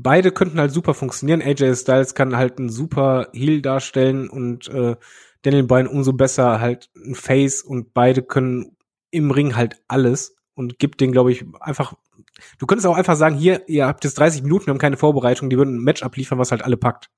[0.00, 1.42] beide könnten halt super funktionieren.
[1.42, 4.96] AJ Styles kann halt einen super Heal darstellen und äh,
[5.42, 8.76] Daniel Bryan umso besser halt ein Face und beide können
[9.10, 11.94] im Ring halt alles und gibt den, glaube ich, einfach.
[12.58, 15.50] Du könntest auch einfach sagen, hier, ihr habt jetzt 30 Minuten, wir haben keine Vorbereitung,
[15.50, 17.10] die würden ein Match abliefern, was halt alle packt.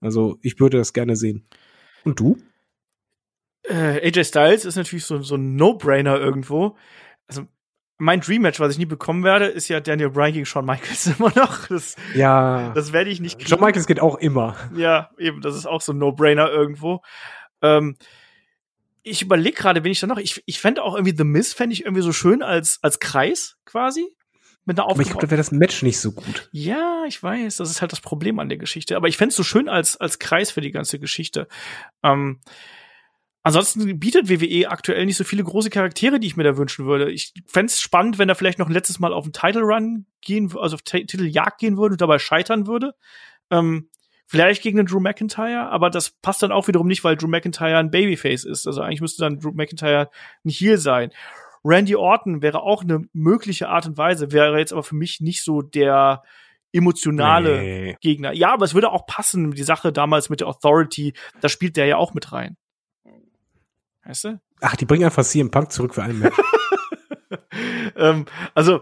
[0.00, 1.48] Also ich würde das gerne sehen.
[2.04, 2.38] Und du?
[3.62, 6.76] Äh, AJ Styles ist natürlich so, so ein No-Brainer irgendwo.
[7.26, 7.46] Also
[7.98, 11.06] mein Dream Match, was ich nie bekommen werde, ist ja Daniel Bryan gegen Shawn Michaels
[11.18, 11.68] immer noch.
[11.68, 12.72] Das, ja.
[12.74, 13.48] Das werde ich nicht kriegen.
[13.48, 14.56] Shawn Michaels geht auch immer.
[14.74, 15.40] Ja, eben.
[15.40, 17.02] Das ist auch so ein No-Brainer irgendwo.
[17.62, 17.96] Ähm,
[19.02, 20.18] ich überlege gerade, wen ich da noch.
[20.18, 23.56] Ich, ich fände auch irgendwie The Miz fände ich irgendwie so schön als als Kreis
[23.64, 24.08] quasi
[24.64, 26.48] mit einer Aber ich glaube, da wäre das Match nicht so gut.
[26.50, 27.56] Ja, ich weiß.
[27.56, 28.96] Das ist halt das Problem an der Geschichte.
[28.96, 31.46] Aber ich fände es so schön als als Kreis für die ganze Geschichte.
[32.02, 32.40] Ähm,
[33.46, 37.12] Ansonsten bietet WWE aktuell nicht so viele große Charaktere, die ich mir da wünschen würde.
[37.12, 40.06] Ich fände es spannend, wenn er vielleicht noch ein letztes Mal auf den Title Run
[40.20, 42.96] gehen, also auf Titeljagd gehen würde und dabei scheitern würde.
[43.52, 43.88] Ähm,
[44.26, 47.78] vielleicht gegen den Drew McIntyre, aber das passt dann auch wiederum nicht, weil Drew McIntyre
[47.78, 48.66] ein Babyface ist.
[48.66, 50.10] Also eigentlich müsste dann Drew McIntyre
[50.44, 51.12] ein Heel sein.
[51.62, 55.44] Randy Orton wäre auch eine mögliche Art und Weise, wäre jetzt aber für mich nicht
[55.44, 56.24] so der
[56.72, 57.96] emotionale nee.
[58.00, 58.32] Gegner.
[58.32, 61.86] Ja, aber es würde auch passen, die Sache damals mit der Authority, da spielt der
[61.86, 62.56] ja auch mit rein.
[64.06, 64.40] Weißt du?
[64.60, 66.36] Ach, die bringen einfach CM Punk zurück für einen Match.
[67.96, 68.80] ähm, also,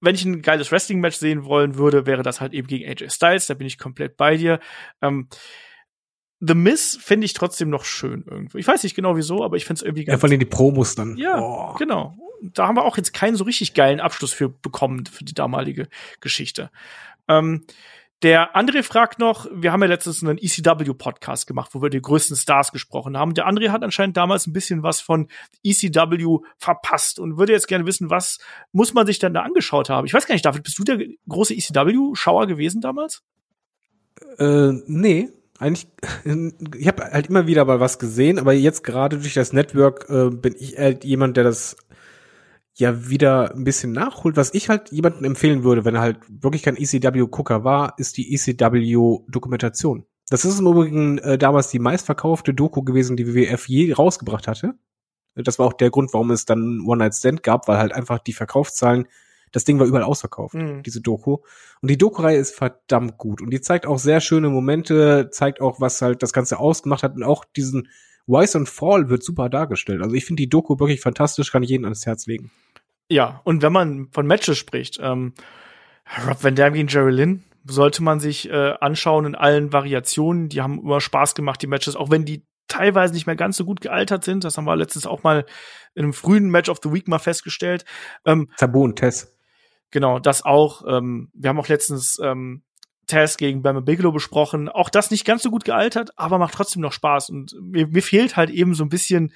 [0.00, 3.46] wenn ich ein geiles Wrestling-Match sehen wollen würde, wäre das halt eben gegen AJ Styles.
[3.46, 4.60] Da bin ich komplett bei dir.
[5.00, 5.28] Ähm,
[6.40, 8.58] The Miss finde ich trotzdem noch schön irgendwo.
[8.58, 10.16] Ich weiß nicht genau wieso, aber ich finde es irgendwie ganz.
[10.16, 11.16] Ja, vor allem die Promos dann.
[11.16, 11.74] Ja, oh.
[11.78, 12.16] genau.
[12.42, 15.88] Da haben wir auch jetzt keinen so richtig geilen Abschluss für bekommen für die damalige
[16.20, 16.70] Geschichte.
[17.28, 17.64] Ähm,
[18.22, 22.36] der André fragt noch, wir haben ja letztens einen ECW-Podcast gemacht, wo wir die größten
[22.36, 23.34] Stars gesprochen haben.
[23.34, 25.28] Der André hat anscheinend damals ein bisschen was von
[25.62, 28.38] ECW verpasst und würde jetzt gerne wissen, was
[28.72, 30.06] muss man sich denn da angeschaut haben?
[30.06, 30.98] Ich weiß gar nicht, David, bist du der
[31.28, 33.22] große ECW-Schauer gewesen damals?
[34.38, 35.28] Äh, nee.
[35.58, 35.86] Eigentlich,
[36.78, 40.30] ich habe halt immer wieder mal was gesehen, aber jetzt gerade durch das Network äh,
[40.30, 41.76] bin ich halt jemand, der das
[42.78, 44.36] ja wieder ein bisschen nachholt.
[44.36, 48.34] Was ich halt jemandem empfehlen würde, wenn er halt wirklich kein ECW-Gucker war, ist die
[48.34, 50.04] ECW-Dokumentation.
[50.28, 54.74] Das ist im Übrigen äh, damals die meistverkaufte Doku gewesen, die WWF je rausgebracht hatte.
[55.34, 58.18] Das war auch der Grund, warum es dann One Night Stand gab, weil halt einfach
[58.18, 59.06] die Verkaufszahlen,
[59.52, 60.82] das Ding war überall ausverkauft, mhm.
[60.82, 61.38] diese Doku.
[61.80, 63.40] Und die Doku-Reihe ist verdammt gut.
[63.40, 67.14] Und die zeigt auch sehr schöne Momente, zeigt auch, was halt das Ganze ausgemacht hat
[67.14, 67.88] und auch diesen
[68.28, 70.02] Rise and Fall wird super dargestellt.
[70.02, 72.50] Also ich finde die Doku wirklich fantastisch, kann ich jeden ans Herz legen.
[73.08, 75.34] Ja, und wenn man von Matches spricht, ähm,
[76.26, 80.48] Rob Van Dam gegen Jerry Lynn sollte man sich äh, anschauen in allen Variationen.
[80.48, 83.64] Die haben immer Spaß gemacht, die Matches, auch wenn die teilweise nicht mehr ganz so
[83.64, 84.44] gut gealtert sind.
[84.44, 85.46] Das haben wir letztens auch mal
[85.94, 87.84] in einem frühen Match of the Week mal festgestellt.
[88.24, 89.36] Ähm, Tabu und Tess.
[89.90, 90.82] Genau, das auch.
[90.86, 92.62] Ähm, wir haben auch letztens ähm,
[93.06, 94.68] Tess gegen Bama Bigelow besprochen.
[94.68, 97.30] Auch das nicht ganz so gut gealtert, aber macht trotzdem noch Spaß.
[97.30, 99.32] Und mir, mir fehlt halt eben so ein bisschen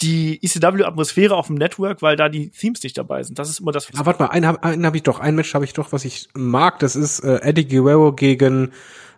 [0.00, 3.38] die ECW-Atmosphäre auf dem Network, weil da die Themes nicht dabei sind.
[3.38, 3.92] Das ist immer das.
[3.92, 5.92] Was ah, warte mal, einen habe einen hab ich doch, ein Match habe ich doch,
[5.92, 6.78] was ich mag.
[6.78, 8.72] Das ist äh, Eddie Guerrero gegen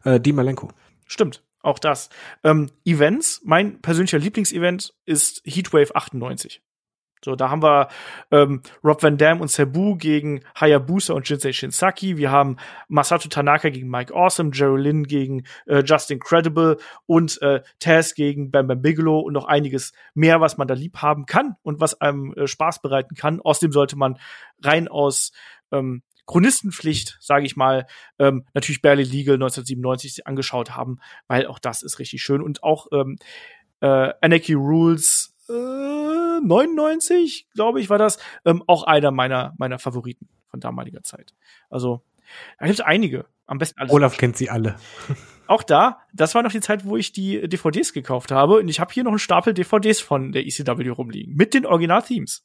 [0.05, 0.71] äh, Di Malenko.
[1.07, 2.09] Stimmt, auch das.
[2.45, 6.63] Ähm, Events, mein persönlicher Lieblingsevent ist Heatwave 98.
[7.23, 7.89] So, da haben wir
[8.31, 12.17] ähm, Rob Van Dam und Sabu gegen Hayabusa und Jinsei Shinsaki.
[12.17, 12.57] Wir haben
[12.89, 18.51] Masato Tanaka gegen Mike Awesome, Jerry Lynn gegen äh, Justin Credible und äh, Taz gegen
[18.51, 22.01] Bam Bam Bigelow und noch einiges mehr, was man da lieb haben kann und was
[22.01, 23.41] einem äh, Spaß bereiten kann.
[23.41, 24.19] Außerdem sollte man
[24.63, 25.33] rein aus
[25.73, 27.87] ähm, Chronistenpflicht, sage ich mal,
[28.19, 32.87] ähm, natürlich Barely Legal 1997 angeschaut haben, weil auch das ist richtig schön und auch
[32.93, 33.17] ähm,
[33.81, 40.29] äh, Anarchy Rules äh, 99, glaube ich, war das, ähm, auch einer meiner, meiner Favoriten
[40.49, 41.35] von damaliger Zeit.
[41.69, 42.03] Also,
[42.59, 43.27] da gibt es einige.
[43.47, 43.93] Am besten alles.
[43.93, 44.77] Olaf kennt sie alle.
[45.47, 48.59] auch da, das war noch die Zeit, wo ich die DVDs gekauft habe.
[48.59, 51.35] Und ich habe hier noch einen Stapel DVDs von der ECW rumliegen.
[51.35, 52.45] Mit den Original-Themes.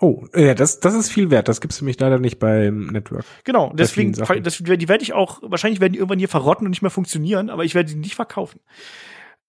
[0.00, 1.48] Oh, ja, das, das ist viel wert.
[1.48, 3.24] Das gibt's für mich leider nicht beim Network.
[3.44, 6.82] Genau, deswegen, das, die werde ich auch, wahrscheinlich werden die irgendwann hier verrotten und nicht
[6.82, 8.60] mehr funktionieren, aber ich werde die nicht verkaufen.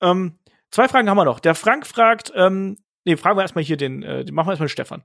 [0.01, 0.33] Ähm,
[0.75, 1.39] Zwei Fragen haben wir noch.
[1.39, 2.75] Der Frank fragt, ähm,
[3.05, 5.03] nee, fragen wir erstmal hier den, äh, machen wir erstmal den Stefan.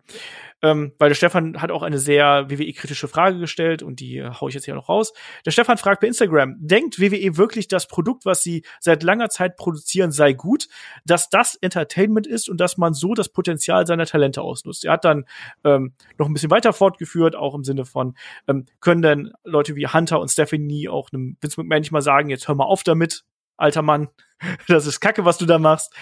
[0.62, 4.48] Ähm, weil der Stefan hat auch eine sehr WWE-kritische Frage gestellt und die äh, hau
[4.48, 5.12] ich jetzt hier noch raus.
[5.46, 9.56] Der Stefan fragt bei Instagram, denkt WWE wirklich, das Produkt, was sie seit langer Zeit
[9.56, 10.66] produzieren, sei gut,
[11.04, 14.84] dass das Entertainment ist und dass man so das Potenzial seiner Talente ausnutzt?
[14.84, 15.24] Er hat dann
[15.62, 18.16] ähm, noch ein bisschen weiter fortgeführt, auch im Sinne von,
[18.48, 22.28] ähm, können denn Leute wie Hunter und Stephanie auch einem Vince McMahon nicht mal sagen,
[22.28, 23.22] jetzt hör mal auf damit,
[23.60, 24.08] alter Mann,
[24.68, 25.92] das ist Kacke, was du da machst.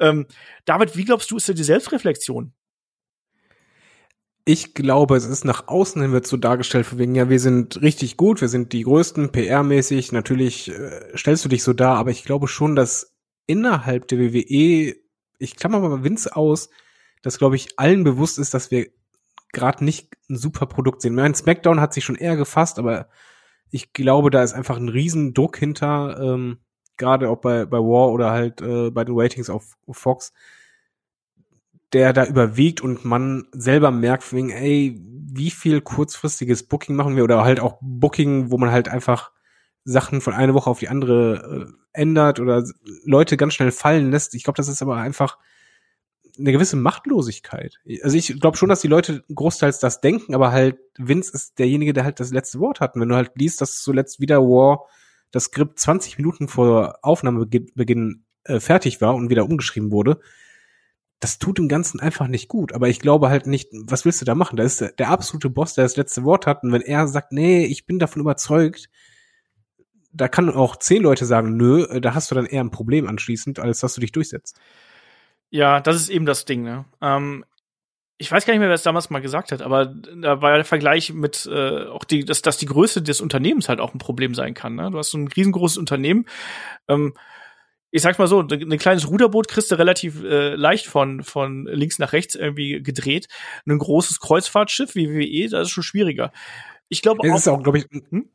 [0.00, 0.26] Ähm,
[0.64, 2.52] David, wie glaubst du, ist da die Selbstreflexion?
[4.44, 7.82] Ich glaube, es ist nach außen hin wird so dargestellt, von wegen, ja, wir sind
[7.82, 12.10] richtig gut, wir sind die größten, PR-mäßig, natürlich äh, stellst du dich so dar, aber
[12.10, 13.14] ich glaube schon, dass
[13.46, 14.94] innerhalb der WWE,
[15.38, 16.70] ich klammer mal Vince aus,
[17.22, 18.86] dass, glaube ich, allen bewusst ist, dass wir
[19.52, 21.14] gerade nicht ein super Produkt sehen.
[21.14, 23.08] Mein SmackDown hat sich schon eher gefasst, aber
[23.70, 26.58] ich glaube, da ist einfach ein riesen Druck hinter, ähm,
[26.98, 30.32] gerade auch bei, bei War oder halt äh, bei den Ratings auf, Fox,
[31.92, 37.24] der da überwiegt und man selber merkt, wegen, ey, wie viel kurzfristiges Booking machen wir
[37.24, 39.32] oder halt auch Booking, wo man halt einfach
[39.84, 42.64] Sachen von einer Woche auf die andere äh, ändert oder
[43.04, 44.34] Leute ganz schnell fallen lässt.
[44.34, 45.38] Ich glaube, das ist aber einfach
[46.38, 47.80] eine gewisse Machtlosigkeit.
[48.02, 51.92] Also ich glaube schon, dass die Leute großteils das denken, aber halt Vince ist derjenige,
[51.92, 52.94] der halt das letzte Wort hat.
[52.94, 54.86] Und wenn du halt liest, dass zuletzt wieder War
[55.30, 60.20] das Skript 20 Minuten vor Aufnahmebeginn äh, fertig war und wieder umgeschrieben wurde,
[61.20, 62.72] das tut dem Ganzen einfach nicht gut.
[62.72, 64.56] Aber ich glaube halt nicht, was willst du da machen?
[64.56, 66.62] Da ist der, der absolute Boss, der das letzte Wort hat.
[66.62, 68.88] Und wenn er sagt, nee, ich bin davon überzeugt,
[70.12, 73.06] da kann auch zehn Leute sagen, nö, äh, da hast du dann eher ein Problem
[73.08, 74.58] anschließend, als dass du dich durchsetzt.
[75.50, 76.84] Ja, das ist eben das Ding, ne?
[77.00, 77.44] Ähm,
[78.18, 80.64] ich weiß gar nicht mehr, wer es damals mal gesagt hat, aber da war der
[80.64, 84.34] Vergleich mit äh, auch die, dass, dass die Größe des Unternehmens halt auch ein Problem
[84.34, 84.74] sein kann.
[84.74, 84.90] Ne?
[84.90, 86.26] Du hast so ein riesengroßes Unternehmen.
[86.88, 87.14] Ähm,
[87.90, 91.98] ich sag's mal so, ein kleines Ruderboot kriegst du relativ äh, leicht von, von links
[91.98, 93.28] nach rechts irgendwie gedreht.
[93.66, 96.32] Ein großes Kreuzfahrtschiff wie WWE, das ist schon schwieriger.
[96.88, 97.34] Ich glaube auch.
[97.34, 98.28] Es ist auch, glaube ich, hm?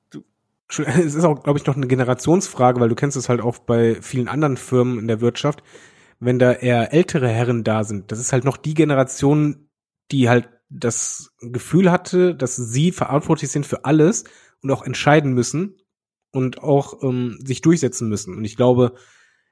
[0.69, 3.95] es ist auch, glaube ich, noch eine Generationsfrage, weil du kennst es halt auch bei
[4.01, 5.61] vielen anderen Firmen in der Wirtschaft,
[6.19, 8.11] wenn da eher ältere Herren da sind.
[8.11, 9.67] Das ist halt noch die Generation,
[10.13, 14.23] die halt das Gefühl hatte, dass sie verantwortlich sind für alles
[14.61, 15.81] und auch entscheiden müssen
[16.31, 18.35] und auch ähm, sich durchsetzen müssen.
[18.35, 18.93] Und ich glaube,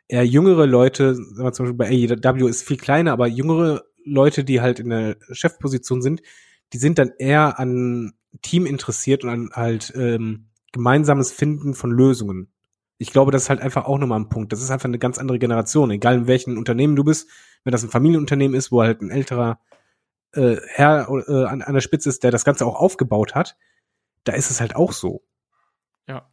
[0.07, 4.43] eher jüngere Leute, sagen wir zum Beispiel bei AEW ist viel kleiner, aber jüngere Leute,
[4.43, 6.21] die halt in der Chefposition sind,
[6.73, 12.51] die sind dann eher an Team interessiert und an halt ähm, gemeinsames Finden von Lösungen.
[12.97, 14.53] Ich glaube, das ist halt einfach auch nochmal ein Punkt.
[14.53, 15.91] Das ist einfach eine ganz andere Generation.
[15.91, 17.29] Egal in welchem Unternehmen du bist,
[17.63, 19.59] wenn das ein Familienunternehmen ist, wo halt ein älterer
[20.33, 23.57] äh, Herr äh, an, an der Spitze ist, der das Ganze auch aufgebaut hat,
[24.23, 25.23] da ist es halt auch so.
[26.07, 26.29] Ja.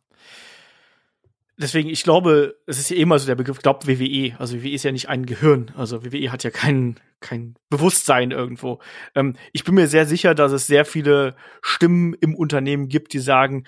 [1.56, 4.36] Deswegen, ich glaube, es ist ja immer so der Begriff, glaubt WWE.
[4.38, 5.72] Also WWE ist ja nicht ein Gehirn.
[5.76, 8.80] Also WWE hat ja kein, kein Bewusstsein irgendwo.
[9.14, 13.18] Ähm, ich bin mir sehr sicher, dass es sehr viele Stimmen im Unternehmen gibt, die
[13.18, 13.64] sagen,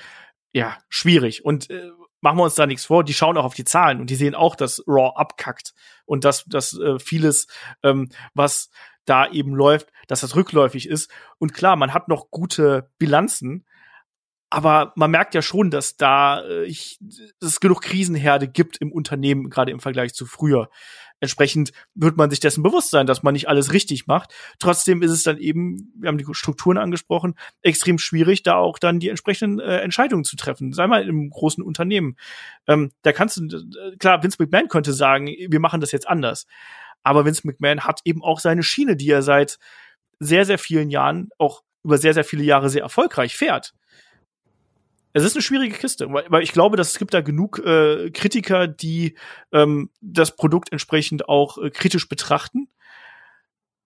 [0.53, 1.45] ja, schwierig.
[1.45, 1.91] Und äh,
[2.21, 4.35] machen wir uns da nichts vor, die schauen auch auf die Zahlen und die sehen
[4.35, 5.75] auch, dass Raw abkackt
[6.05, 7.47] und dass, dass äh, vieles,
[7.83, 8.71] ähm, was
[9.11, 11.11] da eben läuft, dass das rückläufig ist.
[11.39, 13.67] Und klar, man hat noch gute Bilanzen,
[14.51, 16.99] aber man merkt ja schon, dass da äh, ich,
[17.39, 20.69] dass es genug Krisenherde gibt im Unternehmen, gerade im Vergleich zu früher.
[21.21, 24.35] Entsprechend wird man sich dessen bewusst sein, dass man nicht alles richtig macht.
[24.59, 28.99] Trotzdem ist es dann eben, wir haben die Strukturen angesprochen, extrem schwierig, da auch dann
[28.99, 30.73] die entsprechenden äh, Entscheidungen zu treffen.
[30.73, 32.17] Sei mal im großen Unternehmen.
[32.67, 36.47] Ähm, da kannst du, äh, klar, Vince McMahon könnte sagen, wir machen das jetzt anders.
[37.03, 39.59] Aber Vince McMahon hat eben auch seine Schiene, die er seit
[40.19, 43.75] sehr, sehr vielen Jahren, auch über sehr, sehr viele Jahre sehr erfolgreich fährt.
[45.13, 48.69] Es ist eine schwierige Kiste, weil ich glaube, dass es gibt da genug äh, Kritiker,
[48.69, 49.17] die
[49.53, 52.69] ähm, das Produkt entsprechend auch äh, kritisch betrachten,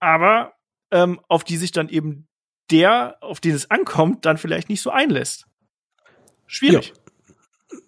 [0.00, 0.52] aber
[0.90, 2.28] ähm, auf die sich dann eben
[2.70, 5.46] der, auf den es ankommt, dann vielleicht nicht so einlässt.
[6.46, 6.88] Schwierig.
[6.88, 7.03] Ja.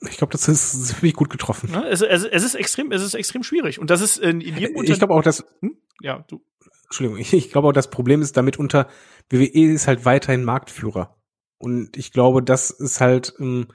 [0.08, 1.70] Ich glaube, das ist ziemlich gut getroffen.
[1.72, 3.78] Ja, es, es, es, ist extrem, es ist extrem schwierig.
[3.78, 4.92] Und das ist in, in jedem Unternehmen.
[4.92, 5.44] Ich glaube auch, dass.
[5.60, 5.76] Hm?
[6.00, 6.42] Ja, du.
[6.84, 8.88] Entschuldigung, ich, ich glaube auch, das Problem ist damit unter,
[9.30, 11.16] WWE ist halt weiterhin Marktführer.
[11.58, 13.68] Und ich glaube, das ist halt ähm,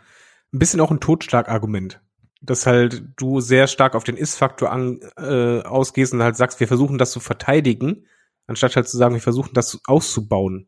[0.54, 2.02] ein bisschen auch ein Totschlagargument.
[2.44, 4.72] Dass halt du sehr stark auf den Ist-Faktor
[5.18, 8.08] äh, ausgehst und halt sagst, wir versuchen das zu verteidigen,
[8.48, 10.68] anstatt halt zu sagen, wir versuchen das auszubauen.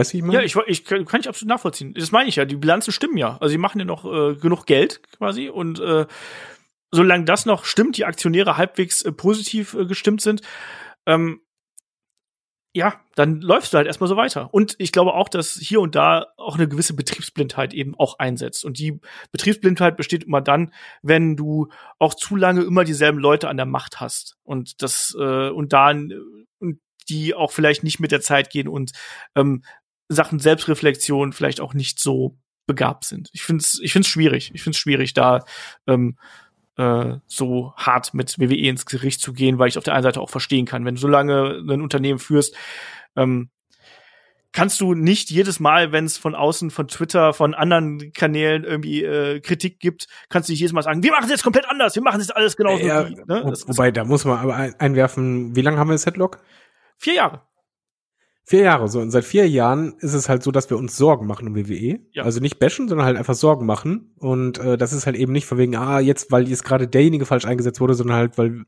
[0.00, 0.38] Weißt du, wie ich meine?
[0.38, 1.92] Ja, ich, ich kann ich absolut nachvollziehen.
[1.92, 2.46] Das meine ich ja.
[2.46, 3.36] Die Bilanzen stimmen ja.
[3.38, 6.06] Also sie machen ja noch äh, genug Geld quasi und äh,
[6.90, 10.40] solange das noch stimmt, die Aktionäre halbwegs äh, positiv äh, gestimmt sind,
[11.06, 11.42] ähm,
[12.72, 14.54] ja, dann läufst du halt erstmal so weiter.
[14.54, 18.64] Und ich glaube auch, dass hier und da auch eine gewisse Betriebsblindheit eben auch einsetzt.
[18.64, 19.00] Und die
[19.32, 20.72] Betriebsblindheit besteht immer dann,
[21.02, 21.68] wenn du
[21.98, 24.36] auch zu lange immer dieselben Leute an der Macht hast.
[24.44, 28.92] Und das, äh, und da, und die auch vielleicht nicht mit der Zeit gehen und
[29.34, 29.64] ähm,
[30.10, 33.30] Sachen Selbstreflexion vielleicht auch nicht so begabt sind.
[33.32, 34.50] Ich finde es ich find's schwierig.
[34.54, 35.44] Ich finde es schwierig, da
[35.86, 36.18] ähm,
[36.76, 40.20] äh, so hart mit WWE ins Gericht zu gehen, weil ich auf der einen Seite
[40.20, 42.56] auch verstehen kann, wenn du so lange ein Unternehmen führst,
[43.16, 43.50] ähm,
[44.52, 49.04] kannst du nicht jedes Mal, wenn es von außen, von Twitter, von anderen Kanälen irgendwie
[49.04, 51.94] äh, Kritik gibt, kannst du nicht jedes Mal sagen, wir machen es jetzt komplett anders,
[51.94, 53.14] wir machen es jetzt alles genauso ja, wie.
[53.14, 53.42] Ne?
[53.44, 56.42] Wo, wobei, da muss man aber einwerfen, wie lange haben wir das Headlock?
[56.98, 57.42] Vier Jahre.
[58.44, 59.00] Vier Jahre so.
[59.00, 62.00] Und seit vier Jahren ist es halt so, dass wir uns Sorgen machen um WWE.
[62.12, 62.24] Ja.
[62.24, 64.14] Also nicht bashen, sondern halt einfach Sorgen machen.
[64.18, 67.26] Und äh, das ist halt eben nicht von wegen, ah, jetzt, weil jetzt gerade derjenige
[67.26, 68.64] falsch eingesetzt wurde, sondern halt, weil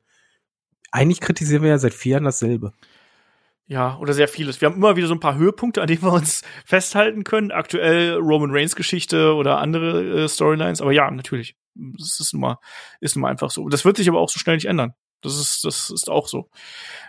[0.93, 2.73] eigentlich kritisieren wir ja seit vier Jahren dasselbe.
[3.67, 4.61] Ja, oder sehr vieles.
[4.61, 7.51] Wir haben immer wieder so ein paar Höhepunkte, an denen wir uns festhalten können.
[7.51, 10.81] Aktuell Roman Reigns Geschichte oder andere äh, Storylines.
[10.81, 11.57] Aber ja, natürlich.
[11.75, 12.59] Das ist nun mal,
[13.01, 13.69] ist nun mal einfach so.
[13.69, 14.93] Das wird sich aber auch so schnell nicht ändern.
[15.23, 16.51] Das ist, das ist auch so.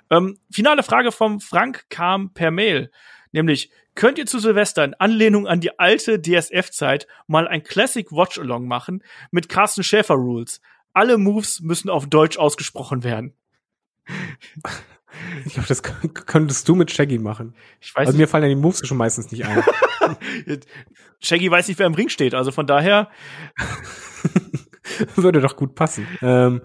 [0.10, 2.92] Ähm, finale Frage vom Frank kam per Mail.
[3.32, 8.68] Nämlich, könnt ihr zu Silvester in Anlehnung an die alte DSF-Zeit mal ein Classic Watch-Along
[8.68, 10.62] machen mit Carsten Schäfer Rules?
[10.94, 13.34] Alle Moves müssen auf Deutsch ausgesprochen werden.
[15.46, 17.56] Ich glaube, das könntest du mit Shaggy machen.
[17.82, 19.64] Ich weiß also mir fallen ja die Moves schon meistens nicht ein.
[21.20, 23.10] Shaggy weiß nicht, wer im Ring steht, also von daher
[25.16, 26.08] würde doch gut passen.
[26.22, 26.62] Ähm,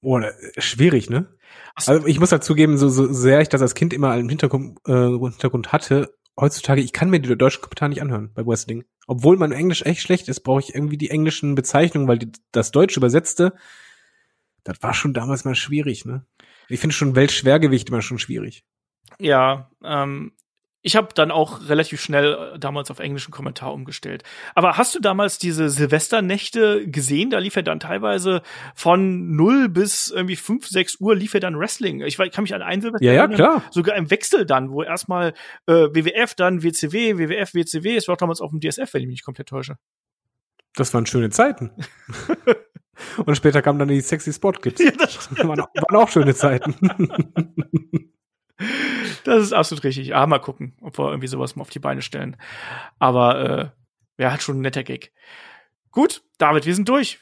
[0.00, 0.20] oh,
[0.58, 1.26] schwierig, ne?
[1.74, 4.92] Also ich muss dazugeben, so, so sehr ich das als Kind immer im Hintergrund, äh,
[4.92, 8.84] Hintergrund hatte, heutzutage, ich kann mir die deutschen Kommentare nicht anhören bei Wrestling.
[9.06, 12.70] Obwohl mein Englisch echt schlecht ist, brauche ich irgendwie die englischen Bezeichnungen, weil die, das
[12.70, 13.54] Deutsch übersetzte,
[14.62, 16.24] das war schon damals mal schwierig, ne?
[16.68, 18.64] Ich finde schon Weltschwergewicht immer schon schwierig.
[19.18, 20.32] Ja, ähm,
[20.86, 24.22] ich habe dann auch relativ schnell äh, damals auf englischen Kommentar umgestellt.
[24.54, 27.30] Aber hast du damals diese Silvesternächte gesehen?
[27.30, 28.42] Da lief ja dann teilweise
[28.74, 32.02] von 0 bis irgendwie 5, 6 Uhr lief ja dann Wrestling.
[32.02, 33.62] Ich kann mich an einen Silvester ja, ja, klar.
[33.70, 35.32] sogar im Wechsel dann, wo erstmal
[35.66, 37.96] äh, WWF, dann WCW, WWF, WCW.
[37.96, 39.78] Es war auch damals auf dem DSF, wenn ich mich nicht komplett täusche.
[40.74, 41.70] Das waren schöne Zeiten.
[43.24, 44.82] Und später kam dann die sexy Spot Kids.
[44.82, 46.74] Ja, das waren, waren auch schöne Zeiten.
[49.24, 50.14] Das ist absolut richtig.
[50.14, 52.36] Ah, mal gucken, ob wir irgendwie sowas mal auf die Beine stellen.
[52.98, 53.68] Aber äh,
[54.16, 55.12] wer hat schon ein netter Gag.
[55.90, 57.18] Gut, David, wir sind durch.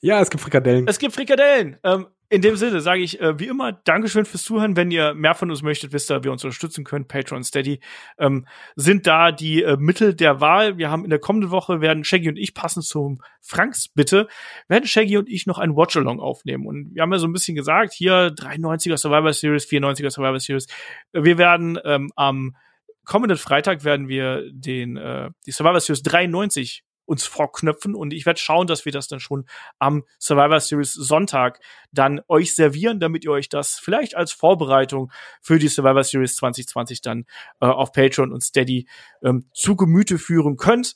[0.00, 0.86] Ja, es gibt Frikadellen.
[0.86, 1.78] Es gibt Frikadellen.
[1.82, 4.76] Ähm, in dem Sinne sage ich äh, wie immer Dankeschön fürs Zuhören.
[4.76, 7.08] Wenn ihr mehr von uns möchtet, wisst ihr, wir uns unterstützen können.
[7.08, 7.80] Patreon, Steady
[8.18, 8.46] ähm,
[8.76, 10.76] sind da die äh, Mittel der Wahl.
[10.76, 14.28] Wir haben in der kommenden Woche werden Shaggy und ich passend zum Franks Bitte
[14.68, 16.66] werden Shaggy und ich noch ein Watchalong aufnehmen.
[16.66, 20.66] Und wir haben ja so ein bisschen gesagt, hier 93er Survivor Series, 94er Survivor Series.
[21.12, 22.56] Wir werden ähm, am
[23.04, 28.38] kommenden Freitag werden wir den äh, die Survivor Series 93 uns vorknöpfen und ich werde
[28.38, 29.46] schauen, dass wir das dann schon
[29.78, 31.60] am Survivor Series Sonntag
[31.90, 35.10] dann euch servieren, damit ihr euch das vielleicht als Vorbereitung
[35.40, 37.24] für die Survivor Series 2020 dann
[37.60, 38.86] äh, auf Patreon und Steady
[39.22, 40.94] ähm, zu Gemüte führen könnt.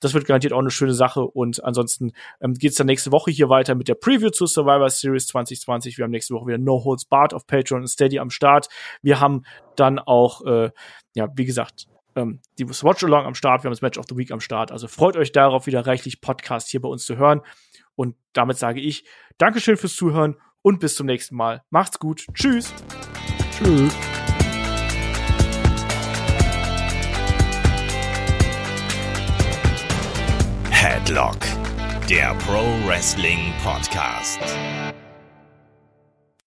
[0.00, 1.20] Das wird garantiert auch eine schöne Sache.
[1.22, 4.90] Und ansonsten ähm, geht es dann nächste Woche hier weiter mit der Preview zur Survivor
[4.90, 5.96] Series 2020.
[5.96, 8.68] Wir haben nächste Woche wieder No Holds Barred auf Patreon und Steady am Start.
[9.00, 9.44] Wir haben
[9.76, 10.70] dann auch, äh,
[11.14, 11.86] ja, wie gesagt,
[12.16, 14.72] ähm, die Watch Along am Start, wir haben das Match of the Week am Start.
[14.72, 17.40] Also freut euch darauf, wieder reichlich Podcast hier bei uns zu hören.
[17.94, 19.04] Und damit sage ich
[19.38, 21.62] Dankeschön fürs Zuhören und bis zum nächsten Mal.
[21.70, 22.26] Macht's gut.
[22.34, 22.72] Tschüss.
[23.52, 23.94] Tschüss.
[30.70, 31.38] Headlock,
[32.08, 34.40] der Pro Wrestling Podcast.